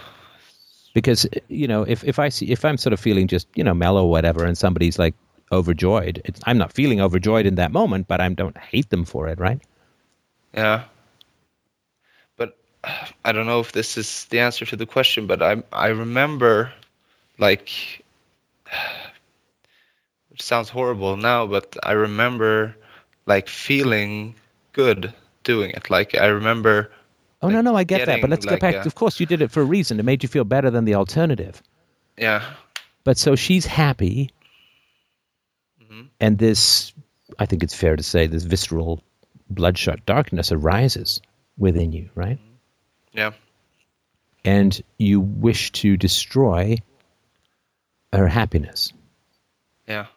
[0.93, 3.73] because you know if, if i see if i'm sort of feeling just you know
[3.73, 5.13] mellow or whatever and somebody's like
[5.51, 9.27] overjoyed it's, i'm not feeling overjoyed in that moment but i don't hate them for
[9.27, 9.61] it right
[10.53, 10.83] Yeah.
[12.35, 12.57] But
[13.23, 16.71] I don't know if this is the answer to the question, but I I remember
[17.37, 18.03] like
[20.31, 22.75] it sounds horrible now, but I remember
[23.25, 24.35] like feeling
[24.73, 25.13] good
[25.43, 25.89] doing it.
[25.89, 26.89] Like I remember
[27.41, 29.25] oh no no i get that but let's like, get back a- of course you
[29.25, 31.61] did it for a reason it made you feel better than the alternative
[32.17, 32.41] yeah.
[33.03, 34.29] but so she's happy
[35.97, 36.09] Mhm.
[36.19, 36.93] and this
[37.39, 39.03] i think it's fair to say this visceral
[39.49, 41.21] bloodshot darkness arises
[41.57, 42.39] within you right
[43.13, 43.33] Yeah.
[44.45, 46.77] and you wish to destroy
[48.13, 48.93] her happiness
[49.87, 50.07] Yeah.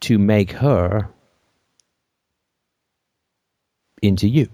[0.00, 1.08] to make her
[4.02, 4.48] into you.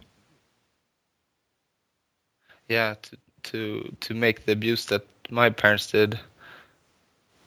[2.68, 6.20] Yeah, to to to make the abuse that my parents did.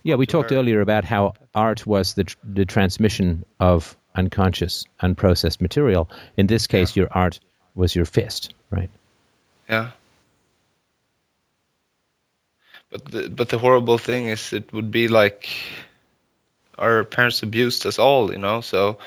[0.04, 0.58] Yeah, we talked her.
[0.58, 6.10] earlier about how art was the tr- the transmission of unconscious, unprocessed material.
[6.38, 7.40] In this case, your art
[7.76, 8.90] was your fist, right?
[9.70, 9.92] Yeah.
[12.92, 15.50] But the but the horrible thing is it would be like
[16.78, 18.98] our parents abused us all, you know, so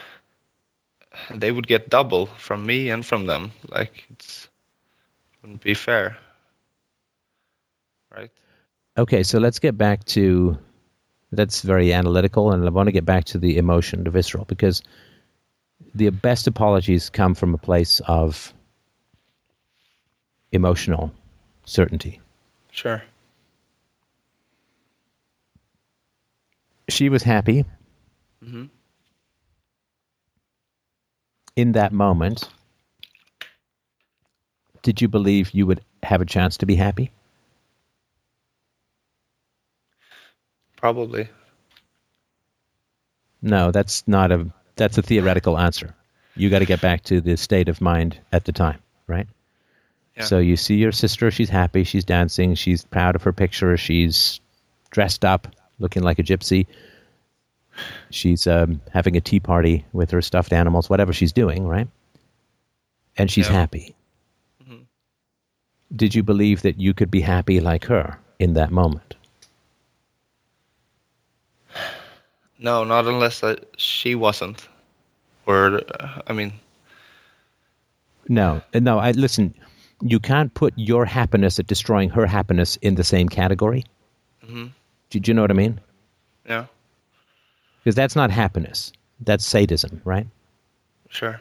[1.31, 3.53] they would get double from me and from them.
[3.69, 4.49] Like it's
[5.43, 6.17] wouldn't be fair.
[8.11, 8.31] Right?
[8.99, 10.59] Okay, so let's get back to
[11.33, 14.83] that's very analytical, and I want to get back to the emotion, the visceral, because
[15.95, 18.53] the best apologies come from a place of
[20.53, 21.13] emotional
[21.65, 22.21] certainty.
[22.71, 23.03] Sure.
[26.89, 27.65] She was happy
[28.43, 28.67] hmm
[31.57, 32.51] in that moment.
[34.83, 37.11] Did you believe you would have a chance to be happy?
[40.87, 41.29] Probably.
[43.43, 44.47] No, that's not a
[44.77, 45.97] that's a theoretical answer.
[46.37, 49.27] You got to get back to the state of mind at the time, right?
[50.17, 50.23] Yeah.
[50.27, 54.39] So you see your sister, she's happy, she's dancing, she's proud of her picture, she's
[54.93, 55.49] dressed up,
[55.81, 56.69] looking like a gypsy.
[58.11, 61.89] She's um, having a tea party with her stuffed animals, whatever she's doing, right?
[63.17, 63.55] And she's Yeah.
[63.55, 63.97] happy.
[64.65, 64.87] Mhm.
[65.97, 69.16] Did you believe that you could be happy like her in that moment?
[72.59, 74.69] No, not unless I, she wasn't.
[75.47, 76.53] Or, uh, I mean,
[78.29, 78.99] No, uh, no.
[78.99, 79.55] I listen.
[80.03, 83.85] You can't put your happiness at destroying her happiness in the same category.
[84.45, 84.71] Mhm.
[85.11, 85.81] Do, do you know what I mean?
[86.49, 86.67] yeah,
[87.83, 88.93] Because that's not happiness.
[89.21, 90.27] That's sadism, right?
[91.09, 91.41] sure.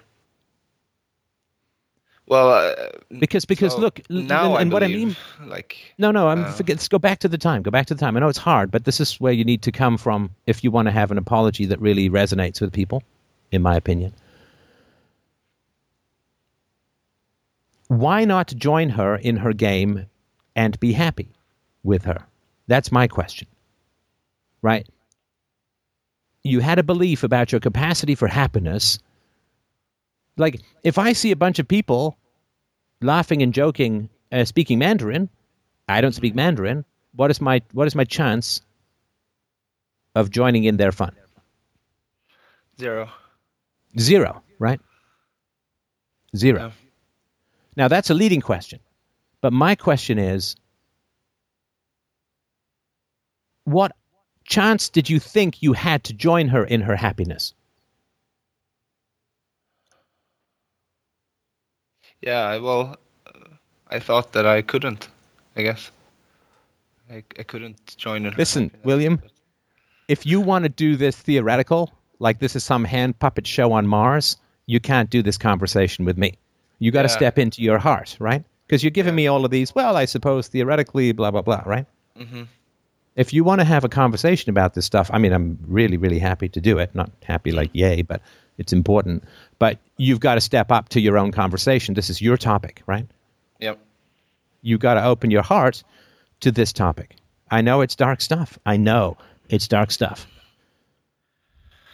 [2.27, 2.73] Well, uh,
[3.19, 5.15] Because because so look, now and, I and what I mean.
[5.45, 6.27] like, No, no.
[6.27, 6.77] I'm Uh, forget.
[6.77, 7.61] Let's go back to the time.
[7.61, 8.17] Go back to the time.
[8.17, 10.71] I know it's hard, but this is where you need to come from if you
[10.71, 13.03] want to have an apology that really resonates with people,
[13.51, 14.11] in my opinion.
[17.87, 20.07] Why not join her in her game
[20.55, 21.29] and be happy
[21.83, 22.25] with her?
[22.67, 23.47] That's my question.
[24.63, 24.87] Right?
[26.43, 28.97] You had a belief about your capacity for happiness.
[30.37, 32.17] Like, if I see a bunch of people
[33.01, 35.29] laughing and joking, uh, speaking Mandarin,
[35.87, 36.83] I don't speak Mandarin.
[37.13, 38.61] What is my what is my chance
[40.15, 41.15] of joining in their fun?
[42.77, 43.09] zero.
[43.97, 44.79] Zero, right?
[46.35, 46.59] Zero.
[46.59, 46.71] Yeah.
[47.77, 48.79] Now that's a leading question.
[49.41, 50.55] But my question is
[53.63, 53.93] what
[54.43, 57.53] chance did you think you had to join her in her happiness?
[62.25, 62.97] Yeah, well,
[63.89, 65.07] I thought that I couldn't,
[65.55, 65.91] I guess.
[67.09, 68.37] I, I couldn't join it.
[68.37, 69.21] Listen, William.
[70.07, 73.87] If you want to do this theoretical, like this is some hand puppet show on
[73.87, 76.37] Mars, you can't do this conversation with me.
[76.79, 77.15] You got to Yeah.
[77.17, 78.43] step into your heart, right?
[78.67, 79.17] Because you're giving Yeah.
[79.17, 81.85] me all of these, well, I suppose theoretically, blah, blah, blah, right?
[82.19, 82.47] Mhm.
[83.15, 86.19] If you want to have a conversation about this stuff, I mean, I'm really, really
[86.19, 86.93] happy to do it.
[86.95, 88.21] Not happy like yay, but
[88.57, 89.23] it's important.
[89.59, 91.93] But you've got to step up to your own conversation.
[91.93, 93.07] This is your topic, right?
[93.59, 93.79] Yep.
[94.61, 95.83] You've got to open your heart
[96.41, 97.15] to this topic.
[97.49, 98.57] I know it's dark stuff.
[98.65, 99.17] I know
[99.49, 100.27] it's dark stuff.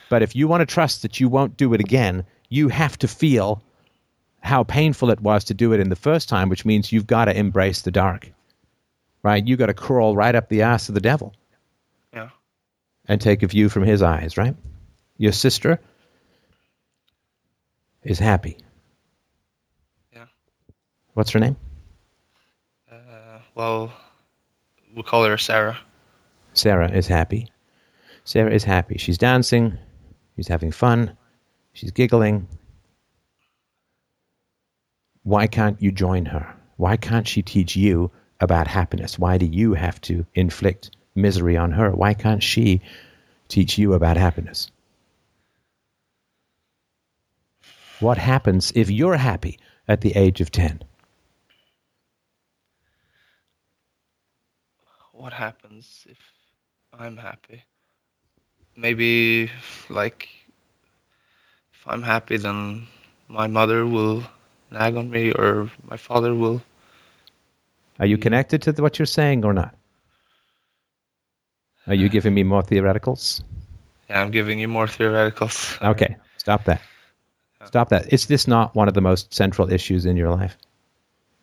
[0.10, 3.08] But if you want to trust that you won't do it again, you have to
[3.08, 3.62] feel
[4.42, 7.26] how painful it was to do it in the first time, which means you've got
[7.26, 8.32] to embrace the dark.
[9.24, 9.46] Right?
[9.46, 11.34] You've got to crawl right up the ass of the devil
[12.14, 12.30] Yeah.
[13.08, 14.56] and take a view from his eyes, right?
[15.18, 15.80] Your sister
[18.04, 18.58] is happy.
[20.14, 20.26] Yeah.
[21.14, 21.56] What's her name?
[22.92, 23.94] Uh, well,
[24.94, 25.78] we'll call her Sarah.
[26.54, 27.48] Sarah is happy.
[28.24, 28.98] Sarah is happy.
[28.98, 29.78] She's dancing.
[30.36, 31.18] She's having fun.
[31.74, 32.48] She's giggling.
[35.24, 36.54] Why can't you join her?
[36.78, 39.20] Why can't she teach you about happiness?
[39.20, 41.92] Why do you have to inflict misery on her?
[41.92, 42.82] Why can't she
[43.48, 44.72] teach you about happiness?
[48.02, 50.82] What happens if you're happy at the age of 10?
[55.14, 56.18] What happens if
[56.92, 57.64] I'm happy?
[58.76, 59.52] Maybe,
[59.90, 60.30] like,
[61.74, 62.88] if I'm happy, then
[63.28, 64.24] my mother will
[64.72, 66.60] nag on me, or my father will.
[68.00, 69.76] Are you connected to what you're saying or not?
[71.86, 73.44] Are you giving me more theoreticals?
[74.10, 75.80] Yeah, I'm giving you more theoreticals.
[75.88, 76.82] Okay, stop that.
[77.68, 78.12] Stop that.
[78.12, 80.58] Is this not one of the most central issues in your life?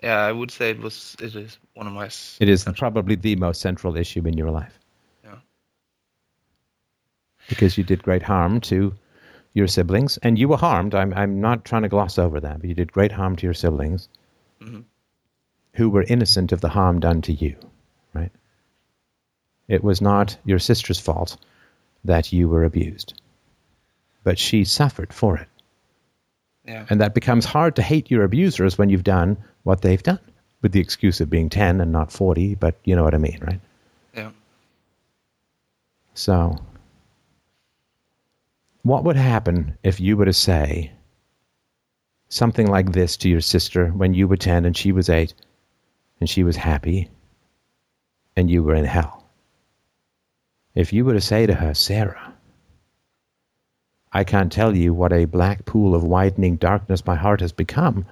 [0.03, 1.16] Yeah, I would say it was.
[1.20, 2.07] It is one of my.
[2.40, 4.78] It is probably the most central issue in your life.
[5.24, 5.36] Yeah.
[7.49, 8.95] Because you did great harm to
[9.55, 10.95] your siblings, and you were harmed.
[10.95, 13.55] I'm, I'm not trying to gloss over that, but you did great harm to your
[13.55, 14.09] siblings
[14.61, 14.85] Mhm.
[15.74, 17.57] who were innocent of the harm done to you,
[18.12, 18.31] right?
[19.66, 21.36] It was not your sister's fault
[22.05, 23.20] that you were abused,
[24.23, 25.49] but she suffered for it.
[26.69, 26.85] Yeah.
[26.90, 30.20] And that becomes hard to hate your abusers when you've done what they've done,
[30.61, 33.39] with the excuse of being 10 and not 40, but you know what I mean,
[33.40, 33.61] right?
[34.15, 34.31] Yeah.
[36.12, 36.57] So,
[38.82, 40.93] what would happen if you were to say
[42.28, 45.32] something like this to your sister when you were 10 and she was 8
[46.20, 47.09] and she was happy
[48.36, 49.24] and you were in hell?
[50.74, 52.27] If you were to say to her, Sarah,
[54.12, 58.06] I can't tell you what a black pool of widening darkness my heart has become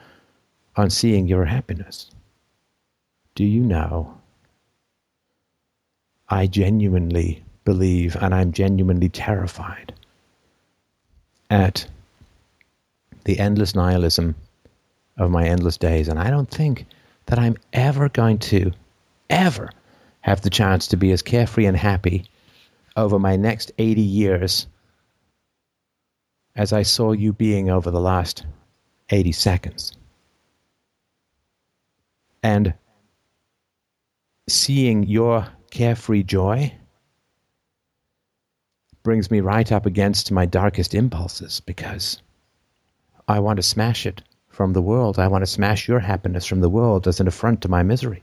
[0.77, 2.11] on seeing your happiness.
[3.35, 4.19] Do you know?
[6.29, 9.93] I genuinely believe and I'm genuinely terrified
[11.51, 11.87] at
[13.25, 14.35] the endless nihilism
[15.17, 16.09] of my endless days.
[16.09, 16.87] And I don't think
[17.27, 18.73] that I'm ever going to,
[19.31, 19.71] ever
[20.21, 22.25] have the chance to be as carefree and happy
[22.97, 24.67] over my next 80 years
[26.57, 28.45] as I saw you being over the last
[29.11, 29.93] 80 seconds.
[32.43, 32.75] And
[34.49, 36.73] seeing your carefree joy
[39.03, 42.21] brings me right up against my darkest impulses because
[43.29, 45.19] I want to smash it from the world.
[45.19, 48.23] I want to smash your happiness from the world as an affront to my misery.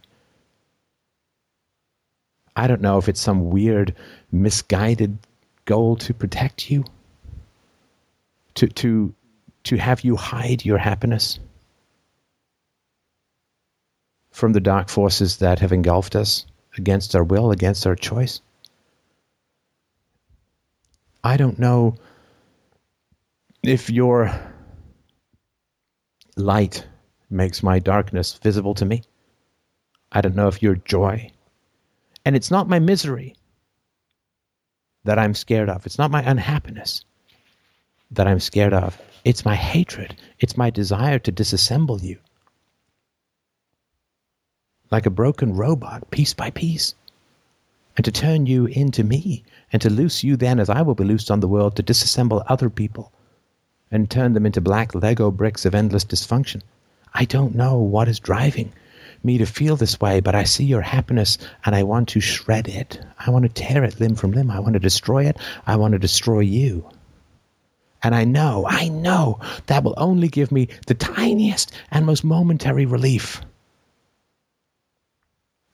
[2.56, 3.96] I don't know if it's some weird,
[4.32, 5.18] misguided
[5.66, 6.86] goal to protect you,
[8.56, 9.14] to, to,
[9.66, 11.40] to have you hide your happiness
[14.32, 16.46] from the dark forces that have engulfed us
[16.78, 18.42] against our will, against our choice.
[21.24, 21.96] I don't know
[23.62, 24.34] if your
[26.36, 26.86] light
[27.30, 29.04] makes my darkness visible to me.
[30.12, 31.32] I don't know if your joy.
[32.26, 33.36] And it's not my misery
[35.06, 35.86] that I'm scared of.
[35.86, 37.06] It's not my unhappiness
[38.16, 39.00] that I'm scared of.
[39.24, 40.16] It's my hatred.
[40.40, 42.18] It's my desire to disassemble you.
[44.92, 46.96] Like a broken robot, piece by piece.
[47.96, 49.44] And to turn you into me.
[49.72, 52.44] And to loose you then, as I will be loosed on the world, to disassemble
[52.48, 53.12] other people
[53.90, 56.62] and turn them into black Lego bricks of endless dysfunction.
[57.14, 58.74] I don't know what is driving
[59.24, 62.68] me to feel this way, but I see your happiness and I want to shred
[62.68, 63.00] it.
[63.18, 64.52] I want to tear it limb from limb.
[64.52, 65.38] I want to destroy it.
[65.66, 66.90] I want to destroy you.
[68.04, 72.86] And I know, I know that will only give me the tiniest and most momentary
[72.86, 73.42] relief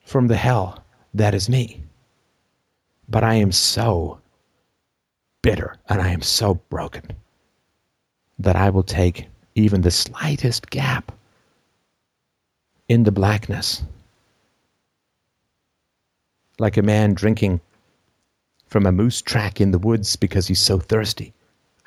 [0.05, 0.83] from the hell
[1.13, 1.81] that is me.
[3.09, 4.19] But I am so
[5.41, 7.03] bitter and I am so broken
[8.37, 11.11] that I will take even the slightest gap
[12.87, 13.81] in the blackness.
[16.59, 17.61] Like a man drinking
[18.67, 21.33] from a moose track in the woods because he's so thirsty.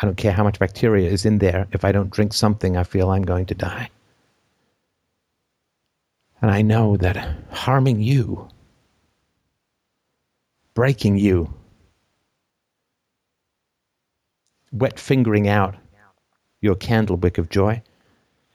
[0.03, 1.69] I don't care how much bacteria is in there.
[1.71, 3.89] If I don't drink something, I feel I'm going to die.
[6.41, 8.49] And I know that harming you,
[10.75, 11.55] breaking you,
[14.73, 15.77] wet fingering out
[16.61, 17.81] your candle wick of joy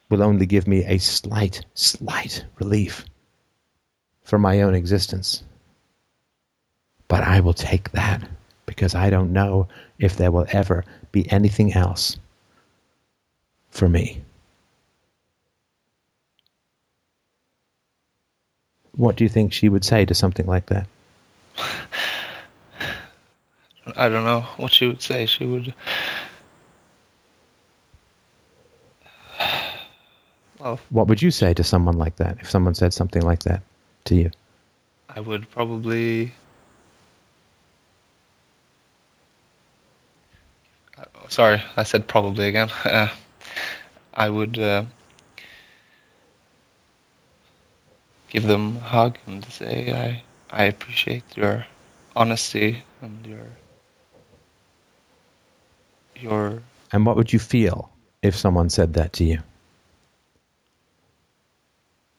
[0.10, 3.06] will only give me a slight, slight relief
[4.24, 5.44] for my own existence.
[7.08, 8.28] But I will take that
[8.66, 9.70] because I don't know
[10.00, 12.18] if there will ever be anything else
[13.70, 14.22] for me.
[18.98, 20.88] What do you think she would say to something like that?
[23.96, 25.26] I don't know what she would say.
[25.26, 25.74] She would.
[30.60, 33.62] Well, What would you say to someone like that if someone said something like that
[34.06, 34.32] to you?
[35.08, 36.34] I would probably.
[40.98, 42.70] Uh, Sorry, I said probably again.
[42.86, 43.10] Uh,
[44.14, 44.86] I would uh,
[48.30, 51.66] give them a hug and say I I appreciate your
[52.16, 53.48] honesty and your
[56.16, 57.90] your And what would you feel
[58.22, 59.40] if someone said that to you?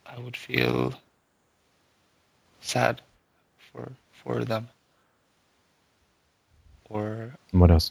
[0.06, 0.94] I would feel
[2.60, 3.00] sad
[3.58, 4.68] for for them
[6.88, 7.90] or what else?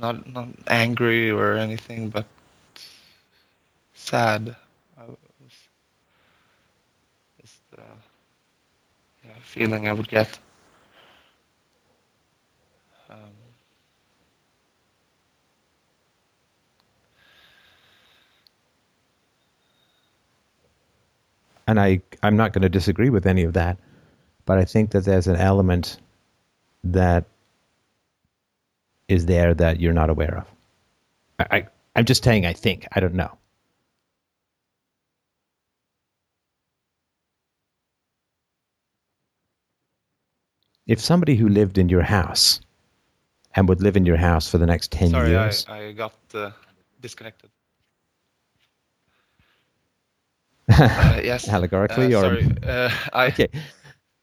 [0.00, 2.26] Not not angry or anything, but
[3.94, 4.56] sad.
[4.98, 5.18] I was,
[7.44, 7.82] is the
[9.24, 10.38] yeah, feeling I would get.
[13.10, 13.18] Um,
[21.66, 23.78] and I I'm not going to disagree with any of that,
[24.46, 25.98] but I think that there's an element
[26.84, 27.26] that
[29.10, 30.46] is there that you're not aware of.
[31.40, 31.66] I, I
[31.96, 33.36] I'm just saying I think I don't know.
[40.86, 42.60] If somebody who lived in your house
[43.54, 45.66] and would live in your house for the next 10 sorry, I, years.
[45.68, 46.50] I got uh,
[47.00, 47.50] disconnected.
[50.72, 51.48] Uh, yes.
[51.48, 52.56] Allegorically uh, or sorry.
[52.62, 53.48] Uh, I okay.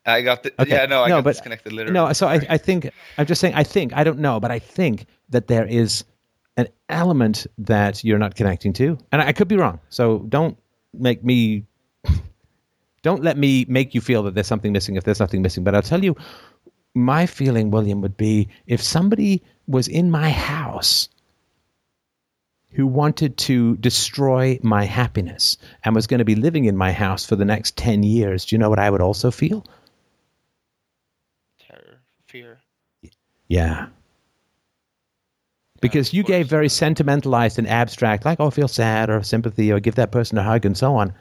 [0.07, 0.71] I got the, Okay.
[0.71, 1.93] yeah no I No, got but- disconnected literally.
[1.93, 4.59] No, so I, I think I'm just saying I think I don't know, but I
[4.59, 6.03] think that there is
[6.55, 9.79] an element that you're not connecting to, and I, I could be wrong.
[9.89, 10.57] So don't
[10.93, 11.65] make me
[13.03, 15.63] don't let me make you feel that there's something missing if there's nothing missing.
[15.63, 16.15] But I'll tell you
[16.95, 21.09] my feeling, William, would be if somebody was in my house
[22.71, 27.23] who wanted to destroy my happiness and was going to be living in my house
[27.25, 29.63] for the next 10 years, do you know what I would also feel?
[31.59, 32.59] Terror, fear.
[33.47, 33.87] Yeah.
[35.79, 39.95] Because you gave very sentimentalized and abstract, like, oh, feel sad or sympathy or give
[39.95, 41.13] that person a hug and so on.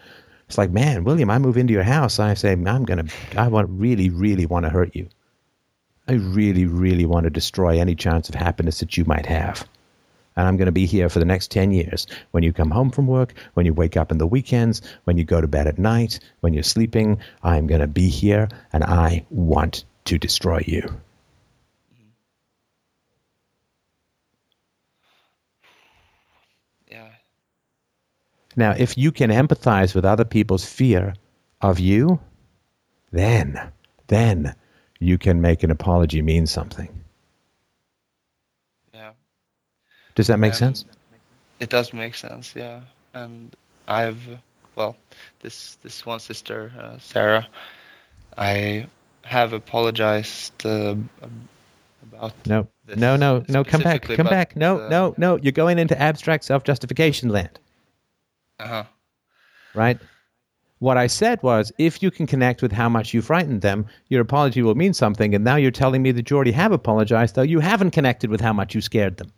[0.48, 2.18] It's like, man, William, I move into your house.
[2.18, 5.08] I say, I'm going to, I want, really, really want to hurt you.
[6.08, 9.68] I really, really want to destroy any chance of happiness that you might have.
[10.36, 12.06] And I'm going to be here for the next 10 years.
[12.30, 15.24] When you come home from work, when you wake up in the weekends, when you
[15.24, 19.26] go to bed at night, when you're sleeping, I'm going to be here and I
[19.30, 21.00] want to destroy you.
[26.88, 27.08] Yeah.
[28.56, 31.14] Now, if you can empathize with other people's fear
[31.60, 32.18] of you,
[33.12, 33.60] then,
[34.06, 34.54] then
[34.98, 36.88] you can make an apology mean something.
[38.94, 39.10] Yeah.
[40.14, 40.84] Does that make Um, sense?
[41.60, 42.80] It does make sense, yeah.
[43.14, 43.54] And
[43.88, 44.20] I've,
[44.74, 44.96] well,
[45.40, 47.46] this this one sister, uh, Sarah,
[48.36, 48.86] I
[49.22, 50.96] have apologized uh,
[52.02, 52.32] about.
[52.46, 53.64] No, no, no, no.
[53.64, 54.54] Come back, come back.
[54.56, 55.36] No, uh, no, no.
[55.36, 57.58] You're going into abstract self-justification land,
[58.58, 58.84] Uh-huh.
[59.74, 59.98] right?
[60.78, 64.20] What I said was, if you can connect with how much you frightened them, your
[64.20, 65.34] apology will mean something.
[65.34, 68.40] And now you're telling me that you already have apologized, though you haven't connected with
[68.42, 69.32] how much you scared them.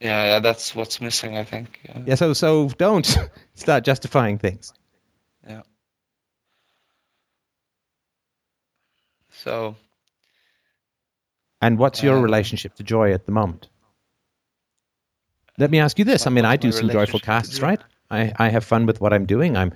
[0.00, 1.80] Yeah, yeah, that's what's missing, I think.
[1.84, 1.98] Yeah.
[2.06, 3.06] Yeah, so so don't
[3.54, 4.72] start justifying things.
[5.48, 5.62] yeah.
[9.32, 9.76] So,
[11.60, 13.68] And what's your Um, relationship to joy at the moment?
[15.58, 16.26] Let me ask you this.
[16.26, 17.80] I mean, I do some joyful casts, right?
[18.10, 19.56] I, I have fun with what I'm doing.
[19.56, 19.72] I'm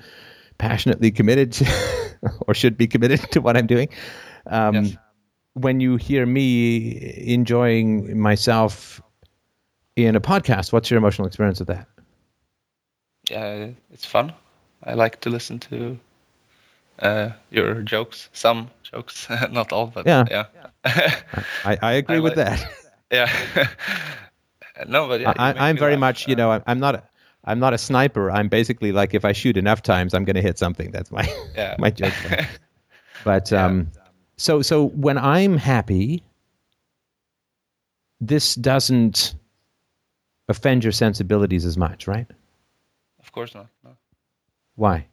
[0.58, 1.66] passionately committed to,
[2.46, 3.88] or should be committed to what I'm doing.
[4.46, 4.96] Um, Yes.
[5.54, 9.02] When you hear me enjoying myself
[9.96, 11.86] in a podcast, what's your emotional experience of that?
[13.30, 14.32] yeah, it's fun.
[14.82, 15.98] I like to listen to
[17.00, 20.24] uh, your jokes, some jokes, not all, but Yeah.
[20.30, 20.46] yeah.
[21.64, 22.72] I, I agree I with like- that.
[23.12, 23.68] Yeah.
[24.88, 26.00] no, but yeah, I, I'm very laugh.
[26.00, 27.02] much, you Uh, know, I'm, I'm not, a,
[27.44, 28.30] I'm not a sniper.
[28.30, 30.90] I'm basically like, if I shoot enough times, I'm going to hit something.
[30.92, 31.74] That's my, yeah.
[31.78, 32.46] my judgment.
[33.24, 33.66] But Yeah.
[33.66, 33.90] um,
[34.36, 36.24] so so when I'm happy,
[38.20, 39.34] this doesn't
[40.48, 42.26] offend your sensibilities as much, right?
[43.20, 43.68] of course not.
[43.84, 43.90] No.
[44.74, 45.06] Why?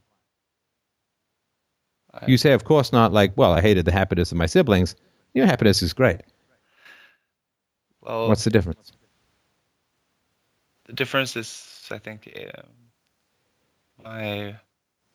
[2.14, 3.14] I- You say, of course not.
[3.14, 4.96] Like, well, I hated the happiness of my siblings.
[5.36, 6.22] Your happiness is great.
[8.02, 8.92] Well, What's the difference?
[10.86, 11.48] the difference is,
[11.92, 12.70] I think, um
[14.04, 14.56] my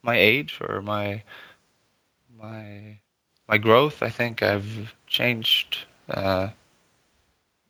[0.02, 1.22] my age or my
[2.36, 2.98] my
[3.48, 4.02] my growth.
[4.02, 5.78] I think I've changed
[6.08, 6.48] uh,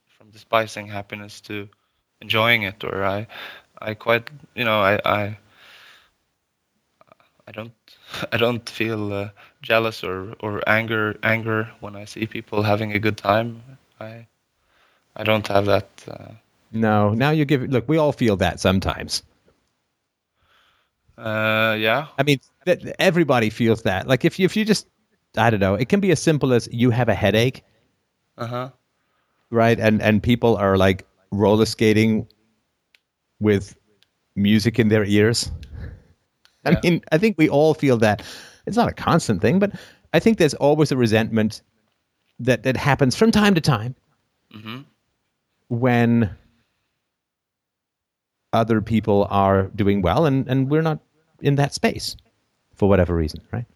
[0.07, 1.69] from despising happiness to
[2.21, 3.27] enjoying it, or I
[3.79, 5.39] I quite you know I I
[7.47, 7.73] I don't
[8.33, 9.31] I don't feel uh,
[9.63, 13.79] jealous or or anger anger when I see people having a good time.
[14.01, 14.27] I
[15.17, 15.89] I don't have that.
[16.09, 16.35] Uh,
[16.75, 17.15] No.
[17.15, 17.63] Now you give.
[17.71, 19.23] Look, we all feel that sometimes.
[21.19, 22.09] uh, yeah.
[22.19, 24.07] I mean, th- everybody feels that.
[24.09, 24.87] Like if you, if you just,
[25.37, 27.65] I don't know, it can be as simple as you have a headache,
[28.37, 28.71] Uh huh.
[29.51, 29.79] right?
[29.79, 32.29] And and people are like roller skating
[33.41, 33.77] with
[34.37, 35.51] music in their ears.
[36.67, 36.83] I Yeah.
[36.83, 38.23] mean, I think we all feel that.
[38.67, 39.73] It's not a constant thing, but
[40.13, 41.63] I think there's always a resentment
[42.41, 43.95] that that happens from time to time
[44.53, 44.87] hmm
[45.69, 46.31] when
[48.55, 50.99] other people are doing well and and we're not
[51.41, 52.17] in that space
[52.75, 53.67] for whatever reason, right?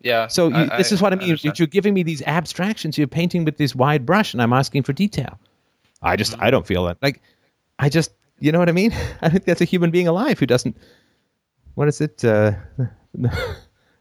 [0.00, 0.26] Yeah.
[0.28, 1.28] So you, I- this is what I mean.
[1.30, 1.58] understand.
[1.58, 2.96] You're giving me these abstractions.
[2.98, 5.38] You're painting with this wide brush, and I'm asking for detail.
[6.02, 6.96] I just, I don't feel it.
[7.02, 7.20] Like,
[7.78, 8.92] I just, you know what I mean?
[9.22, 10.76] I think that's a human being alive who doesn't.
[11.74, 12.24] What is it?
[12.24, 12.52] Uh,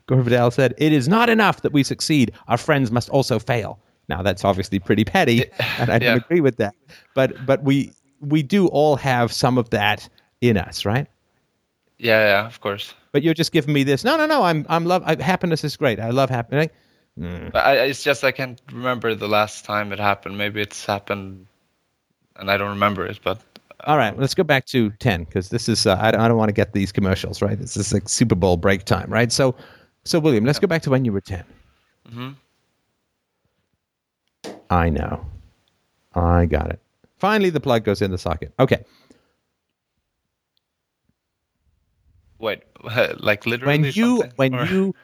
[0.08, 2.32] Gore Vidal said, "It is not enough that we succeed.
[2.48, 5.46] Our friends must also fail." Now that's obviously pretty petty,
[5.78, 6.16] and I don't Yeah.
[6.16, 6.74] agree with that.
[7.14, 7.92] But but we
[8.22, 10.08] we do all have some of that
[10.42, 11.08] in us, right?
[11.98, 12.94] Yeah, yeah, of course.
[13.12, 14.04] But you're just giving me this.
[14.04, 14.44] No, no, no.
[14.44, 15.04] I'm I'm love.
[15.06, 16.00] I, happiness is great.
[16.00, 16.68] I love happiness.
[17.18, 20.38] But I, it's just I can't remember the last time it happened.
[20.38, 21.48] Maybe it's happened,
[22.38, 23.20] and I don't remember it.
[23.22, 23.42] But
[23.86, 26.38] All right, let's go back to 10 because this is, uh, I, don't- I don't
[26.38, 27.60] want to get these commercials, right?
[27.60, 29.32] This is like Super Bowl break time, right?
[29.34, 29.54] So,
[30.06, 31.44] so William, let's go back to when you were 10.
[32.10, 32.36] Mhm.
[34.70, 35.26] I know.
[36.16, 36.80] I got it.
[37.20, 38.54] Finally, the plug goes in the socket.
[38.60, 38.84] Okay.
[42.40, 42.64] wait,
[43.20, 43.80] like literally.
[43.80, 44.32] When you, something?
[44.38, 44.96] when Or- you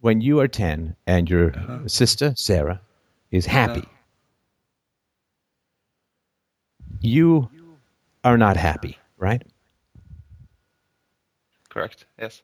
[0.00, 1.88] when you are 10 and your uh-huh.
[1.88, 2.80] sister, Sarah,
[3.30, 3.54] is uh-huh.
[3.56, 3.88] happy,
[7.00, 7.48] you
[8.22, 9.42] are not happy, right?
[11.68, 12.06] Correct.
[12.18, 12.42] Yes.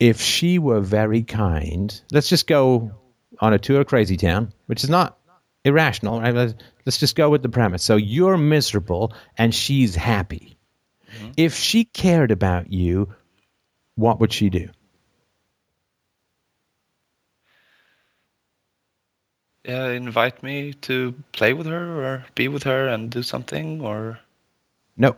[0.00, 2.92] If she were very kind, let's just go
[3.40, 5.18] on a tour of Crazy Town, which is not
[5.64, 6.34] irrational, right?
[6.34, 7.82] Let's, just go with the premise.
[7.82, 10.56] So you're miserable and she's happy.
[11.36, 13.14] If she cared about you,
[13.96, 14.68] what would she do?
[19.64, 24.18] Yeah, invite me to play with her or be with her and do something or
[24.98, 25.16] No.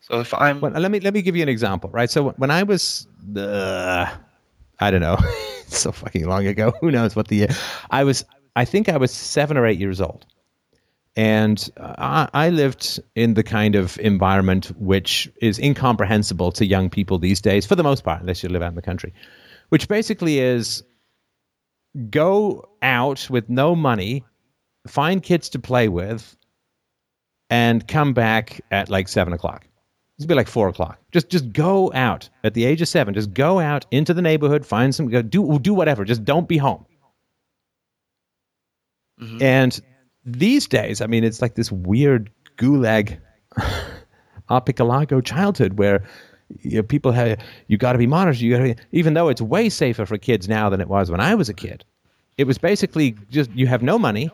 [0.00, 2.10] so if I'm Well, let me let me give you an example, right?
[2.10, 3.06] So when I was,
[3.36, 4.06] uh,
[4.80, 5.18] I don't know,
[5.66, 6.72] so fucking long ago.
[6.80, 7.48] Who knows what the year?
[7.90, 8.24] I was.
[8.56, 10.26] I think I was seven or eight years old,
[11.16, 16.90] and uh, I, I lived in the kind of environment which is incomprehensible to young
[16.90, 19.12] people these days, for the most part, unless you live out in the country,
[19.70, 20.82] which basically is
[22.10, 24.24] go out with no money,
[24.86, 26.36] find kids to play with,
[27.50, 29.66] and come back at like seven o'clock.
[30.16, 30.98] It's be like four o'clock.
[31.10, 33.14] Just just go out at the age of seven.
[33.14, 36.04] Just go out into the neighborhood, find some, go, do do whatever.
[36.04, 36.86] Just don't be home.
[39.20, 39.42] Mm-hmm.
[39.42, 39.80] And
[40.24, 43.18] these days, I mean, it's like this weird gulag
[44.50, 46.04] archipelago childhood where
[46.60, 48.40] you know, people have you got to be monitored.
[48.40, 51.20] You got to, even though it's way safer for kids now than it was when
[51.20, 51.84] I was a kid.
[52.36, 54.30] It was basically just you have no money,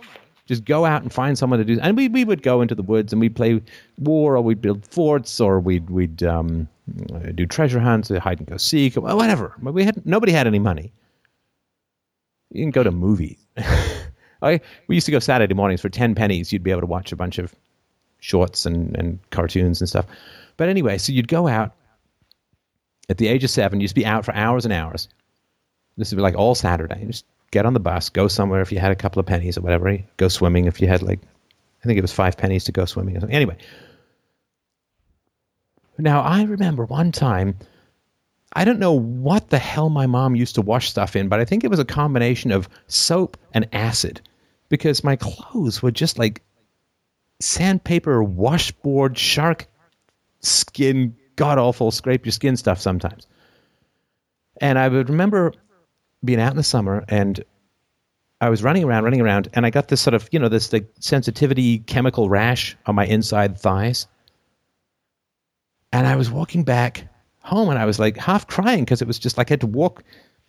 [0.51, 1.79] just go out and find someone to do.
[1.81, 3.63] And we, we would go into the woods and we'd play
[3.99, 6.69] war, or we'd build forts, or we'd we'd um,
[7.37, 9.55] do treasure hunts, or hide and go seek, or whatever.
[9.63, 10.93] But we had nobody had any money.
[12.51, 13.39] You can go to movies.
[14.43, 16.53] I we used to go Saturday mornings for ten pennies.
[16.53, 17.55] You'd be able to watch a bunch of
[18.19, 20.07] shorts and, and cartoons and stuff.
[20.57, 21.77] But anyway, so you'd go out
[23.09, 23.81] at the age of seven.
[23.81, 25.07] You'd be out for hours and hours.
[25.97, 27.05] This would be like all Saturday.
[27.07, 29.63] Just get on the bus, go somewhere if you had a couple of pennies or
[29.63, 29.99] whatever.
[30.17, 31.21] Go swimming if you had like,
[31.83, 33.37] I think it was five pennies to go swimming or something.
[33.37, 33.57] Anyway.
[35.99, 37.57] Now I remember one time,
[38.53, 41.45] I don't know what the hell my mom used to wash stuff in, but I
[41.45, 44.21] think it was a combination of soap and acid
[44.69, 46.43] because my clothes were just like
[47.41, 49.67] sandpaper, washboard, shark
[50.41, 53.27] skin, god awful, scrape your skin stuff sometimes.
[54.61, 55.53] And I would remember
[56.25, 57.43] being out in the summer and
[58.43, 60.73] I was running around, running around, and I got this sort of, you know, this
[60.73, 64.07] like sensitivity chemical rash on my inside thighs.
[65.93, 67.07] And I was walking back
[67.41, 69.67] home and I was like half crying because it was just like I had to
[69.67, 70.03] walk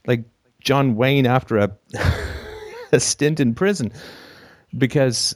[0.07, 0.23] like
[0.61, 1.71] John Wayne after a,
[2.93, 3.91] a stint in prison
[4.77, 5.35] because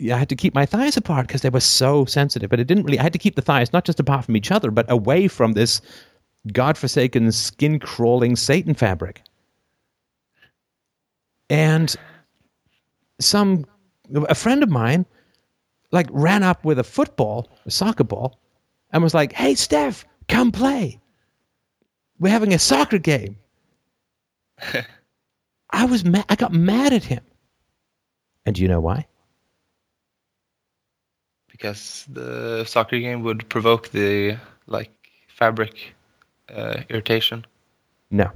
[0.00, 2.48] I had to keep my thighs apart because they were so sensitive.
[2.48, 4.50] But it didn't really, I had to keep the thighs not just apart from each
[4.50, 5.82] other, but away from this
[6.52, 9.22] godforsaken skin crawling Satan fabric.
[11.50, 11.94] And
[13.20, 13.66] some,
[14.14, 15.06] a friend of mine,
[15.92, 18.38] like ran up with a football, a soccer ball,
[18.92, 21.00] and was like, "Hey, Steph, come play.
[22.18, 23.36] We're having a soccer game."
[25.70, 26.24] I was mad.
[26.28, 27.22] I got mad at him.
[28.46, 29.06] And do you know why?
[31.64, 34.90] because the soccer game would provoke the like
[35.28, 35.94] fabric
[36.52, 37.46] uh, irritation.
[38.10, 38.28] No.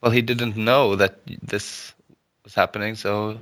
[0.00, 1.92] Well, he didn't know that this
[2.44, 3.38] was happening, so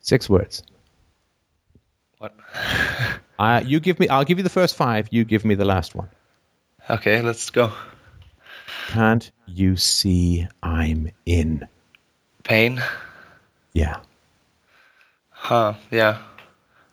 [0.00, 0.62] Six words.
[2.18, 2.34] what?
[3.40, 4.08] Uh, you give me.
[4.08, 5.06] I'll give you the first five.
[5.12, 6.08] You give me the last one.
[6.90, 7.72] okay, let's go.
[8.88, 11.68] Can't you see I'm in?
[12.42, 12.82] Pain.
[13.74, 13.98] Yeah.
[15.30, 15.74] Huh?
[15.92, 16.18] Yeah.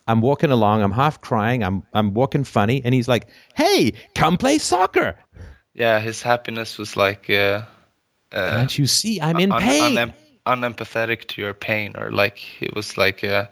[0.07, 0.83] I'm walking along.
[0.83, 1.63] I'm half crying.
[1.63, 5.17] I'm I'm walking funny, and he's like, "Hey, come play soccer."
[5.75, 5.99] Yeah.
[5.99, 7.63] His happiness was like uh,
[8.31, 9.97] uh, Can't you see I'm in un- pain?
[9.97, 10.13] unem-
[10.45, 13.47] unempathetic to your pain, or like it was like uh,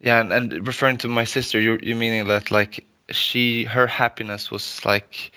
[0.00, 0.20] yeah.
[0.20, 4.84] And, and referring to my sister, you you meaning that like she her happiness was
[4.84, 5.32] like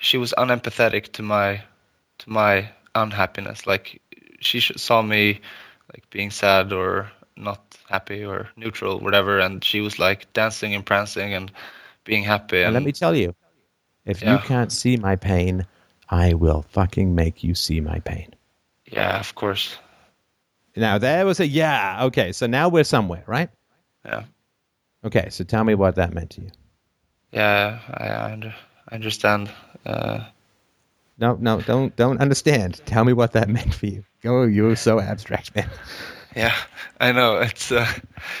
[0.00, 1.62] she was unempathetic to my
[2.18, 3.66] to my unhappiness.
[3.66, 4.00] Like
[4.40, 5.40] she saw me
[5.92, 10.84] like being sad or not happy or neutral, whatever, and she was like dancing and
[10.84, 11.52] prancing and
[12.04, 12.62] being happy.
[12.62, 13.34] And And, let me tell you,
[14.04, 15.66] if you can't see my pain,
[16.08, 18.34] I will fucking make you see my pain.
[18.90, 19.76] yeah, of course,
[20.76, 22.04] Now there was a yeah.
[22.06, 23.50] Okay, so now we're somewhere, right?
[24.04, 24.24] yeah,
[25.04, 26.50] Okay, so tell me what that meant to you.
[27.32, 27.78] yeah.
[27.94, 28.54] I I,
[28.94, 29.50] understand.
[29.86, 30.24] Uh,
[31.18, 32.80] no, no, don't don't understand.
[32.86, 34.04] Tell me what that meant for you.
[34.24, 35.68] Oh, you're so abstract, man.
[36.36, 36.54] Yeah,
[37.00, 37.38] I know.
[37.40, 37.86] It's uh,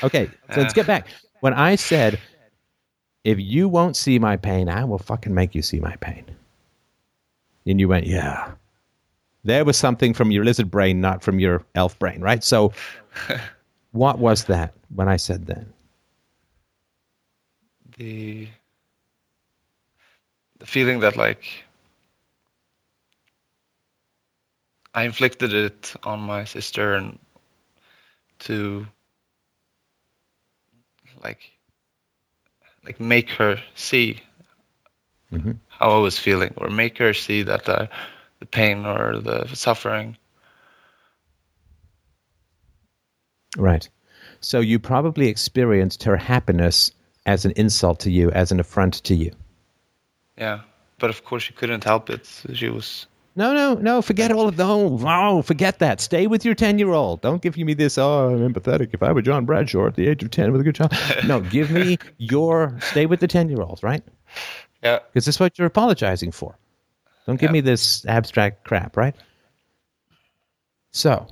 [0.04, 1.08] Okay, so let's get back.
[1.40, 2.20] When I said,
[3.24, 6.24] if you won't see my pain, I will fucking make you see my pain.
[7.66, 8.52] And you went, yeah.
[9.44, 12.42] There was something from your lizard brain, not from your elf brain, right?
[12.44, 12.72] So,
[13.92, 15.64] what was that when I said that?
[18.00, 18.48] the
[20.58, 21.44] the feeling that like
[24.94, 27.18] I inflicted it on my sister and
[28.40, 28.86] to
[31.22, 31.40] like
[32.84, 34.20] like make her see
[35.32, 35.58] Mhm.
[35.68, 37.86] how I was feeling or make her see that uh,
[38.40, 40.16] the pain or the suffering
[43.56, 43.88] Right.
[44.40, 46.92] So, you probably experienced her happiness
[47.26, 49.32] as an insult to you, as an affront to you.
[50.38, 50.60] yeah
[50.98, 54.02] but of course she couldn't help it she was No, no, no.
[54.02, 54.64] Forget all of the.
[54.64, 56.00] Oh, no, forget that.
[56.00, 57.20] Stay with your 10 year old.
[57.22, 57.96] Don't give me this.
[57.96, 58.90] Oh, I'm empathetic.
[58.92, 60.92] If I were John Bradshaw at the age of 10 with a good child.
[61.26, 62.76] No, give me your.
[62.80, 64.02] Stay with the 10 year old, right?
[64.82, 66.56] yeah Because this is what you're apologizing for.
[67.26, 67.52] Don't give Yeah.
[67.52, 69.14] me this abstract crap, right?
[70.92, 71.26] So.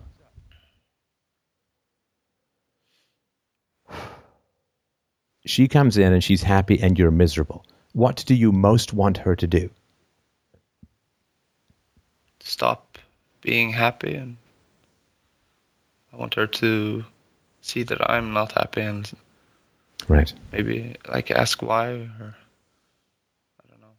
[5.47, 7.65] She comes in and she's happy and you're miserable.
[7.93, 9.71] What do you most want her to do?
[12.41, 12.99] Stop
[13.41, 14.37] being happy and
[16.13, 17.05] I want her to
[17.61, 19.11] see that I'm not happy and
[20.07, 20.33] Right.
[20.53, 22.37] maybe like ask why or
[23.61, 23.97] I don't know.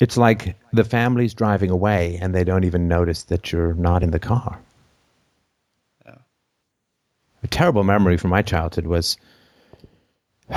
[0.00, 4.10] It's like the family's driving away and they don't even notice that you're not in
[4.10, 4.58] the car.
[6.06, 6.18] Yeah.
[7.42, 9.16] A terrible memory from my childhood was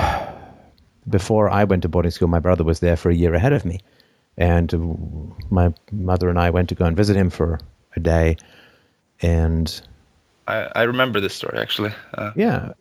[1.08, 3.64] before I went to boarding school, my brother was there for a year ahead of
[3.64, 3.80] me.
[4.38, 7.58] And my mother and I went to go and visit him for
[7.96, 8.36] a day.
[9.20, 9.80] And
[10.48, 11.92] I, I remember this story actually.
[12.14, 12.72] Uh, yeah.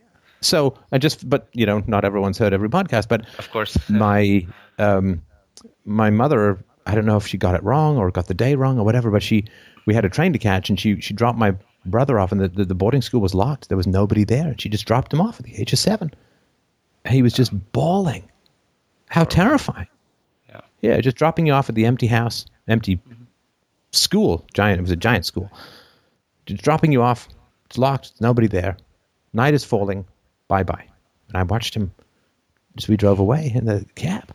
[0.42, 3.78] So I just, but you know, not everyone's heard every podcast, but of course.
[3.90, 4.48] my
[4.80, 5.22] um,
[5.86, 8.80] my mother I don't know if she got it wrong or got the day wrong
[8.80, 9.46] or whatever, but she
[9.86, 11.56] we had a train to catch and she she dropped my
[11.86, 13.70] brother off and the, the, the boarding school was locked.
[13.70, 14.48] There was nobody there.
[14.48, 16.12] And she just dropped him off at the age of seven.
[17.08, 18.30] He was just bawling.
[19.10, 19.88] How terrifying.
[20.82, 21.00] Yeah.
[21.02, 23.00] Just dropping you off at the empty house, empty
[23.92, 25.50] school, giant it was a giant school.
[26.46, 27.28] Just dropping you off,
[27.66, 28.78] it's locked, nobody there.
[29.34, 30.06] Night is falling,
[30.48, 30.86] bye bye.
[31.30, 31.92] And I watched him
[32.78, 34.34] as we drove away in the cab.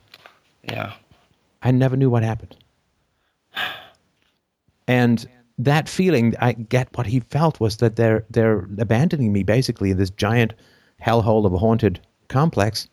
[0.62, 0.92] Yeah.
[1.62, 2.56] I never knew what happened.
[4.88, 5.26] And
[5.58, 9.98] that feeling, I get what he felt was that they're they're abandoning me basically in
[9.98, 10.52] this giant
[11.04, 12.88] hellhole of a haunted complex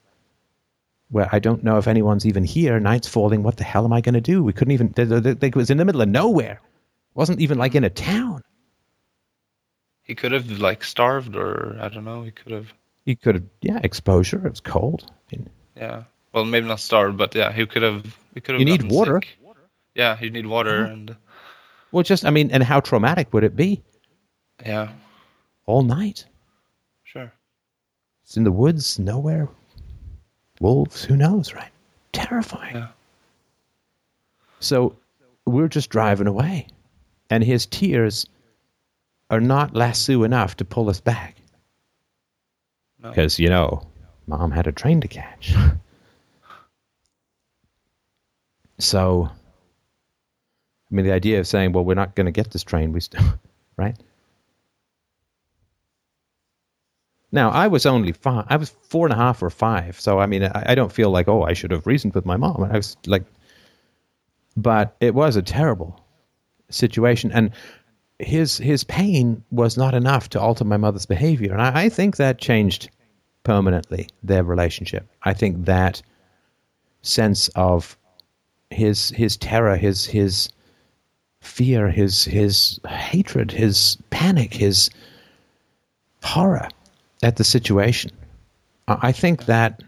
[1.14, 2.80] where I don't know if anyone's even here.
[2.80, 3.44] Night's falling.
[3.44, 4.44] What the hell am I going to do?
[4.44, 4.92] We couldn't even.
[4.96, 6.54] They, they, they, it was in the middle of nowhere.
[6.62, 8.42] It wasn't even like in a town.
[10.02, 12.74] He could have like starved or I don't know, he could have
[13.06, 14.46] You could have, yeah, exposure.
[14.46, 15.06] It was cold.
[15.10, 16.04] I mean, yeah.
[16.34, 18.04] Well maybe not starved, but yeah, he could have
[18.34, 19.22] he could have You need water.
[19.24, 19.38] sick.
[19.96, 20.94] Yeah, you need water uh-huh.
[20.94, 21.16] and
[21.92, 23.84] well, just I mean, and how traumatic would it be?
[24.66, 24.90] yeah,
[25.68, 26.26] All night.
[27.04, 27.32] sure.
[28.24, 29.48] It's in the woods, nowhere.
[30.64, 31.72] Wolves, who knows, right?
[32.14, 32.78] Terrifying.
[32.78, 32.88] Yeah.
[34.62, 34.96] So
[35.46, 36.68] we're just driving away,
[37.30, 38.26] and his tears
[39.30, 41.36] are not lasso enough to pull us back.
[43.02, 43.10] No.
[43.10, 43.86] Because, you know,
[44.26, 45.54] mom had a train to catch.
[48.80, 52.94] so, I mean, the idea of saying, well, we're not going to get this train,
[52.94, 53.38] we still,
[53.78, 53.98] right?
[57.34, 58.46] Now, I was only five.
[58.48, 60.00] I was four and a half or five.
[60.00, 62.38] So, I mean, I, I don't feel like, oh, I should have reasoned with my
[62.38, 62.64] mom.
[62.64, 63.24] I was like,
[64.56, 66.00] but it was a terrible
[66.70, 67.32] situation.
[67.32, 67.50] And
[68.20, 71.52] his his pain was not enough to alter my mother's behavior.
[71.52, 72.92] And I, I think that changed
[73.44, 75.10] permanently their relationship.
[75.24, 76.04] I think that
[77.02, 77.98] sense of
[78.70, 80.50] his his terror, his his
[81.42, 84.92] fear, his his hatred, his panic, his
[86.22, 86.70] horror
[87.24, 88.12] at the situation.
[88.88, 89.82] I think that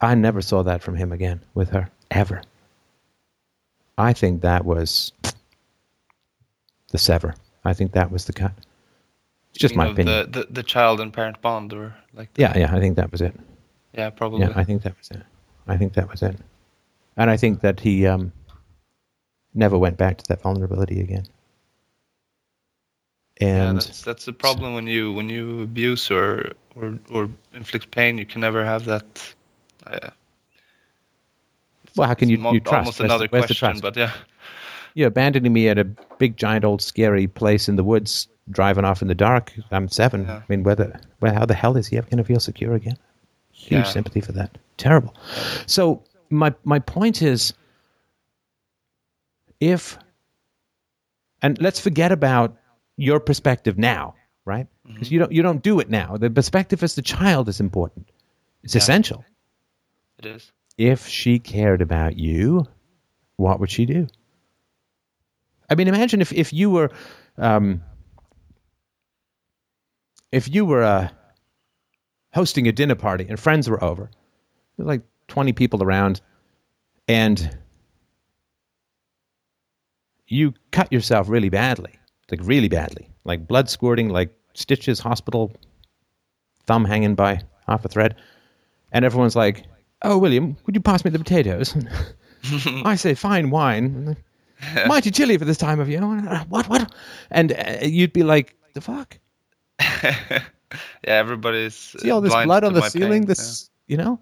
[0.00, 2.42] I never saw that from him again with her ever.
[3.98, 5.12] I think that was
[6.90, 7.34] the sever.
[7.64, 8.52] I think that was the cut.
[9.50, 10.30] It's just my opinion.
[10.30, 13.20] The, the the child and parent bond or like yeah, yeah, I think that was
[13.20, 13.34] it.
[13.92, 14.40] yeah, probably.
[14.40, 15.22] Yeah, I think that was it.
[15.68, 16.36] I think that was it.
[17.16, 18.32] And I think that he um,
[19.52, 21.26] never went back to that vulnerability again.
[23.40, 27.90] Yeah, And that's that's the problem when you when you abuse or or or inflict
[27.90, 28.18] pain.
[28.18, 29.34] You can never have that.
[29.86, 30.10] Uh,
[31.96, 32.74] Well, how can you, you trust?
[32.74, 33.82] Almost another where's question, trust?
[33.82, 34.12] but yeah.
[34.94, 35.84] You're abandoning me at a
[36.18, 39.52] big, giant, old, scary place in the woods, driving off in the dark.
[39.70, 40.24] I'm seven.
[40.24, 40.36] Yeah.
[40.36, 42.96] I mean, whether, well, how the hell is he ever going to feel secure again?
[43.52, 43.92] Huge Yeah.
[43.92, 44.58] sympathy for that.
[44.76, 45.14] Terrible.
[45.66, 47.54] So my my point is,
[49.60, 49.98] if,
[51.42, 52.56] and let's forget about
[53.00, 54.14] your perspective now,
[54.44, 54.66] right?
[54.86, 56.16] Because you don't you don't do it now.
[56.16, 58.10] The perspective as the child is important.
[58.62, 58.78] It's Yeah.
[58.82, 59.24] essential.
[60.18, 60.52] It is.
[60.76, 62.66] If she cared about you,
[63.36, 64.06] what would she do?
[65.68, 66.90] I mean, imagine if, if you were,
[67.38, 67.82] um,
[70.32, 71.08] if you were uh,
[72.34, 74.10] hosting a dinner party and friends were over,
[74.78, 76.20] like twenty people around,
[77.08, 77.56] and
[80.26, 81.92] you cut yourself really badly,
[82.30, 85.52] like really badly, like blood squirting, like stitches, hospital,
[86.66, 88.16] thumb hanging by half a thread,
[88.92, 89.64] and everyone's like,
[90.02, 91.76] "Oh, William, would you pass me the potatoes?"
[92.84, 94.16] I say, "Fine wine."
[94.86, 96.00] Mighty chilly for this time of year.
[96.48, 96.68] What?
[96.68, 96.92] What?
[97.30, 99.18] And uh, you'd be like, "The fuck."
[100.02, 100.42] yeah,
[101.06, 103.22] everybody's See all this blood on the ceiling?
[103.22, 104.20] pain, This, you know,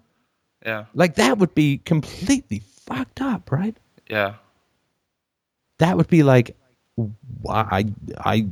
[0.65, 0.85] Yeah.
[0.93, 3.75] like that would be completely fucked up, right?
[4.09, 4.35] Yeah.
[5.79, 6.55] That would be like?
[7.47, 7.85] I,
[8.17, 8.47] I,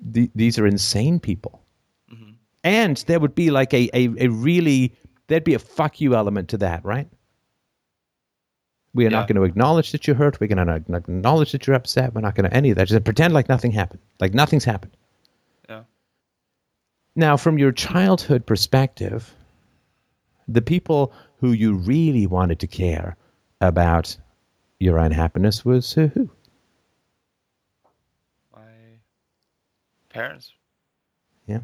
[0.00, 1.62] the, these are insane people,
[2.12, 2.32] mm-hmm.
[2.64, 4.94] and there would be like a, a a really
[5.28, 7.08] there'd be a fuck you element to that, right?
[8.94, 10.38] We are not going to acknowledge that you're hurt.
[10.38, 12.14] We're going to acknowledge that you're upset.
[12.14, 12.88] We're not going to any of that.
[12.88, 14.94] Just pretend like nothing happened, like nothing's happened.
[15.66, 15.84] Yeah.
[17.16, 19.34] Now, from your childhood perspective,
[20.46, 23.16] the people who you really wanted to care
[23.62, 24.16] about
[24.78, 26.28] your unhappiness was who?
[28.52, 28.60] My
[30.12, 30.52] parents.
[31.46, 31.60] Yeah,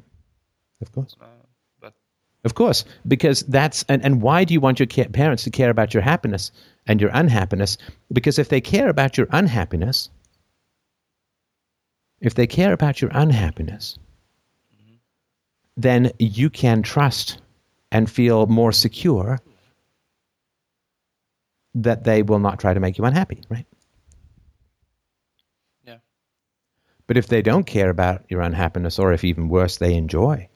[0.81, 1.17] of course.
[1.21, 1.27] Uh,
[1.81, 1.95] but
[2.45, 5.71] Of course, because that's and, and why do you want your ca- parents to care
[5.71, 6.51] about your happiness
[6.87, 7.79] and your unhappiness?
[8.13, 10.11] Because if they care about your unhappiness,
[12.21, 13.99] if they care about your unhappiness,
[15.77, 17.41] then you can trust
[17.93, 19.39] and feel more secure
[21.75, 23.67] that they will not try to make you unhappy, right?
[25.85, 25.99] yeah.
[27.09, 30.49] But if they don't care about your unhappiness, or if even worse, they enjoy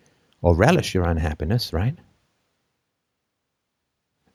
[0.43, 1.99] or relish your unhappiness, right?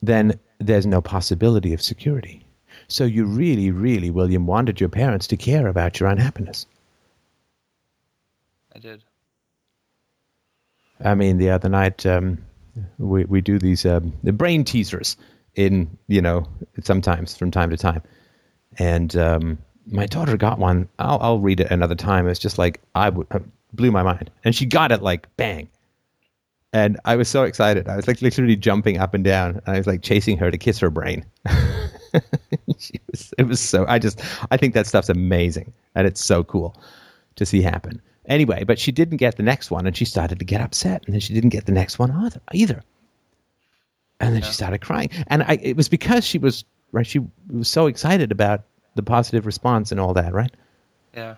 [0.02, 2.44] Then there's no possibility of security.
[2.88, 6.66] So you really, really, William, wanted your parents to care about your unhappiness.
[8.76, 9.04] I did.
[11.00, 12.40] I mean, the other night um,
[12.98, 15.18] we we do these um, the brain teasers
[15.56, 16.48] in you know
[16.82, 18.02] sometimes from time to time,
[18.80, 19.58] and um,
[19.90, 20.90] my daughter got one.
[21.00, 22.28] I'll I'll read it another time.
[22.28, 23.40] It's just like I w- uh,
[23.74, 25.70] blew my mind, and she got it like bang,
[26.74, 27.88] and I was so excited.
[27.88, 29.62] I was like literally jumping up and down.
[29.66, 31.26] And I was like chasing her to kiss her brain.
[32.78, 33.86] she was, it was so.
[33.88, 36.76] I just I think that stuff's amazing, and it's so cool
[37.36, 38.02] to see happen.
[38.26, 41.14] Anyway, but she didn't get the next one, and she started to get upset, and
[41.14, 42.42] then she didn't get the next one either.
[42.54, 42.84] Either,
[44.20, 47.08] and then she started crying, and I, it was because she was right.
[47.08, 48.64] She was so excited about
[48.98, 50.52] the positive response and all that, right?
[51.16, 51.36] Yeah.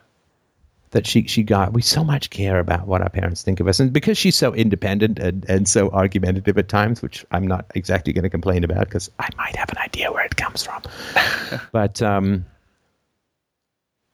[0.92, 1.74] That she she got.
[1.74, 4.56] We so much care about what our parents think of us, and because she's so
[4.56, 8.86] independent and, and so argumentative at times, which I'm not exactly going to complain about
[8.86, 10.82] because I might have an idea where it comes from,
[11.72, 12.44] but um,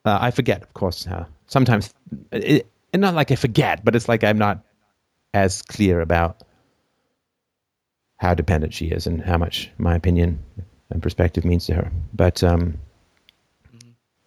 [0.04, 1.08] uh, I forget, of course.
[1.08, 1.94] Uh, sometimes,
[2.34, 4.60] it, and not like I forget, but it's like I'm not
[5.34, 6.44] as clear about
[8.18, 10.40] how dependent she is and how much my opinion
[10.90, 11.92] and perspective means to her.
[12.14, 12.80] But um,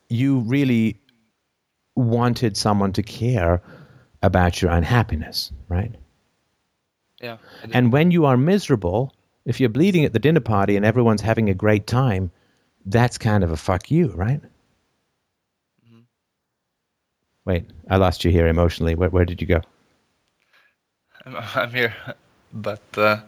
[0.09, 1.01] you really
[1.97, 3.63] wanted someone to care
[4.23, 5.95] about your unhappiness, right?
[7.21, 7.39] Yeah.
[7.73, 9.13] And when you are miserable,
[9.45, 12.31] if you're bleeding at the dinner party and everyone's having a great time,
[12.87, 14.41] that's kind of a fuck you, right?
[17.45, 18.95] Wait, I lost you here emotionally.
[18.95, 19.63] Where, where did you go?
[21.25, 21.95] I'm, I'm here,
[22.53, 23.21] but uh,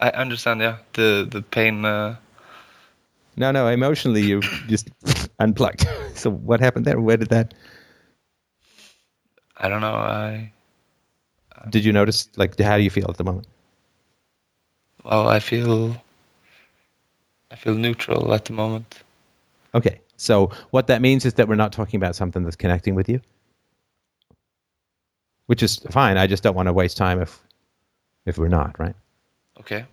[0.00, 0.60] I understand.
[0.60, 1.84] Yeah, the the pain.
[1.84, 2.16] Uh,
[3.36, 4.88] No, no, emotionally you just
[5.38, 5.86] unplugged.
[6.16, 6.98] So what happened there?
[6.98, 7.52] Where did that?
[9.58, 9.94] I don't know.
[9.94, 10.52] I
[11.68, 12.28] Did you notice?
[12.36, 13.46] Like, how do you feel at the moment?
[15.04, 15.96] well, I feel.
[17.50, 19.02] I feel neutral at the moment.
[19.74, 23.08] Okay, so what that means is that we're not talking about something that's connecting with
[23.08, 23.20] you,
[25.46, 26.16] which is fine.
[26.16, 27.40] I just don't want to waste time if
[28.24, 28.96] if we're not right.
[29.60, 29.84] Okay.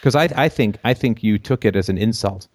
[0.00, 2.48] Because I, I think I think you took it as an insult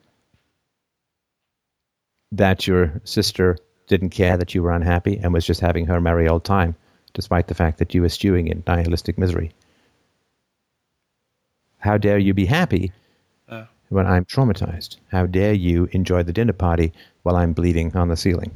[2.31, 3.57] that your sister
[3.87, 6.75] didn't care that you were unhappy and was just having her merry old time,
[7.13, 9.51] despite the fact that you were stewing in nihilistic misery.
[11.79, 12.91] How dare you be happy
[13.49, 13.65] Yeah.
[13.89, 14.97] when I'm traumatized.
[15.11, 16.93] How dare you enjoy the dinner party
[17.23, 18.51] while I'm bleeding on the ceiling?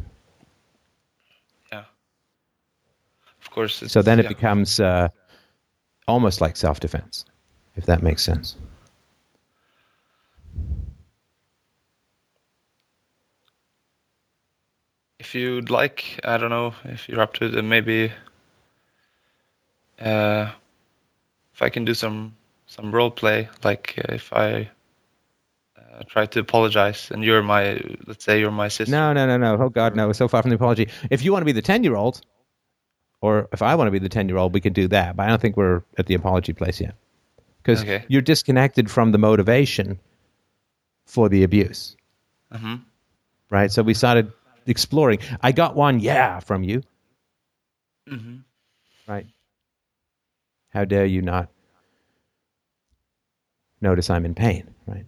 [1.72, 1.86] Yeah.
[3.42, 3.84] Of course.
[3.88, 4.30] So then it yeah.
[4.30, 5.08] becomes uh,
[6.08, 7.26] almost like self defense,
[7.76, 8.56] if that makes sense.
[15.24, 18.12] If you'd like, I don't know if you're up to it, then maybe
[20.00, 20.52] uh,
[21.54, 22.36] if I can do some
[22.66, 24.70] some role play, like uh, if I
[25.78, 28.92] uh, try to apologize and you're my, let's say you're my sister.
[28.92, 29.64] No, no, no, no.
[29.64, 30.12] Oh, God, no.
[30.12, 30.90] So far from the apology.
[31.10, 32.22] If you want to be the 10 year old,
[33.22, 35.16] or if I want to be the 10 year old, we can do that.
[35.16, 36.96] But I don't think we're at the apology place yet.
[37.62, 38.04] Because Okay.
[38.10, 40.00] you're disconnected from the motivation
[41.06, 41.96] for the abuse,
[42.52, 42.76] hmm
[43.50, 43.72] right?
[43.72, 44.32] So we started
[44.66, 45.20] exploring.
[45.42, 46.84] I got one yeah from you,
[48.08, 48.38] hmm
[49.08, 49.28] right?
[50.70, 51.50] How dare you not
[53.82, 55.06] notice I'm in pain, right?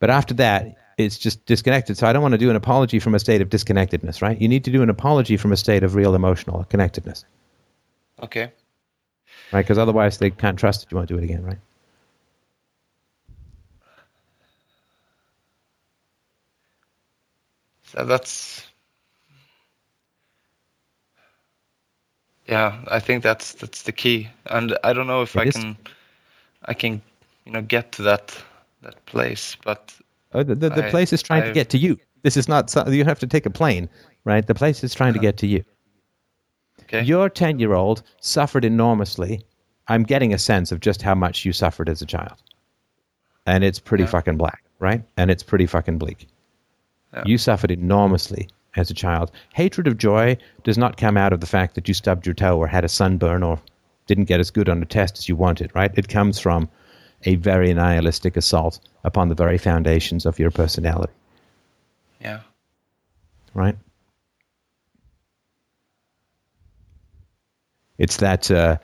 [0.00, 1.96] But after that, it's just disconnected.
[1.96, 4.40] So I don't want to do an apology from a state of disconnectedness, right?
[4.40, 7.24] You need to do an apology from a state of real emotional connectedness,
[8.22, 8.52] Okay.
[9.52, 9.62] right?
[9.62, 11.58] Because otherwise they can't trust that you won't do it again, right?
[17.92, 18.66] So that's
[22.46, 22.78] yeah.
[22.88, 25.54] I think that's that's the key, and I don't know if It I is.
[25.54, 25.76] can
[26.64, 27.02] I can
[27.44, 28.36] you know get to that
[28.82, 29.94] that place, but
[30.32, 31.98] Oh, the, the, the I- place is trying to I've- get to you.
[32.22, 33.88] This is not you have to take a plane,
[34.24, 34.46] right?
[34.46, 35.64] The place is trying to get to you.
[36.82, 37.02] okay.
[37.02, 39.40] Your 10 year old suffered enormously.
[39.86, 42.34] I'm getting a sense of just how much you suffered as a child.
[43.46, 44.10] And it's pretty Yeah.
[44.10, 45.02] fucking black, right?
[45.16, 46.26] And it's pretty fucking bleak.
[47.12, 47.22] Yeah.
[47.26, 49.30] You suffered enormously as a child.
[49.54, 52.58] Hatred of joy does not come out of the fact that you stubbed your toe
[52.58, 53.60] or had a sunburn or
[54.06, 55.92] didn't get as good on a test as you wanted, right?
[55.94, 56.68] It comes from
[57.24, 61.12] a very nihilistic assault upon the very foundations of your personality,
[62.20, 62.40] yeah.
[63.54, 63.76] right?
[67.98, 68.78] It's that uh,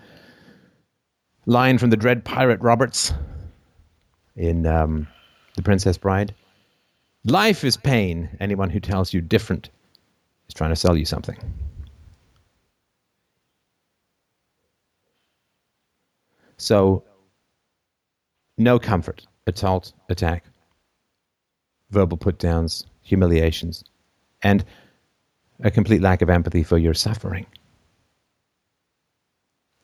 [1.47, 3.13] line from the Dread Pirate Roberts
[4.35, 5.07] in um,
[5.55, 6.35] The Princess Bride.
[7.25, 8.29] Life is pain.
[8.39, 9.71] Anyone who tells you different
[10.49, 11.37] is trying to sell you something.
[16.59, 17.03] So,
[18.59, 20.45] no comfort, assault, attack,
[21.91, 23.85] verbal put downs, humiliations,
[24.43, 24.65] and
[25.61, 27.47] a complete lack of empathy for your suffering.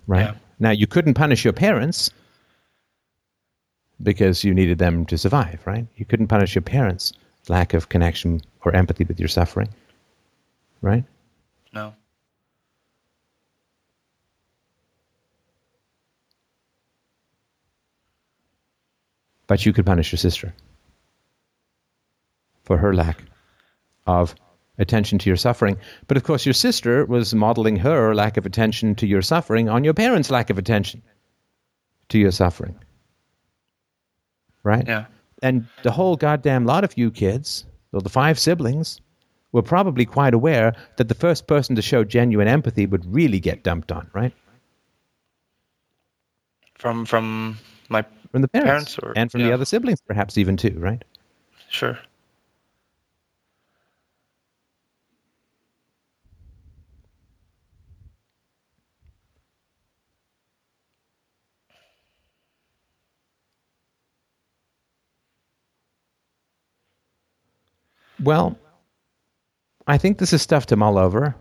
[0.07, 0.27] Right?
[0.27, 0.35] Yeah.
[0.59, 2.11] Now, you couldn't punish your parents
[4.03, 5.87] because you needed them to survive, right?
[5.97, 7.13] You couldn't punish your parents'
[7.51, 9.69] lack of connection or empathy with your suffering,
[10.81, 11.05] right?
[11.75, 11.95] No.
[19.49, 20.55] But you could punish your sister
[22.63, 23.21] for her lack
[24.07, 24.37] of
[24.79, 25.77] attention to your suffering.
[26.07, 29.83] But of course, your sister was modeling her lack of attention to your suffering on
[29.83, 31.03] your parents' lack of attention
[32.11, 32.77] to your suffering.
[34.63, 34.87] Right?
[34.87, 35.07] Yeah.
[35.43, 39.01] And the whole goddamn lot of you kids, or the five siblings,
[39.53, 43.63] were probably quite aware that the first person to show genuine empathy would really get
[43.65, 44.33] dumped on, right?
[46.77, 47.59] From from
[47.89, 51.03] my From the parents, Parents or- and from the other siblings, perhaps even too, right?
[51.69, 51.99] sure.
[68.23, 68.59] Well,
[69.87, 71.35] I think this is stuff to mull over.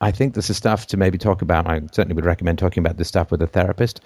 [0.00, 1.66] I think this is stuff to maybe talk about.
[1.66, 4.00] I certainly would recommend talking about this stuff with a therapist.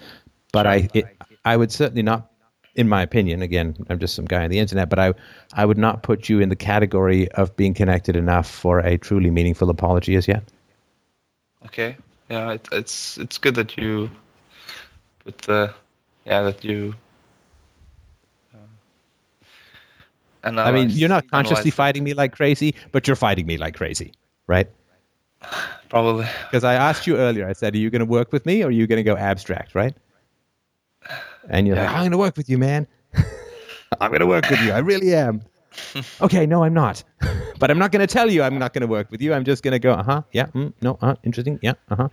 [0.53, 1.05] But I, it,
[1.45, 2.31] I would certainly not,
[2.75, 5.13] in my opinion, again, I'm just some guy on the internet, but I,
[5.53, 9.29] I would not put you in the category of being connected enough for a truly
[9.29, 10.43] meaningful apology as yet.
[11.65, 11.97] Okay.
[12.29, 12.53] Yeah.
[12.53, 14.09] It, it's it's good that you
[15.25, 15.73] put the
[16.25, 16.95] yeah that you.
[20.43, 23.75] Uh, I mean, you're not consciously fighting me like crazy, but you're fighting me like
[23.75, 24.13] crazy,
[24.47, 24.67] right?
[25.89, 26.25] Probably.
[26.45, 28.67] Because I asked you earlier, I said, are you going to work with me or
[28.67, 29.95] are you going to go abstract, right?
[31.49, 32.87] And you're like, I'm going to work with you, man.
[33.99, 34.71] I'm going to work with you.
[34.71, 35.41] I really am.
[36.21, 37.03] okay, no, I'm not.
[37.59, 39.33] but I'm not going to tell you I'm not going to work with you.
[39.33, 42.09] I'm just going to go, uh huh, yeah, mm, no, uh, interesting, yeah, uh huh.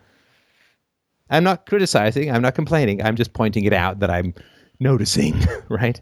[1.31, 2.31] I'm not criticizing.
[2.31, 3.03] I'm not complaining.
[3.03, 4.33] I'm just pointing it out that I'm
[4.81, 5.39] noticing,
[5.69, 6.01] right?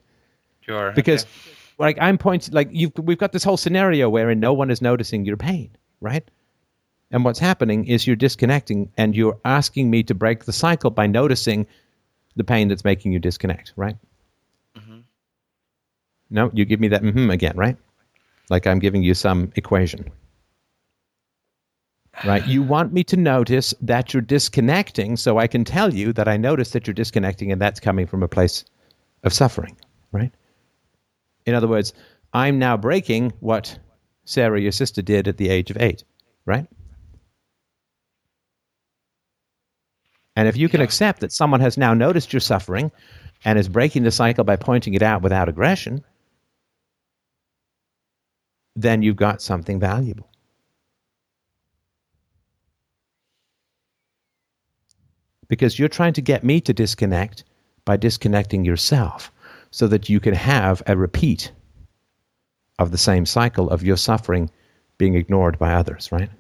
[0.61, 0.93] Sure.
[0.93, 1.32] because okay.
[1.78, 5.24] Like i'm pointing like you've we've got this whole scenario wherein no one is noticing
[5.24, 5.70] your pain
[6.01, 6.31] right
[7.11, 11.07] and what's happening is you're disconnecting and you're asking me to break the cycle by
[11.07, 11.66] noticing
[12.35, 13.97] the pain that's making you disconnect right
[14.78, 14.98] Mm-hmm.
[16.31, 17.77] No, you give me that mm-hmm again, right?
[18.51, 20.11] Like I'm giving you some equation.
[22.24, 22.47] Right?
[22.47, 26.36] You want me to notice that you're disconnecting so I can tell you that I
[26.36, 28.65] notice that you're disconnecting and that's coming from a place
[29.24, 29.77] of suffering,
[30.12, 30.32] right?
[31.47, 31.93] In other words,
[32.32, 33.78] I'm now breaking what
[34.24, 36.02] Sarah, your sister, did at the age of eight,
[36.44, 36.66] right?
[40.35, 42.93] And if you can accept that someone has now noticed your suffering
[43.44, 46.05] and is breaking the cycle by pointing it out without aggression,
[48.74, 50.28] then you've got something valuable.
[55.48, 57.44] Because you're trying to get me to disconnect
[57.85, 59.31] by disconnecting yourself
[59.77, 61.53] so that you can have a repeat
[62.78, 64.48] of the same cycle of your suffering
[64.97, 66.31] being ignored by others, right?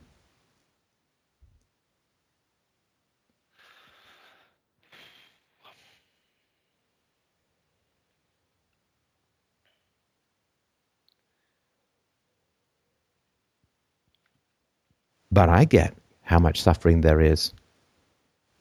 [15.30, 17.52] But I get how much suffering there is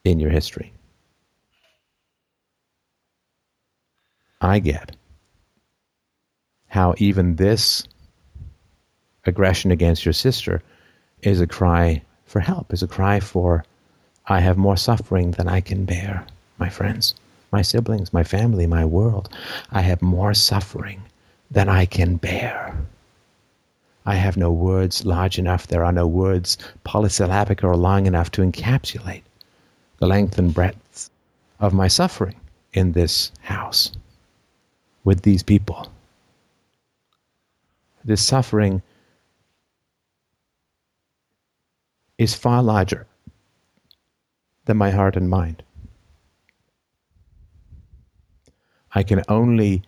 [0.03, 0.73] in your history.
[4.45, 4.95] I get
[6.67, 7.83] how even this
[9.25, 10.61] aggression against your sister
[11.23, 13.65] is a cry for help, is a cry for,
[14.27, 16.27] I have more suffering than I can bear,
[16.59, 17.15] my friends,
[17.51, 19.29] my siblings, my family, my world.
[19.71, 21.01] I have more suffering
[21.49, 22.77] than I can bear.
[24.05, 28.43] I have no words large enough, there are no words polysyllabic or long enough to
[28.43, 29.23] encapsulate
[29.97, 31.09] the length and breadth
[31.59, 32.35] of my suffering
[32.73, 33.91] in this house
[35.05, 35.89] with these people.
[38.03, 38.81] This suffering
[42.17, 43.07] is far larger
[44.65, 45.63] than my heart and mind.
[48.93, 49.83] I can only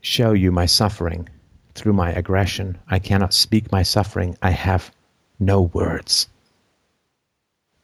[0.00, 1.28] show you my suffering
[1.74, 2.78] through my aggression.
[2.88, 4.36] I cannot speak my suffering.
[4.42, 4.90] I have
[5.38, 6.28] no words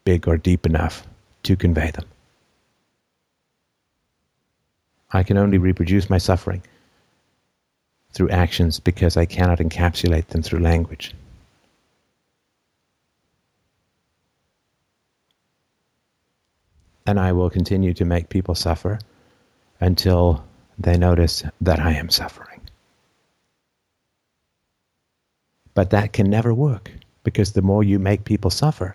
[0.05, 1.07] big or deep enough
[1.45, 2.05] to convey them.
[5.13, 6.63] I can only reproduce my suffering
[8.13, 11.15] through actions because I cannot encapsulate them through language.
[17.07, 18.99] And I will continue to make people suffer
[19.81, 20.45] until
[20.79, 22.61] they notice that I am suffering.
[25.75, 26.91] But that can never work
[27.25, 28.95] because the more you make people suffer,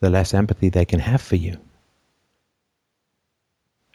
[0.00, 1.58] the less empathy they can have for you.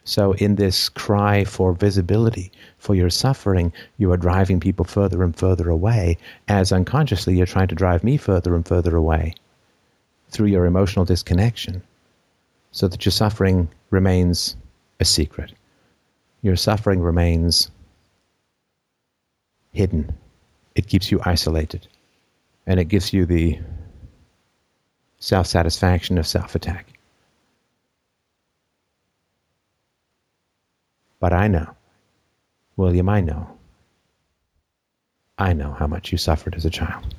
[0.04, 5.34] So, in this cry for visibility for your suffering, you are driving people further and
[5.34, 6.18] further away,
[6.48, 9.34] as unconsciously you're trying to drive me further and further away
[10.28, 11.82] through your emotional disconnection,
[12.72, 14.56] so that your suffering remains
[14.98, 15.52] a secret.
[16.42, 17.70] Your suffering remains
[19.72, 20.12] hidden,
[20.74, 21.86] it keeps you isolated,
[22.66, 23.58] and it gives you the
[25.20, 26.91] self satisfaction of self attack.
[31.22, 31.76] But I know,
[32.76, 33.46] William, I know.
[35.38, 37.14] I know how much you suffered as a child.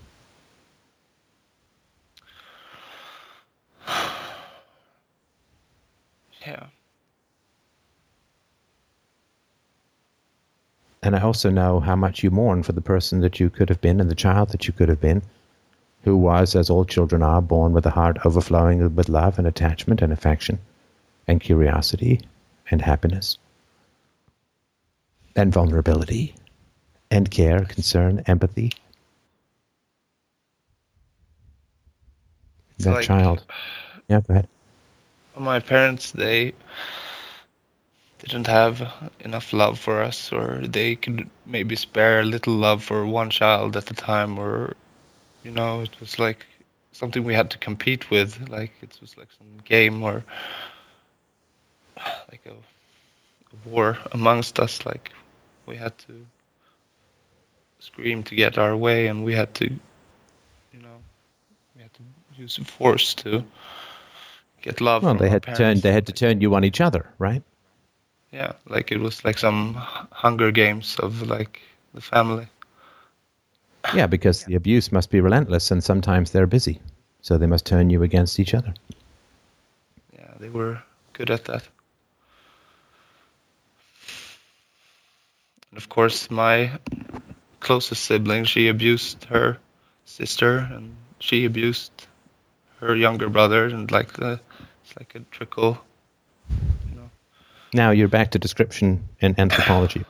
[6.45, 6.65] Yeah.
[11.01, 13.80] And I also know how much you mourn for the person that you could have
[13.80, 15.21] been and the child that you could have been,
[16.01, 20.01] who was, as all children are, born with a heart overflowing with love and attachment
[20.01, 20.59] and affection
[21.25, 22.19] and curiosity
[22.69, 23.38] and happiness
[25.35, 26.35] and vulnerability
[27.11, 28.72] and care, concern, empathy.
[32.80, 33.43] That like- child.
[34.07, 34.47] Yeah, go ahead.
[35.38, 36.53] My parents, they
[38.19, 38.88] didn't have
[39.22, 43.76] enough love for us, or they could maybe spare a little love for one child
[43.76, 44.76] at a time, or,
[45.43, 46.45] you know, it was like
[46.91, 48.47] something we had to compete with.
[48.49, 50.23] Like it was like some game or
[52.31, 54.85] like a, a war amongst us.
[54.85, 55.11] Like
[55.65, 56.26] we had to
[57.80, 60.98] scream to get our way, and we had to, you know,
[61.76, 62.02] we had to
[62.35, 63.44] use force to
[64.61, 65.03] get love.
[65.03, 65.56] Well, they had to turn.
[65.57, 65.81] parents.
[65.81, 67.44] They had to turn you on each other, right?
[68.31, 69.76] Yeah, like it was like some
[70.11, 71.61] Hunger Games of like
[71.94, 72.48] the family.
[73.94, 76.80] Yeah, because the abuse must be relentless, and sometimes they're busy,
[77.22, 78.73] so they must turn you against each other.
[80.14, 80.81] Yeah, they were
[81.11, 81.68] good at that.
[85.73, 86.69] And of course, my
[87.59, 89.57] closest sibling, she abused her
[90.05, 91.91] sister, and she abused
[92.79, 94.39] her younger brother, and like the
[94.83, 95.83] it's like a trickle.
[96.51, 97.09] You know.
[97.73, 100.05] Now you're back to description and anthropology.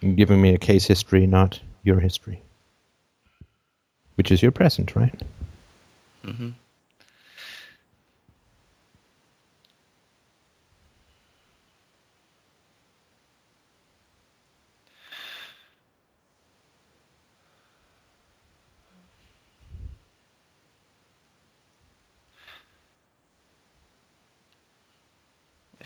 [0.00, 2.42] Giving me a case history, not your history,
[4.16, 5.22] which is your present, right?
[6.24, 6.48] Mm-hmm.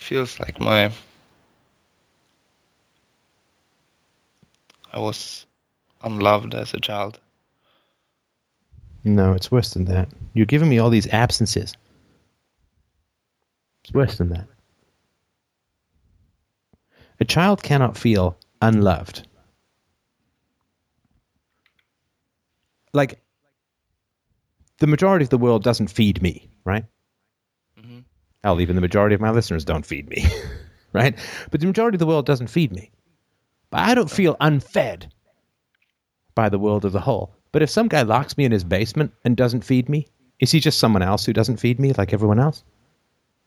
[0.03, 0.93] Feels like my
[4.93, 5.47] I was
[6.03, 7.19] unloved as a child.
[9.05, 10.09] No, it's worse than that.
[10.35, 11.75] You're giving me all these absences.
[13.85, 14.47] It's worse than that.
[17.21, 19.27] A child cannot feel unloved.
[22.93, 23.21] Like,
[24.79, 26.85] the majority of the world doesn't feed me, right?
[28.45, 30.25] Hell, even the majority of my listeners don't feed me,
[30.93, 31.17] right?
[31.51, 32.91] But the majority of the world doesn't feed me.
[33.71, 35.07] But I don't feel unfed
[36.35, 37.35] by the world as a whole.
[37.53, 40.07] But if some guy locks me in his basement and doesn't feed me,
[40.41, 42.65] is he just someone else who doesn't feed me like everyone else?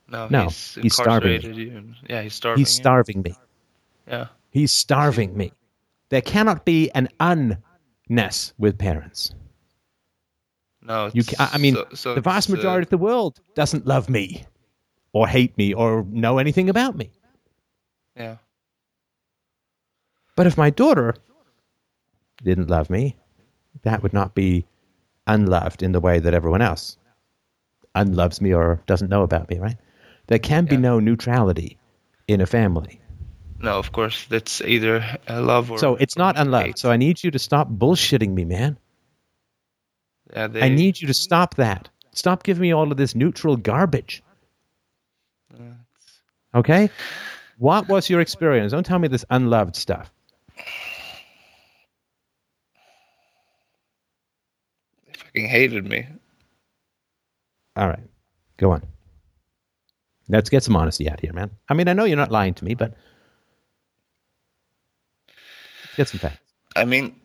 [0.08, 1.64] No, No, he's, he's starving me.
[1.64, 1.94] you.
[2.08, 2.60] Yeah, he's starving.
[2.62, 2.82] He's you.
[2.84, 3.34] starving me.
[4.08, 4.28] Yeah.
[4.52, 5.52] He's starving me.
[6.10, 9.34] There cannot be an unness with parents.
[10.82, 13.40] No, You, it's, ca- I mean, so, so the vast uh, majority of the world
[13.56, 14.46] doesn't love me,
[15.16, 17.10] or hate me, or know anything about me.
[18.18, 18.36] yeah.
[20.36, 21.16] But if my daughter
[22.44, 23.16] didn't love me,
[23.84, 24.66] that would not be
[25.26, 26.98] unloved in the way that everyone else
[27.96, 29.78] unloves me or doesn't know about me, right?
[30.28, 30.82] There can be Yeah.
[30.82, 31.78] no neutrality
[32.28, 33.00] in a family.
[33.60, 35.78] No, of course, that's either a love or.
[35.80, 36.66] So it's not unloved.
[36.66, 36.78] hate.
[36.80, 38.78] So I need you to stop bullshitting me, man.
[40.34, 41.88] yeah, they, I need you to stop that.
[42.12, 44.22] Stop giving me all of this neutral garbage.
[46.54, 46.90] Okay?
[47.58, 48.72] What was your experience?
[48.72, 50.12] Don't tell me this unloved stuff.
[55.06, 56.08] they fucking hated me.
[57.76, 58.04] All right.
[58.58, 58.84] Go on.
[60.28, 61.52] Let's get some honesty out here, man.
[61.70, 62.94] I mean, I know you're not lying to me, but
[65.96, 66.40] get some facts.
[66.76, 67.16] I mean,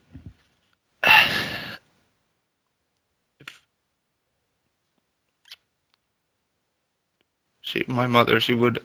[7.70, 8.82] she, my mother, she would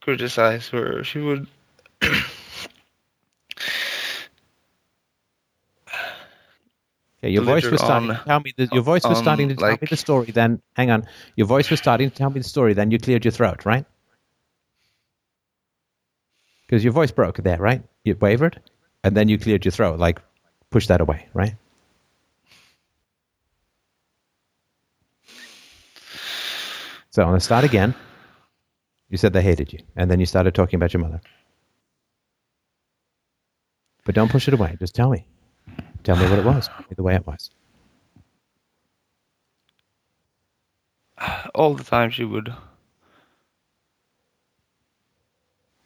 [0.00, 1.04] criticize her.
[1.04, 1.46] She would.
[7.22, 9.56] Okay, your voice was starting on- to tell me the, your voice was starting to
[9.56, 10.30] tell me the story.
[10.30, 12.74] Then, hang on, your voice was starting to tell me the story.
[12.74, 13.86] Then you cleared your throat, right?
[16.66, 17.82] Because your voice broke there, right?
[18.04, 18.60] You wavered,
[19.02, 19.98] and then you cleared your throat.
[19.98, 20.20] Like,
[20.70, 21.54] push that away, right?
[27.16, 27.94] So I'm going to start again.
[29.08, 31.22] You said they hated you, and then you started talking about your mother.
[34.04, 34.76] But don't push it away.
[34.78, 35.26] Just tell me.
[36.04, 36.68] Tell me what it was.
[36.94, 37.48] The way it was.
[41.54, 42.52] all the time she would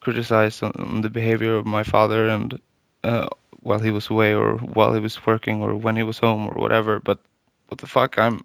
[0.01, 2.59] criticize on the behavior of my father and
[3.05, 3.28] uh,
[3.61, 6.55] while he was away or while he was working or when he was home or
[6.55, 7.20] whatever but
[7.69, 8.44] what the fuck i'm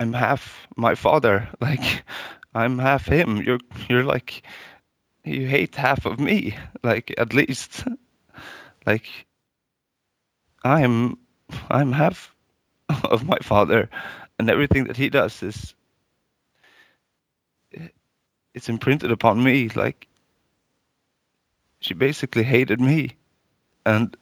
[0.00, 2.02] i'm half my father like
[2.54, 3.38] i'm half him.
[3.42, 4.42] You're you're like
[5.24, 7.84] you hate half of me like at least.
[8.86, 9.26] Like
[10.64, 11.18] i'm
[11.70, 12.34] i'm half
[12.88, 13.90] of my father
[14.38, 15.74] and everything that he does is
[18.54, 20.08] it's imprinted upon me like
[21.80, 23.16] she basically hated me
[23.84, 24.16] and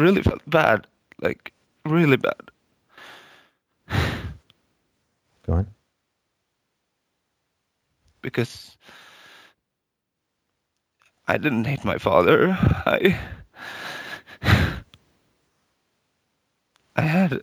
[0.00, 0.86] really felt bad
[1.22, 1.52] like
[1.86, 2.50] really bad
[5.46, 5.66] Go on.
[8.22, 8.76] because
[11.28, 12.56] I didn't hate my father.
[12.86, 13.18] I
[16.96, 17.42] I had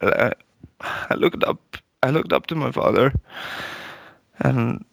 [0.00, 0.32] I,
[0.80, 3.12] I looked up I looked up to my father
[4.44, 4.84] and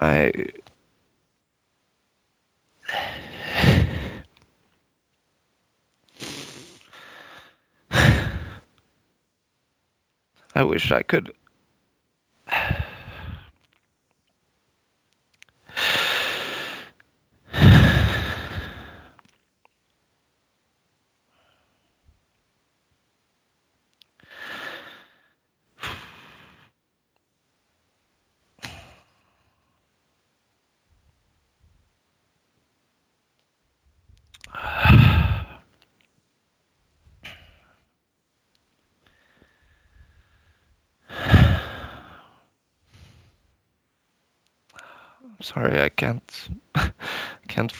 [0.00, 0.32] I
[10.54, 11.32] I wish I could.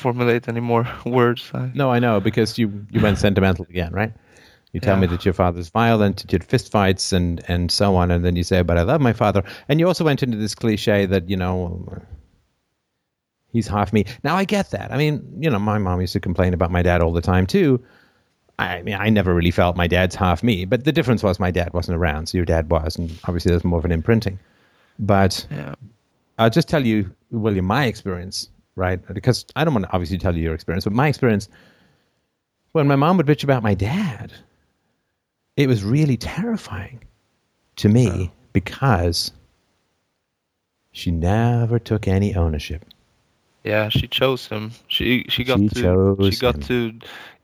[0.03, 1.51] Formulate any more words.
[1.55, 4.13] I, No, I know because you you went sentimental again, right?
[4.73, 7.95] You tell me that your father's violent, that you did fist fights and and so
[7.95, 10.39] on, and then you say, "But I love my father." And you also went into
[10.39, 12.03] this cliche that you know
[13.53, 14.07] he's half me.
[14.25, 14.91] Now I get that.
[14.91, 17.47] I mean, you know, my mom used to complain about my dad all the time
[17.47, 17.85] too.
[18.59, 21.51] I mean, I never really felt my dad's half me, but the difference was my
[21.51, 24.39] dad wasn't around, so your dad was, and obviously there's more of an imprinting.
[24.99, 25.75] But yeah,
[26.39, 29.01] I'll just tell you, William, my experience, right?
[29.13, 31.49] Because I don't want to obviously tell you your experience, but my experience,
[32.73, 34.33] when my mom would bitch about my dad,
[35.57, 37.01] it was really terrifying
[37.77, 39.33] to me because
[40.93, 42.85] she never took any ownership.
[43.65, 43.89] yeah.
[43.89, 44.73] She chose him.
[44.89, 46.63] She she got She to she got him.
[46.63, 46.93] to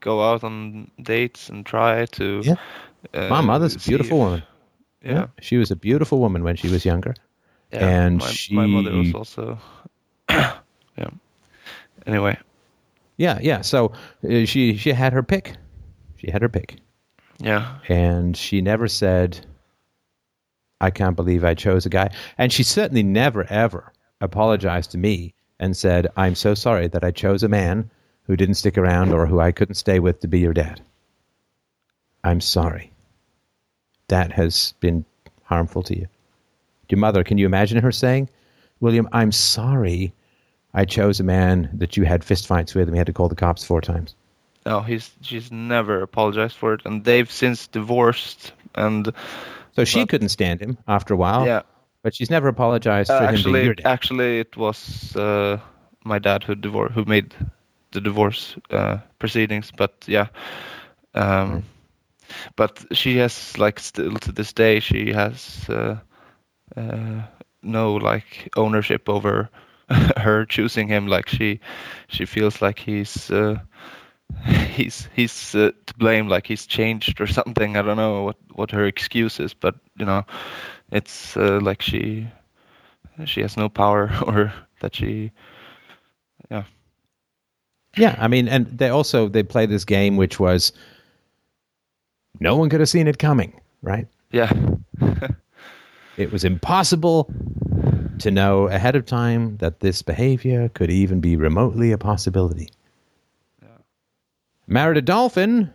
[0.00, 2.42] go out on dates and try to.
[2.44, 2.54] Yeah.
[3.14, 4.42] uh, my mother's a beautiful if- woman.
[5.04, 7.14] Yeah, She was a beautiful woman when she was younger.
[7.72, 7.86] yeah.
[7.88, 9.58] And my, my mother was also.
[10.98, 11.10] yeah.
[12.06, 12.36] Anyway,
[13.16, 13.60] Yeah, yeah.
[13.62, 13.92] So
[14.28, 15.54] uh, she she had her pick.
[16.16, 16.76] She had her pick.
[17.38, 19.46] yeah, and she never said
[20.80, 22.08] i can't believe i chose a guy
[22.38, 27.10] and she certainly never ever apologized to me and said i'm so sorry that i
[27.10, 27.90] chose a man
[28.24, 30.80] who didn't stick around or who i couldn't stay with to be your dad
[32.22, 32.92] i'm sorry
[34.06, 35.04] that has been
[35.44, 36.06] harmful to you
[36.88, 38.28] your mother can you imagine her saying
[38.78, 40.12] william i'm sorry
[40.80, 43.34] i chose a man that you had fistfights with and we had to call the
[43.46, 44.14] cops four times
[44.66, 48.52] no, he's she's never apologized for it, and they've since divorced.
[48.74, 49.12] And
[49.76, 51.62] so she But- couldn't stand him after a while yeah,
[52.02, 55.56] But she's never apologized Uh, for him actually, actually, it was uh,
[56.04, 57.34] my dad who divor- who made
[57.92, 59.72] the divorce uh, proceedings.
[59.76, 60.26] But yeah,
[61.14, 61.62] um,
[62.56, 65.96] but she has like still to this day she has uh,
[66.76, 67.22] uh,
[67.62, 69.48] no like ownership over
[70.16, 71.06] her choosing him.
[71.06, 71.60] Like she
[72.08, 73.30] she feels like he's.
[73.30, 73.58] Uh,
[74.76, 77.76] He's he's uh, to blame, like he's changed or something.
[77.76, 80.24] I don't know what what her excuse is, but you know,
[80.92, 82.28] it's uh, like she
[83.24, 85.32] she has no power or that she
[86.50, 86.64] yeah
[87.96, 90.72] Yeah, I mean, and they also they play this game which was
[92.40, 94.06] no one could have seen it coming, right?
[94.30, 94.52] yeah
[96.16, 97.30] It was impossible
[98.20, 102.68] to know ahead of time that this behavior could even be remotely a possibility.
[104.66, 105.70] Married a dolphin,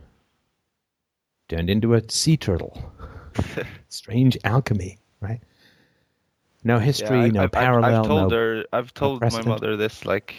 [1.49, 2.77] turned into a sea turtle.
[3.89, 5.41] Strange alchemy, right?
[6.63, 9.75] No history, Yeah, I- no I've, parallel, I've told no her I've told my mother
[9.75, 10.35] this like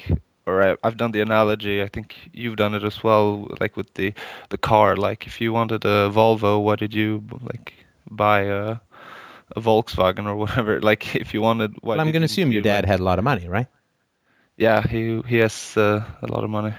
[0.46, 3.92] or I, I've done the analogy I think you've done it as well like with
[3.94, 4.14] the
[4.50, 7.74] the car like if you wanted a Volvo what did you like
[8.10, 8.76] buy a
[9.56, 12.62] a Volkswagen or whatever like if you wanted what Well, I'm going to assume your
[12.62, 13.66] dad had a lot of money, right?
[14.56, 16.72] yeah he he has uh, a lot of money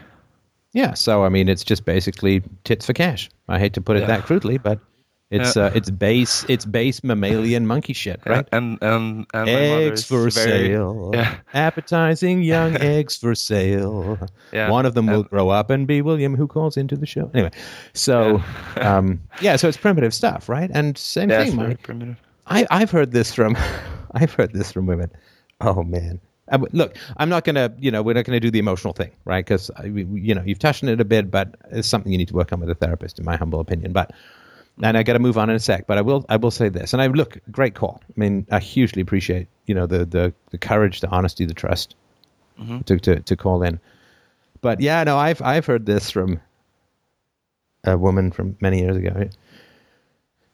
[0.75, 3.29] Yeah, so I mean, it's just basically tits for cash.
[3.47, 4.07] I hate to put it Yeah.
[4.07, 4.79] that crudely, but
[5.31, 5.65] it's Yeah.
[5.67, 8.47] uh, it's base it's base mammalian monkey shit, right?
[8.51, 11.35] and and and my eggs for very, sale, Yeah.
[11.53, 14.19] appetizing young eggs for sale.
[14.53, 17.31] Yeah, One of them will grow up and be William, who calls into the show.
[17.33, 17.51] Anyway,
[17.93, 18.41] so
[18.77, 20.69] yeah, um, yeah so it's primitive stuff, right?
[20.73, 21.83] And same yeah, it's thing, very Mike.
[21.83, 23.57] primitive I, I've heard this from,
[24.13, 25.11] I've heard this from women.
[25.61, 28.51] Oh man, uh, I w look, I'm not gonna, you know, we're not gonna do
[28.51, 29.45] the emotional thing, right?
[29.45, 32.33] Because you know, you've touched on it a bit, but it's something you need to
[32.33, 33.93] work on with a therapist, in my humble opinion.
[33.93, 34.11] But
[34.83, 35.87] and I got to move on in a sec.
[35.87, 38.01] But I will, I will say this, and I look, great call.
[38.09, 41.95] I mean, I hugely appreciate, you know, the the the courage, the honesty, the trust
[42.59, 42.81] mm-hmm.
[42.81, 43.79] to, to to call in.
[44.61, 46.41] But yeah, no, I've I've heard this from
[47.83, 49.29] a woman from many years ago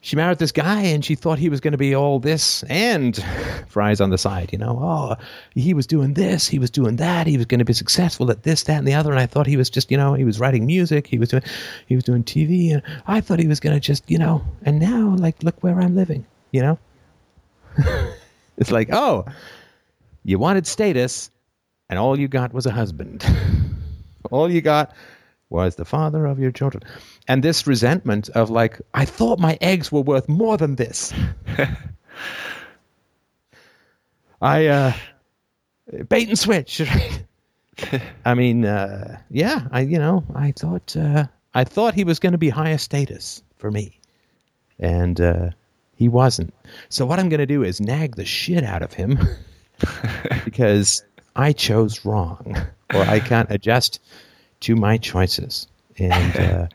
[0.03, 3.23] she married this guy and she thought he was going to be all this and
[3.68, 4.80] fries on the side, you know.
[4.82, 5.15] Oh,
[5.53, 8.41] he was doing this, he was doing that, he was going to be successful at
[8.41, 9.11] this, that, and the other.
[9.11, 11.44] And I thought he was just, you know, he was writing music, he was doing,
[11.86, 14.44] he was doing TV, and I thought he was going to just, you know.
[14.64, 16.80] And now, like, look where I'm living, you know.
[18.57, 19.26] it's like, oh,
[20.23, 21.30] you wanted status,
[21.90, 23.23] and all you got was a husband.
[24.32, 24.95] all you got
[25.52, 26.84] was the father of your children.
[27.28, 31.14] And this resentment of like, I thought my eggs were worth more than this.
[34.41, 34.94] I uh
[36.10, 36.82] bait and switch.
[38.26, 42.40] I mean, uh yeah, I you know, I thought uh I thought he was gonna
[42.40, 43.99] be higher status for me.
[44.80, 45.49] And uh
[45.95, 46.53] he wasn't.
[46.90, 49.19] So what I'm gonna do is nag the shit out of him
[50.45, 51.03] because
[51.36, 52.57] I chose wrong.
[52.94, 53.99] Or I can't adjust
[54.61, 55.67] to my choices.
[55.97, 56.67] and uh,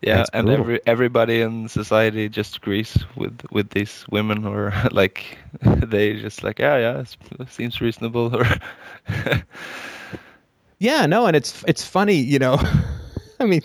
[0.00, 0.64] yeah, and brutal.
[0.64, 6.58] every everybody in society just agrees with with these women, or like they just like,
[6.58, 7.04] yeah, yeah,
[7.40, 8.46] it seems reasonable, or
[10.78, 12.58] yeah, no, and it's it's funny, you know.
[13.38, 13.62] I mean,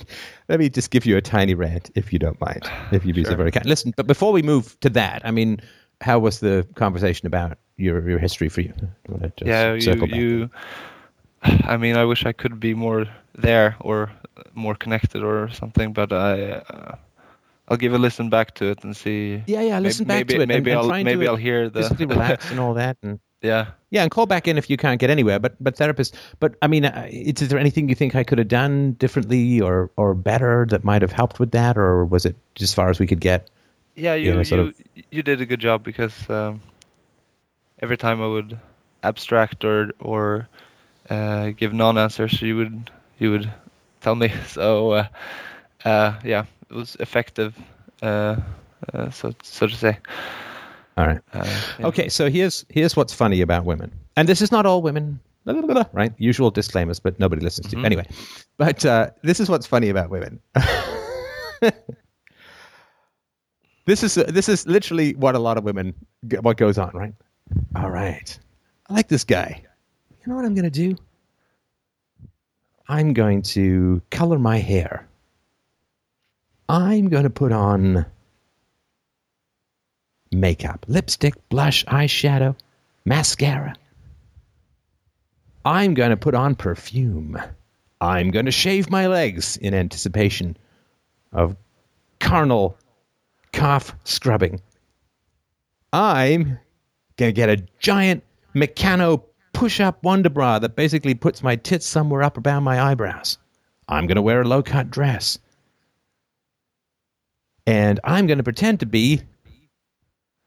[0.49, 3.23] let me just give you a tiny rant, if you don't mind, if you'd be
[3.23, 3.65] so very kind.
[3.65, 5.59] Listen, but before we move to that, I mean,
[6.01, 8.73] how was the conversation about your your history for you?
[8.77, 10.49] Do you wanna just yeah, you you.
[11.43, 13.05] I mean, I wish I could be more
[13.37, 14.11] there or
[14.53, 16.51] more connected or something, but I.
[16.51, 16.95] Uh,
[17.69, 19.43] I'll give a listen back to it and see.
[19.45, 19.79] Yeah, yeah.
[19.79, 20.47] Listen maybe, back to it.
[20.47, 21.81] Maybe and, I'll and maybe I'll hear the.
[21.81, 23.67] physically relaxed and all that, and yeah.
[23.89, 25.39] yeah, and call back in if you can't get anywhere.
[25.39, 26.13] But but therapists.
[26.39, 29.59] But I mean, uh, is, is there anything you think I could have done differently
[29.59, 32.89] or or better that might have helped with that, or was it just as far
[32.89, 33.49] as we could get?
[33.95, 36.61] Yeah, you know, sort you you did a good job because um,
[37.81, 38.57] every time I would
[39.03, 40.47] abstract or or
[41.09, 43.51] uh, give non-answers, you would you would
[44.01, 44.31] tell me.
[44.47, 45.07] So uh,
[45.85, 47.55] uh, yeah, it was effective,
[48.01, 48.35] uh,
[48.93, 49.97] uh, so so to say.
[50.97, 51.21] All right.
[51.33, 51.45] Uh,
[51.79, 51.87] yeah.
[51.87, 55.53] Okay, so here's here's what's funny about women, and this is not all women, blah,
[55.53, 56.13] blah, blah, blah, right?
[56.17, 57.75] Usual disclaimers, but nobody listens to.
[57.75, 57.85] Mhm.
[57.85, 58.07] Anyway,
[58.57, 60.39] but uh, this is what's funny about women.
[63.85, 65.93] this is this is literally what a lot of women
[66.41, 67.13] what goes on, right?
[67.75, 68.39] All right,
[68.89, 69.61] I like this guy.
[70.25, 70.97] You know what I'm going to do?
[72.89, 75.07] I'm going to color my hair.
[76.69, 78.05] I'm going to put on
[80.31, 82.55] makeup, lipstick, blush, eyeshadow,
[83.05, 83.75] mascara.
[85.65, 87.37] I'm going to put on perfume.
[87.99, 90.55] I'm going to shave my legs in anticipation
[91.33, 91.57] of
[92.19, 92.77] carnal
[93.51, 94.61] calf scrubbing.
[95.91, 96.59] I'm
[97.17, 98.23] going to get a giant
[98.55, 99.23] Meccano
[99.57, 103.39] push up Wonder Bra that basically puts my tits somewhere up around my eyebrows.
[103.89, 105.39] I'm going to wear a low cut dress.
[107.65, 109.23] And I'm going to pretend to be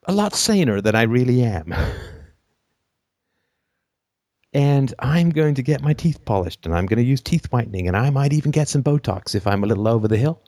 [0.05, 1.75] a lot saner than I really am.
[4.53, 7.89] and I'm going to get my teeth polished and I'm going to use teeth whitening
[7.89, 10.41] and I might even get some Botox if I'm a little over the hill.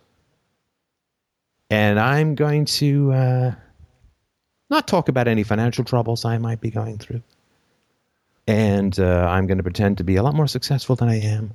[1.68, 3.54] And I'm going to uh,
[4.70, 7.24] not talk about any financial troubles I might be going through.
[8.46, 11.54] And uh, I'm going to pretend to be a lot more successful than I am.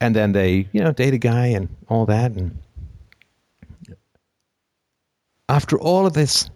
[0.00, 2.32] And then they, you know, date a guy and all that.
[2.32, 2.58] And
[5.48, 6.50] after all of this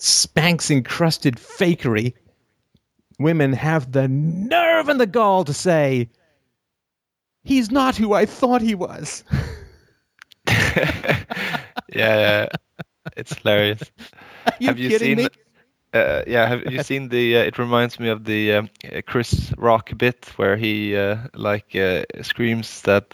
[0.00, 2.14] Spanx encrusted fakery,
[3.18, 6.08] women have the nerve and the gall to say,
[7.44, 9.24] he's not who I thought he was.
[10.46, 11.26] yeah,
[11.94, 12.48] yeah,
[13.16, 13.82] it's hilarious.
[14.46, 15.24] Are you have you kidding seen?
[15.24, 15.28] me?
[15.94, 17.36] Uh, yeah, have you seen the?
[17.36, 18.70] Uh, it reminds me of the um,
[19.06, 23.12] Chris Rock bit where he uh, like uh, screams that.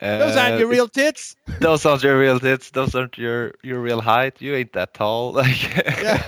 [0.00, 1.34] Uh, Those aren't your real tits.
[1.60, 2.70] Those aren't your real tits.
[2.70, 4.40] Those aren't your your real height.
[4.40, 5.32] You ain't that tall.
[5.40, 5.74] Like.
[5.74, 6.22] Yeah.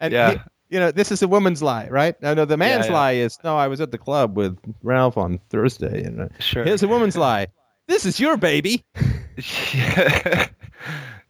[0.00, 0.30] And Yeah.
[0.32, 0.38] he-
[0.68, 2.20] you know, this is a woman's lie, right?
[2.20, 2.92] No, no, the man's yeah.
[2.92, 6.02] lie is, no, I was at the club with Ralph on Thursday.
[6.02, 6.64] And uh, Sure.
[6.64, 7.46] here's a woman's lie.
[7.86, 8.84] This is your baby.
[9.72, 10.48] yeah.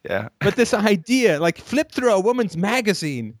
[0.09, 0.29] yeah.
[0.39, 3.37] But this idea, like flip through a woman's magazine.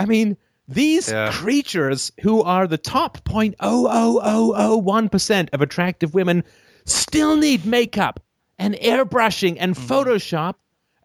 [0.00, 0.36] I mean,
[0.68, 1.30] these Yeah.
[1.32, 6.44] creatures who are the top 0.00001% of attractive women
[6.84, 8.20] still need makeup
[8.58, 9.92] and airbrushing and Mm-hmm.
[9.92, 10.54] Photoshop.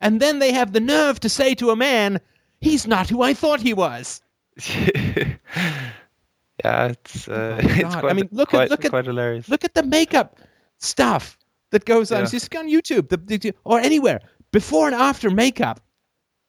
[0.01, 2.19] And then they have the nerve to say to a man,
[2.61, 4.21] he's not who I thought he was.
[6.63, 8.05] yeah, it's uh, Oh it's God.
[8.05, 9.49] I mean, look at- quite, look at- hilarious.
[9.49, 10.37] Look at the makeup
[10.79, 11.37] stuff
[11.71, 12.23] that goes on.
[12.23, 12.29] Yeah.
[12.29, 14.21] Just on YouTube the, the, or anywhere.
[14.51, 15.81] Before and after makeup.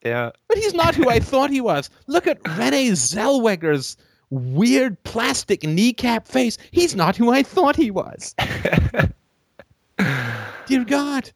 [0.05, 1.91] Yeah, But he's not who I thought he was.
[2.07, 3.97] Look at Renee Zellweger's
[4.31, 6.59] weird plastic kneecap face.
[6.71, 8.35] He's not who I thought he was.
[10.67, 11.31] Dear God.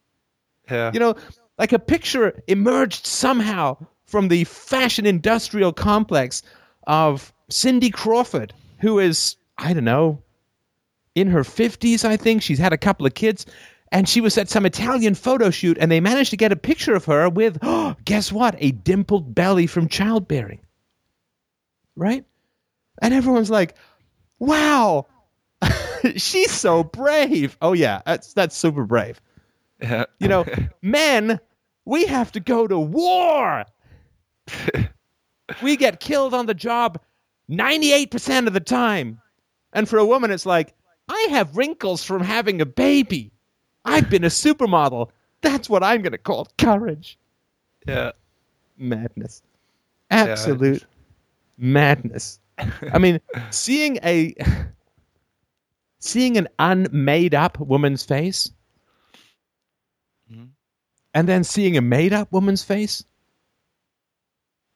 [0.71, 1.15] yeah, You know,
[1.59, 3.77] like a picture emerged somehow
[4.07, 6.43] from the fashion industrial complex
[6.87, 10.23] of Cindy Crawford, who is, I don't know,
[11.15, 12.43] in her 50s, I think.
[12.43, 13.47] She's had a couple of kids.
[13.93, 16.95] And she was at some Italian photo shoot, and they managed to get a picture
[16.95, 18.55] of her with, oh, guess what?
[18.59, 20.61] A dimpled belly from childbearing.
[21.97, 22.25] Right?
[23.03, 23.75] And everyone's like,
[24.39, 25.07] wow,
[26.17, 27.57] she's so brave.
[27.61, 29.21] Oh, yeah, that's, that's super brave.
[29.83, 30.05] yeah.
[30.19, 30.45] You know,
[30.83, 31.41] men,
[31.85, 33.65] we have to go to war.
[35.63, 37.01] we get killed on the job
[37.51, 39.21] 98% of the time.
[39.73, 40.75] And for a woman, it's like,
[41.09, 43.33] I have wrinkles from having a baby.
[43.85, 45.11] I've been a supermodel.
[45.43, 47.19] That's what I'm going to call courage.
[47.87, 48.13] yeah.
[48.77, 49.43] Madness.
[50.11, 50.85] Absolute
[51.59, 52.41] madness.
[52.93, 53.21] I mean,
[53.51, 54.35] seeing a
[55.99, 58.51] seeing an unmade up woman's face
[60.33, 60.49] Mhm.
[61.13, 63.05] and then seeing a made up woman's face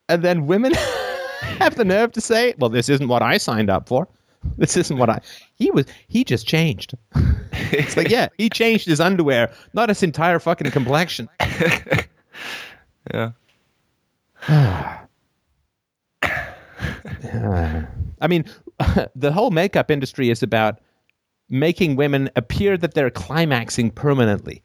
[0.08, 0.72] and then women
[1.40, 4.06] have the nerve to say well this isn't what i signed up for
[4.58, 5.20] this isn't what i
[5.56, 6.94] he was he just changed
[7.52, 11.28] it's like yeah he changed his underwear not his entire fucking complexion
[13.12, 13.32] Yeah.
[18.20, 18.44] I mean,
[19.14, 20.80] the whole makeup industry is about
[21.48, 24.62] making women appear that they're climaxing permanently.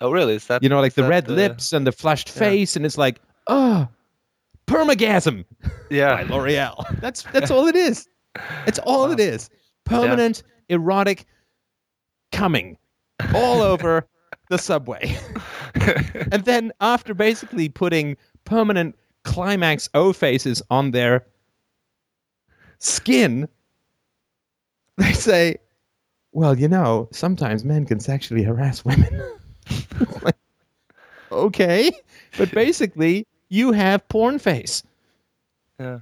[0.00, 0.34] Oh, really?
[0.34, 3.20] Is that You know, like the red lips and the flushed face, and it's like,
[3.46, 3.86] oh,
[4.66, 5.44] permagasm
[5.90, 6.34] Yeah, by Yeah.
[6.34, 7.00] L'Oreal.
[7.00, 8.08] That's that's all it is.
[8.66, 9.50] It's all it is.
[9.84, 11.26] Permanent, erotic
[12.30, 12.78] coming
[13.34, 14.06] all over
[14.48, 15.16] the subway.
[16.32, 21.26] and then after basically putting permanent climax O faces on their
[22.78, 23.48] skin,
[24.98, 25.56] they say,
[26.32, 29.20] well, you know, sometimes men can sexually harass women.
[30.22, 30.36] Like,
[31.30, 31.92] okay.
[32.36, 34.82] But basically, you have porn face.
[35.78, 36.00] Yeah.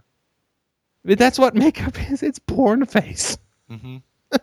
[1.04, 2.22] But That's what makeup is.
[2.22, 3.38] It's porn face.
[3.68, 3.98] hmm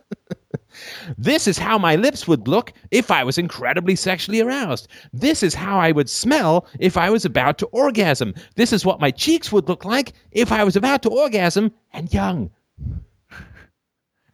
[1.16, 4.86] This is how my lips would look if I was incredibly sexually aroused.
[5.12, 8.34] This is how I would smell if I was about to orgasm.
[8.54, 12.12] This is what my cheeks would look like if I was about to orgasm and
[12.12, 12.50] young.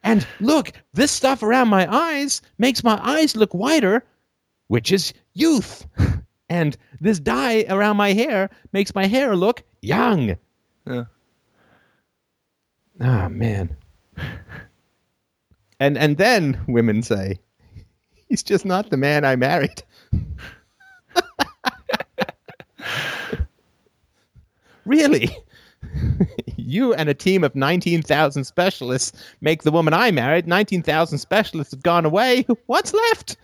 [0.03, 4.05] And look, this stuff around my eyes makes my eyes look whiter,
[4.69, 5.87] which is youth.
[6.51, 10.37] And this dye around my hair makes my hair look young.
[10.87, 11.05] Yeah.
[13.01, 13.77] Oh man.
[15.81, 17.41] And and then women say,
[18.29, 19.83] he's just not the man I married.
[24.87, 25.37] really?
[26.57, 30.47] you and a team of 19,000 specialists make the woman I married.
[30.47, 32.47] 19,000 specialists have gone away.
[32.67, 33.37] What's left?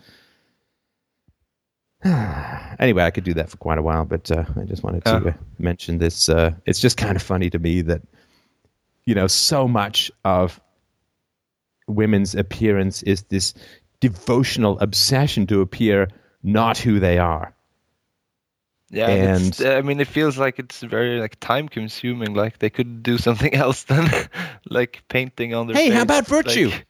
[2.79, 5.29] anyway, I could do that for quite a while, but uh, I just wanted to
[5.29, 6.29] uh, mention this.
[6.29, 8.01] Uh, it's just kind of funny to me that,
[9.05, 10.59] you know, so much of
[11.87, 13.53] women's appearance is this
[13.99, 16.07] devotional obsession to appear
[16.43, 17.53] not who they are.
[18.89, 22.33] Yeah, and it's- I mean, it feels like it's very like time consuming.
[22.33, 24.09] Like they could do something else than
[24.69, 25.75] like painting on their.
[25.77, 26.69] Hey, how about virtue?
[26.69, 26.85] like-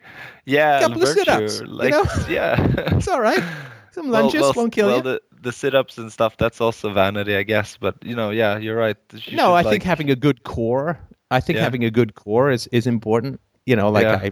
[0.46, 2.04] yeah, Couple of sit-ups, you know?
[2.28, 2.56] yeah.
[2.98, 3.44] It's all right.
[3.92, 5.04] Some Well- lunges well, won't kill well, you.
[5.04, 6.38] the the sit-ups and stuff.
[6.38, 7.78] That's also vanity, I guess.
[7.80, 8.98] But you know, yeah, you're right.
[9.14, 10.98] You no, should, I like- think having a good core.
[11.32, 11.64] I think Yeah.
[11.64, 13.40] having a good core is is important.
[13.66, 14.20] You know, like Yeah.
[14.22, 14.32] I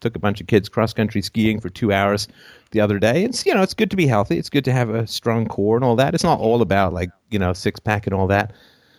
[0.00, 2.26] took a bunch of kids cross country skiing for two hours
[2.72, 3.24] the other day.
[3.24, 4.36] It's you know, it's good to be healthy.
[4.38, 6.14] It's good to have a strong core and all that.
[6.14, 8.52] It's not all about like you know six pack and all that.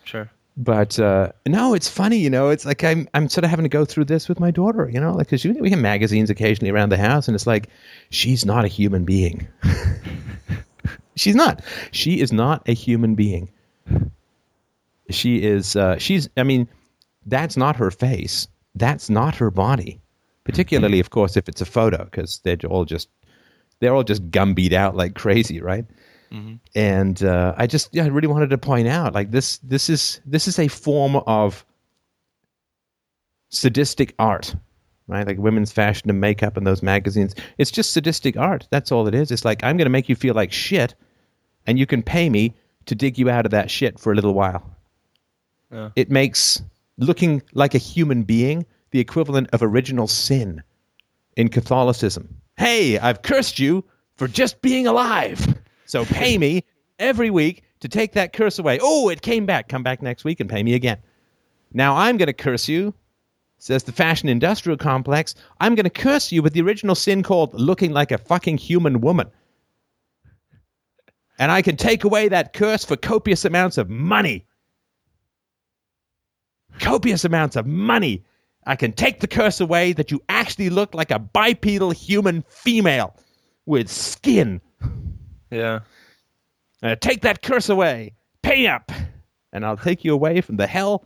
[0.03, 0.29] Sure.
[0.55, 2.17] But uh, no, it's funny.
[2.17, 4.51] You know, it's like I'm I'm sort of having to go through this with my
[4.51, 4.87] daughter.
[4.87, 7.69] You know, like because we have magazines occasionally around the house, and it's like
[8.11, 9.47] she's not a human being.
[11.15, 11.63] she's not.
[11.91, 13.49] She is not a human being.
[15.09, 15.75] She is.
[15.75, 16.29] Uh, she's.
[16.37, 16.67] I mean,
[17.25, 18.47] that's not her face.
[18.75, 20.01] That's not her body.
[20.43, 23.07] Particularly, of course, if it's a photo, because they're all just
[23.79, 25.85] they're all just gumbeat out like crazy, right?
[26.75, 30.19] And uh, I just, yeah, I really wanted to point out, like this, this is
[30.25, 31.63] this is a form of
[33.49, 34.55] sadistic art,
[35.07, 35.27] right?
[35.27, 37.35] Like women's fashion and makeup and those magazines.
[37.59, 38.67] It's just sadistic art.
[38.71, 39.31] That's all it is.
[39.31, 40.95] It's like I'm going to make you feel like shit,
[41.67, 42.55] and you can pay me
[42.87, 44.67] to dig you out of that shit for a little while.
[45.71, 45.91] Yeah.
[45.95, 46.63] It makes
[46.97, 50.61] looking like a human being the equivalent of original sin
[51.35, 52.41] in Catholicism.
[52.57, 53.83] Hey, I've cursed you
[54.15, 55.57] for just being alive.
[55.85, 56.63] So pay me
[56.99, 58.79] every week to take that curse away.
[58.81, 59.67] Oh, it came back.
[59.67, 60.97] Come back next week and pay me again.
[61.73, 62.93] Now I'm going to curse you,
[63.57, 65.33] says the fashion industrial complex.
[65.59, 69.01] I'm going to curse you with the original sin called looking like a fucking human
[69.01, 69.29] woman.
[71.39, 74.45] And I can take away that curse for copious amounts of money.
[76.79, 78.23] Copious amounts of money.
[78.65, 83.15] I can take the curse away that you actually look like a bipedal human female
[83.65, 84.61] with skin.
[85.51, 85.79] Yeah.
[86.81, 88.13] Uh, take that curse away.
[88.41, 88.91] Pay up.
[89.51, 91.05] And I'll take you away from the hell.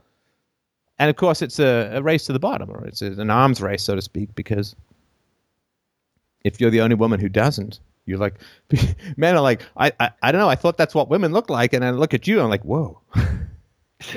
[1.00, 3.84] And of course, it's a, a race to the bottom, or it's an arms race,
[3.84, 4.76] so to speak, because
[6.44, 8.36] if you're the only woman who doesn't, you're like,
[9.18, 11.74] men are like, I, I, I don't know, I thought that's what women look like.
[11.74, 13.02] And I look at you, and I'm like, whoa.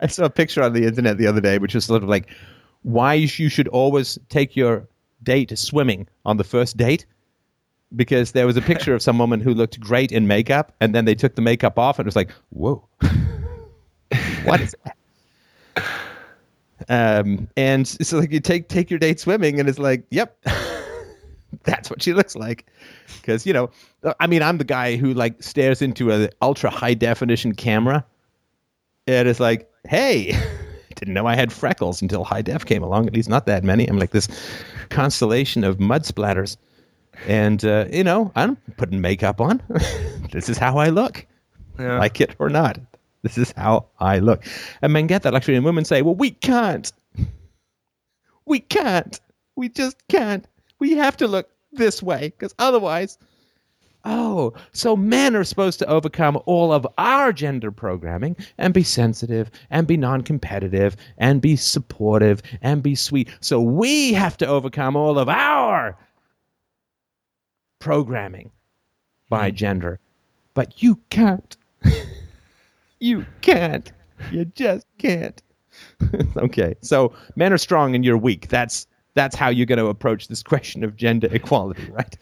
[0.00, 2.28] I, saw a picture on the internet the other day, which was sort of like,
[2.82, 4.86] why you should always take your
[5.22, 7.06] date swimming on the first date
[7.94, 11.04] because there was a picture of some woman who looked great in makeup, and then
[11.04, 12.84] they took the makeup off, and it was like, whoa,
[14.44, 14.96] what is that?
[16.88, 20.36] Um, and so like you take take your date swimming, and it's like, yep,
[21.64, 22.66] that's what she looks like.
[23.16, 23.70] Because you know,
[24.20, 28.04] I mean, I'm the guy who like stares into an ultra high definition camera,
[29.06, 30.32] and it's like, hey,
[30.96, 33.06] didn't know I had freckles until high def came along.
[33.06, 33.86] At least not that many.
[33.86, 34.28] I'm like this
[34.90, 36.56] constellation of mud splatters,
[37.26, 39.62] and uh, you know, I'm putting makeup on.
[40.32, 41.26] this is how I look,
[41.78, 41.98] Yeah.
[41.98, 42.78] like it or not.
[43.22, 44.44] This is how I look.
[44.82, 46.92] And men get that luxury, and women say, well, we can't.
[48.44, 49.18] We can't.
[49.56, 50.46] We just can't.
[50.78, 53.18] We have to look this way because otherwise.
[54.08, 59.50] Oh, so men are supposed to overcome all of our gender programming and be sensitive
[59.68, 63.28] and be non competitive and be supportive and be sweet.
[63.40, 65.98] So we have to overcome all of our
[67.80, 68.52] programming
[69.28, 69.56] by hmm.
[69.56, 69.98] gender.
[70.54, 71.56] But you can't.
[73.00, 73.90] you can't.
[74.30, 75.42] You just can't.
[76.36, 76.76] okay.
[76.80, 78.46] So men are strong and you're weak.
[78.48, 78.86] That's
[79.16, 82.16] that's how you're going to approach this question of gender equality, right?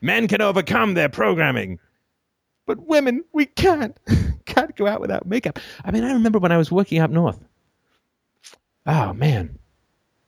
[0.00, 1.80] Men can overcome their programming.
[2.66, 3.98] But women, we can't.
[4.46, 5.58] can't go out without makeup.
[5.84, 7.38] I mean, I remember when I was working up north.
[8.86, 9.58] Oh man.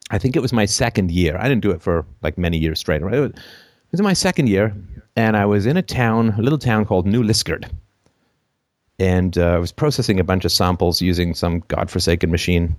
[0.09, 1.37] I think it was my second year.
[1.37, 3.01] I didn't do it for like many years straight.
[3.01, 3.13] Right?
[3.13, 4.75] It was, it was my second year,
[5.15, 7.69] and I was in a town, a little town called New Liskeard
[8.99, 12.75] and uh, I was processing a bunch of samples using some godforsaken machine.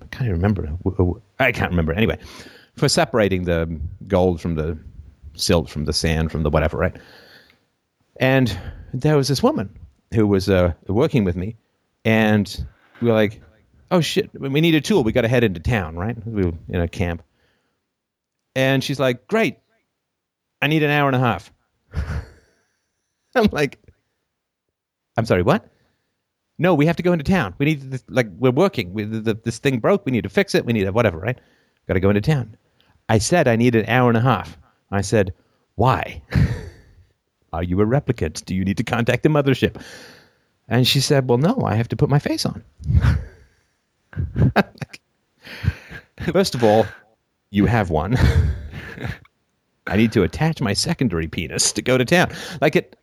[0.00, 0.68] I can't remember.
[1.38, 1.92] I can't remember.
[1.92, 2.18] Anyway,
[2.76, 4.78] for separating the gold from the
[5.34, 6.96] silt, from the sand, from the whatever, right?
[8.16, 8.56] And
[8.92, 9.76] there was this woman
[10.14, 11.56] who was uh, working with me,
[12.04, 12.64] and
[13.00, 13.40] we were like,
[13.90, 15.04] "Oh shit, we need a tool.
[15.04, 16.16] We got to head into town, right?
[16.26, 17.22] We were in a camp."
[18.54, 19.58] And she's like, "Great,
[20.60, 21.52] I need an hour and a half."
[23.34, 23.78] I'm like,
[25.16, 25.68] I'm sorry, what?
[26.58, 27.54] No, we have to go into town.
[27.58, 28.92] We need like we're working.
[28.92, 30.04] We, the, this thing broke.
[30.04, 30.64] We need to fix it.
[30.64, 31.38] We need a whatever, right?
[31.86, 32.56] Got to go into town.
[33.08, 34.56] I said I need an hour and a half.
[34.90, 35.34] I said,
[35.74, 36.22] why?
[37.52, 38.44] Are you a replicant?
[38.44, 39.82] Do you need to contact the mothership?
[40.68, 42.62] And she said, well, no, I have to put my face on.
[46.32, 46.86] First of all,
[47.50, 48.16] you have one.
[49.86, 52.30] I need to attach my secondary penis to go to town.
[52.60, 52.96] Like it,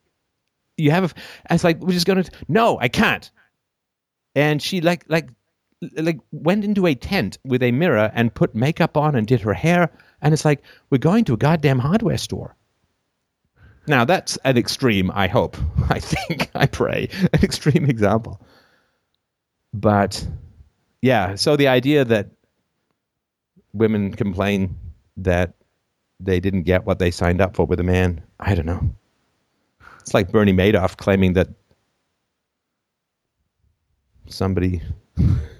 [0.78, 1.12] you have.
[1.12, 2.32] A, it's like we're just going to.
[2.48, 3.30] No, I can't.
[4.36, 5.28] And she like like
[5.98, 9.54] like went into a tent with a mirror and put makeup on and did her
[9.54, 9.90] hair.
[10.22, 12.56] And it's like we're going to a goddamn hardware store.
[13.88, 15.12] Now that's an extreme.
[15.14, 15.58] I hope.
[15.90, 16.50] I think.
[16.56, 17.10] I pray.
[17.34, 18.40] An extreme example.
[19.74, 20.28] But
[21.02, 22.30] yeah, so the idea that
[23.74, 24.76] women complain
[25.18, 25.54] that
[26.20, 28.90] they didn't get what they signed up for with a man, I don't know.
[30.02, 31.50] It's like Bernie Madoff claiming that
[34.28, 34.82] somebody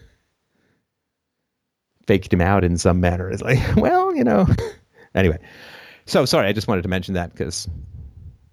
[2.10, 3.30] faked him out in some manner.
[3.30, 4.48] It's like, well, you know.
[5.16, 5.38] anyway,
[6.06, 7.68] so sorry, I just wanted to mention that because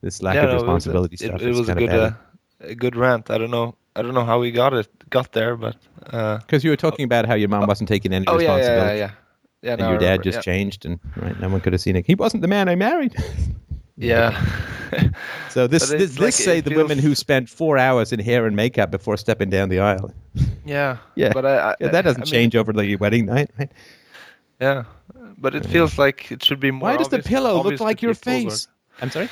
[0.02, 2.10] this lack Yeah, of no, responsibility it, stuff It, is was a good, uh,
[2.60, 3.30] a good rant.
[3.30, 3.74] I don't know.
[3.96, 5.76] I don't know how we got it, got there, but
[6.12, 8.48] uh, Because you were talking about how your mom wasn't taking any oh yeah, yeah,
[8.48, 8.98] responsibility.
[8.98, 9.10] yeah, yeah.
[9.62, 10.42] Yeah, And no, I your dad just yeah.
[10.42, 12.06] changed, and right, no one could have seen it.
[12.06, 13.16] He wasn't the man I married.
[13.96, 14.32] Yeah.
[15.50, 18.12] So this But this, it's this like say it the women who spent four hours
[18.12, 20.12] in hair and makeup before stepping down the aisle.
[20.64, 20.98] yeah.
[21.16, 23.50] Yeah, But I, I Yeah, that doesn't I mean, change over the wedding night.
[23.58, 23.72] Right?
[24.60, 24.84] Yeah.
[25.38, 26.90] But it feels like it should be more.
[26.90, 28.68] Why does the pillow look like your people, or- face?
[29.02, 29.28] I'm sorry.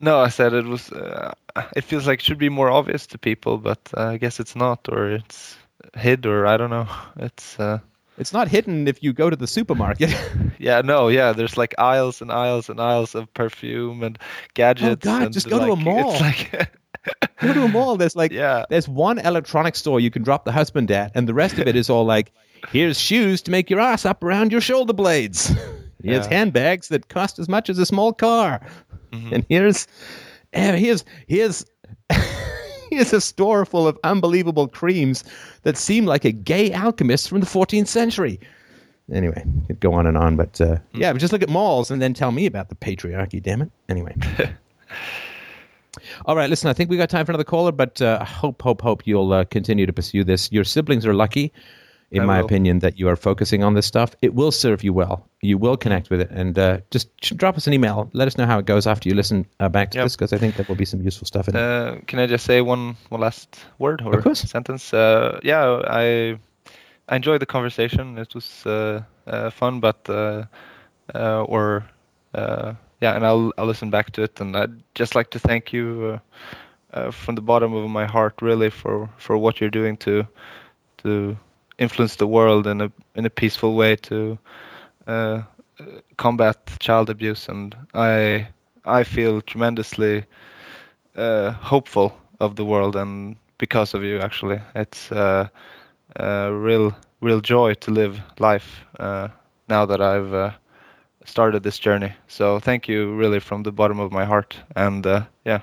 [0.00, 0.90] No, I said it was.
[0.92, 1.32] Uh,
[1.76, 4.56] it feels like it should be more obvious to people, but uh, I guess it's
[4.56, 5.56] not, or it's
[5.94, 6.88] hid, or I don't know.
[7.16, 7.58] It's.
[7.58, 7.78] Uh,
[8.22, 10.10] It's not hidden if you go to the supermarket.
[10.58, 11.32] yeah, no, yeah.
[11.32, 14.18] There's like aisles and aisles and aisles of perfume and
[14.54, 15.04] gadgets.
[15.06, 16.12] Oh, God, and just go to a like, mall.
[16.14, 16.70] It's like.
[17.40, 17.96] go to a mall.
[17.96, 18.64] There's like Yeah.
[18.70, 21.74] there's one electronic store you can drop the husband at, and the rest of it
[21.76, 22.32] is all like,
[22.70, 25.48] here's shoes to make your ass up around your shoulder blades.
[26.04, 26.34] Here's Yeah.
[26.34, 28.60] handbags that cost as much as a small car,
[29.12, 29.32] Mhm.
[29.32, 29.86] and here's
[30.52, 31.64] eh, here's here's
[32.92, 35.24] here's a store full of unbelievable creams
[35.62, 38.38] that seem like a gay alchemist from the 14th century.
[39.12, 42.00] Anyway, could go on and on, but uh, yeah, but just look at malls and
[42.00, 43.42] then tell me about the patriarchy.
[43.42, 43.70] Damn it.
[43.88, 44.14] Anyway.
[46.26, 48.80] All right, listen, I think we got time for another caller, but uh, hope, hope,
[48.80, 50.50] hope you'll uh, continue to pursue this.
[50.52, 51.52] Your siblings are lucky,
[52.12, 52.44] in I my will.
[52.46, 54.14] opinion, that you are focusing on this stuff.
[54.20, 55.28] It will serve you well.
[55.40, 58.08] You will connect with it, and uh, just drop us an email.
[58.12, 60.04] Let us know how it goes after you listen uh, back to Yep.
[60.04, 61.60] this, because I think there will be some useful stuff in it.
[61.60, 64.92] Uh, can I just say one one last word or sentence?
[64.94, 66.38] Uh, yeah, I
[67.08, 68.18] I enjoyed the conversation.
[68.18, 70.44] It was uh, uh, fun, but uh,
[71.14, 71.82] uh, or
[72.34, 74.40] uh, yeah, and I'll I'll listen back to it.
[74.40, 76.20] And I'd just like to thank you
[76.94, 80.26] uh, uh, from the bottom of my heart, really, for for what you're doing to
[81.02, 81.36] to
[81.78, 84.38] influence the world in a in a peaceful way to
[85.06, 85.42] uh,
[86.16, 88.48] combat child abuse, and I
[88.84, 90.24] I feel tremendously
[91.16, 95.48] uh, hopeful of the world, and because of you, actually, it's uh,
[96.16, 99.28] a real real joy to live life uh,
[99.68, 100.50] now that I've uh,
[101.24, 102.12] started this journey.
[102.28, 105.60] So thank you, really, from the bottom of my heart, and uh, yeah,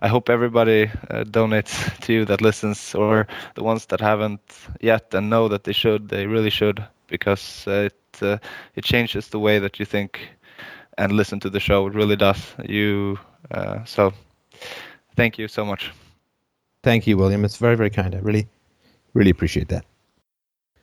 [0.00, 4.40] I hope everybody uh, donates to you that listens, or the ones that haven't
[4.80, 8.38] yet and know that they should, they really should, because it uh,
[8.74, 10.30] it changes the way that you think
[10.98, 11.86] and listen to the show.
[11.86, 12.54] It really does.
[12.64, 13.18] You
[13.50, 14.12] uh, so
[15.16, 15.92] thank you so much.
[16.82, 17.44] Thank you, William.
[17.44, 18.14] It's very, very kind.
[18.14, 18.48] I really,
[19.12, 19.84] really appreciate that.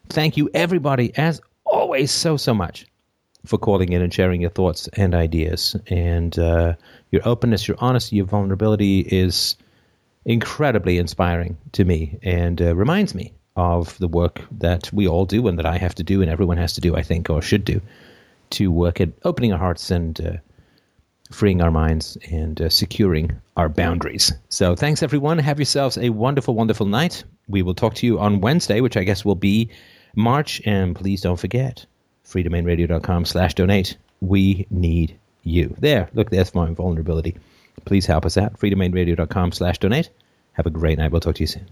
[0.09, 2.85] Thank you, everybody, as always, so, so much
[3.47, 5.75] for calling in and sharing your thoughts and ideas.
[5.87, 6.75] And uh,
[7.11, 9.55] your openness, your honesty, your vulnerability is
[10.25, 15.47] incredibly inspiring to me and uh, reminds me of the work that we all do
[15.47, 17.65] and that I have to do and everyone has to do, I think, or should
[17.65, 17.81] do,
[18.51, 20.31] to work at opening our hearts and uh,
[21.31, 24.33] freeing our minds and uh, securing our boundaries.
[24.49, 25.39] So thanks, everyone.
[25.39, 27.23] Have yourselves a wonderful, wonderful night.
[27.47, 29.69] We will talk to you on Wednesday, which I guess will be
[30.15, 30.61] March.
[30.65, 31.85] And please don't forget,
[32.29, 33.97] freedomainradio.com slash donate.
[34.21, 35.75] We need you.
[35.79, 37.37] There, look, there's my vulnerability.
[37.85, 38.59] Please help us out.
[38.59, 40.09] freedomainradio.com slash donate.
[40.53, 41.11] Have a great night.
[41.11, 41.67] We'll talk to you soon.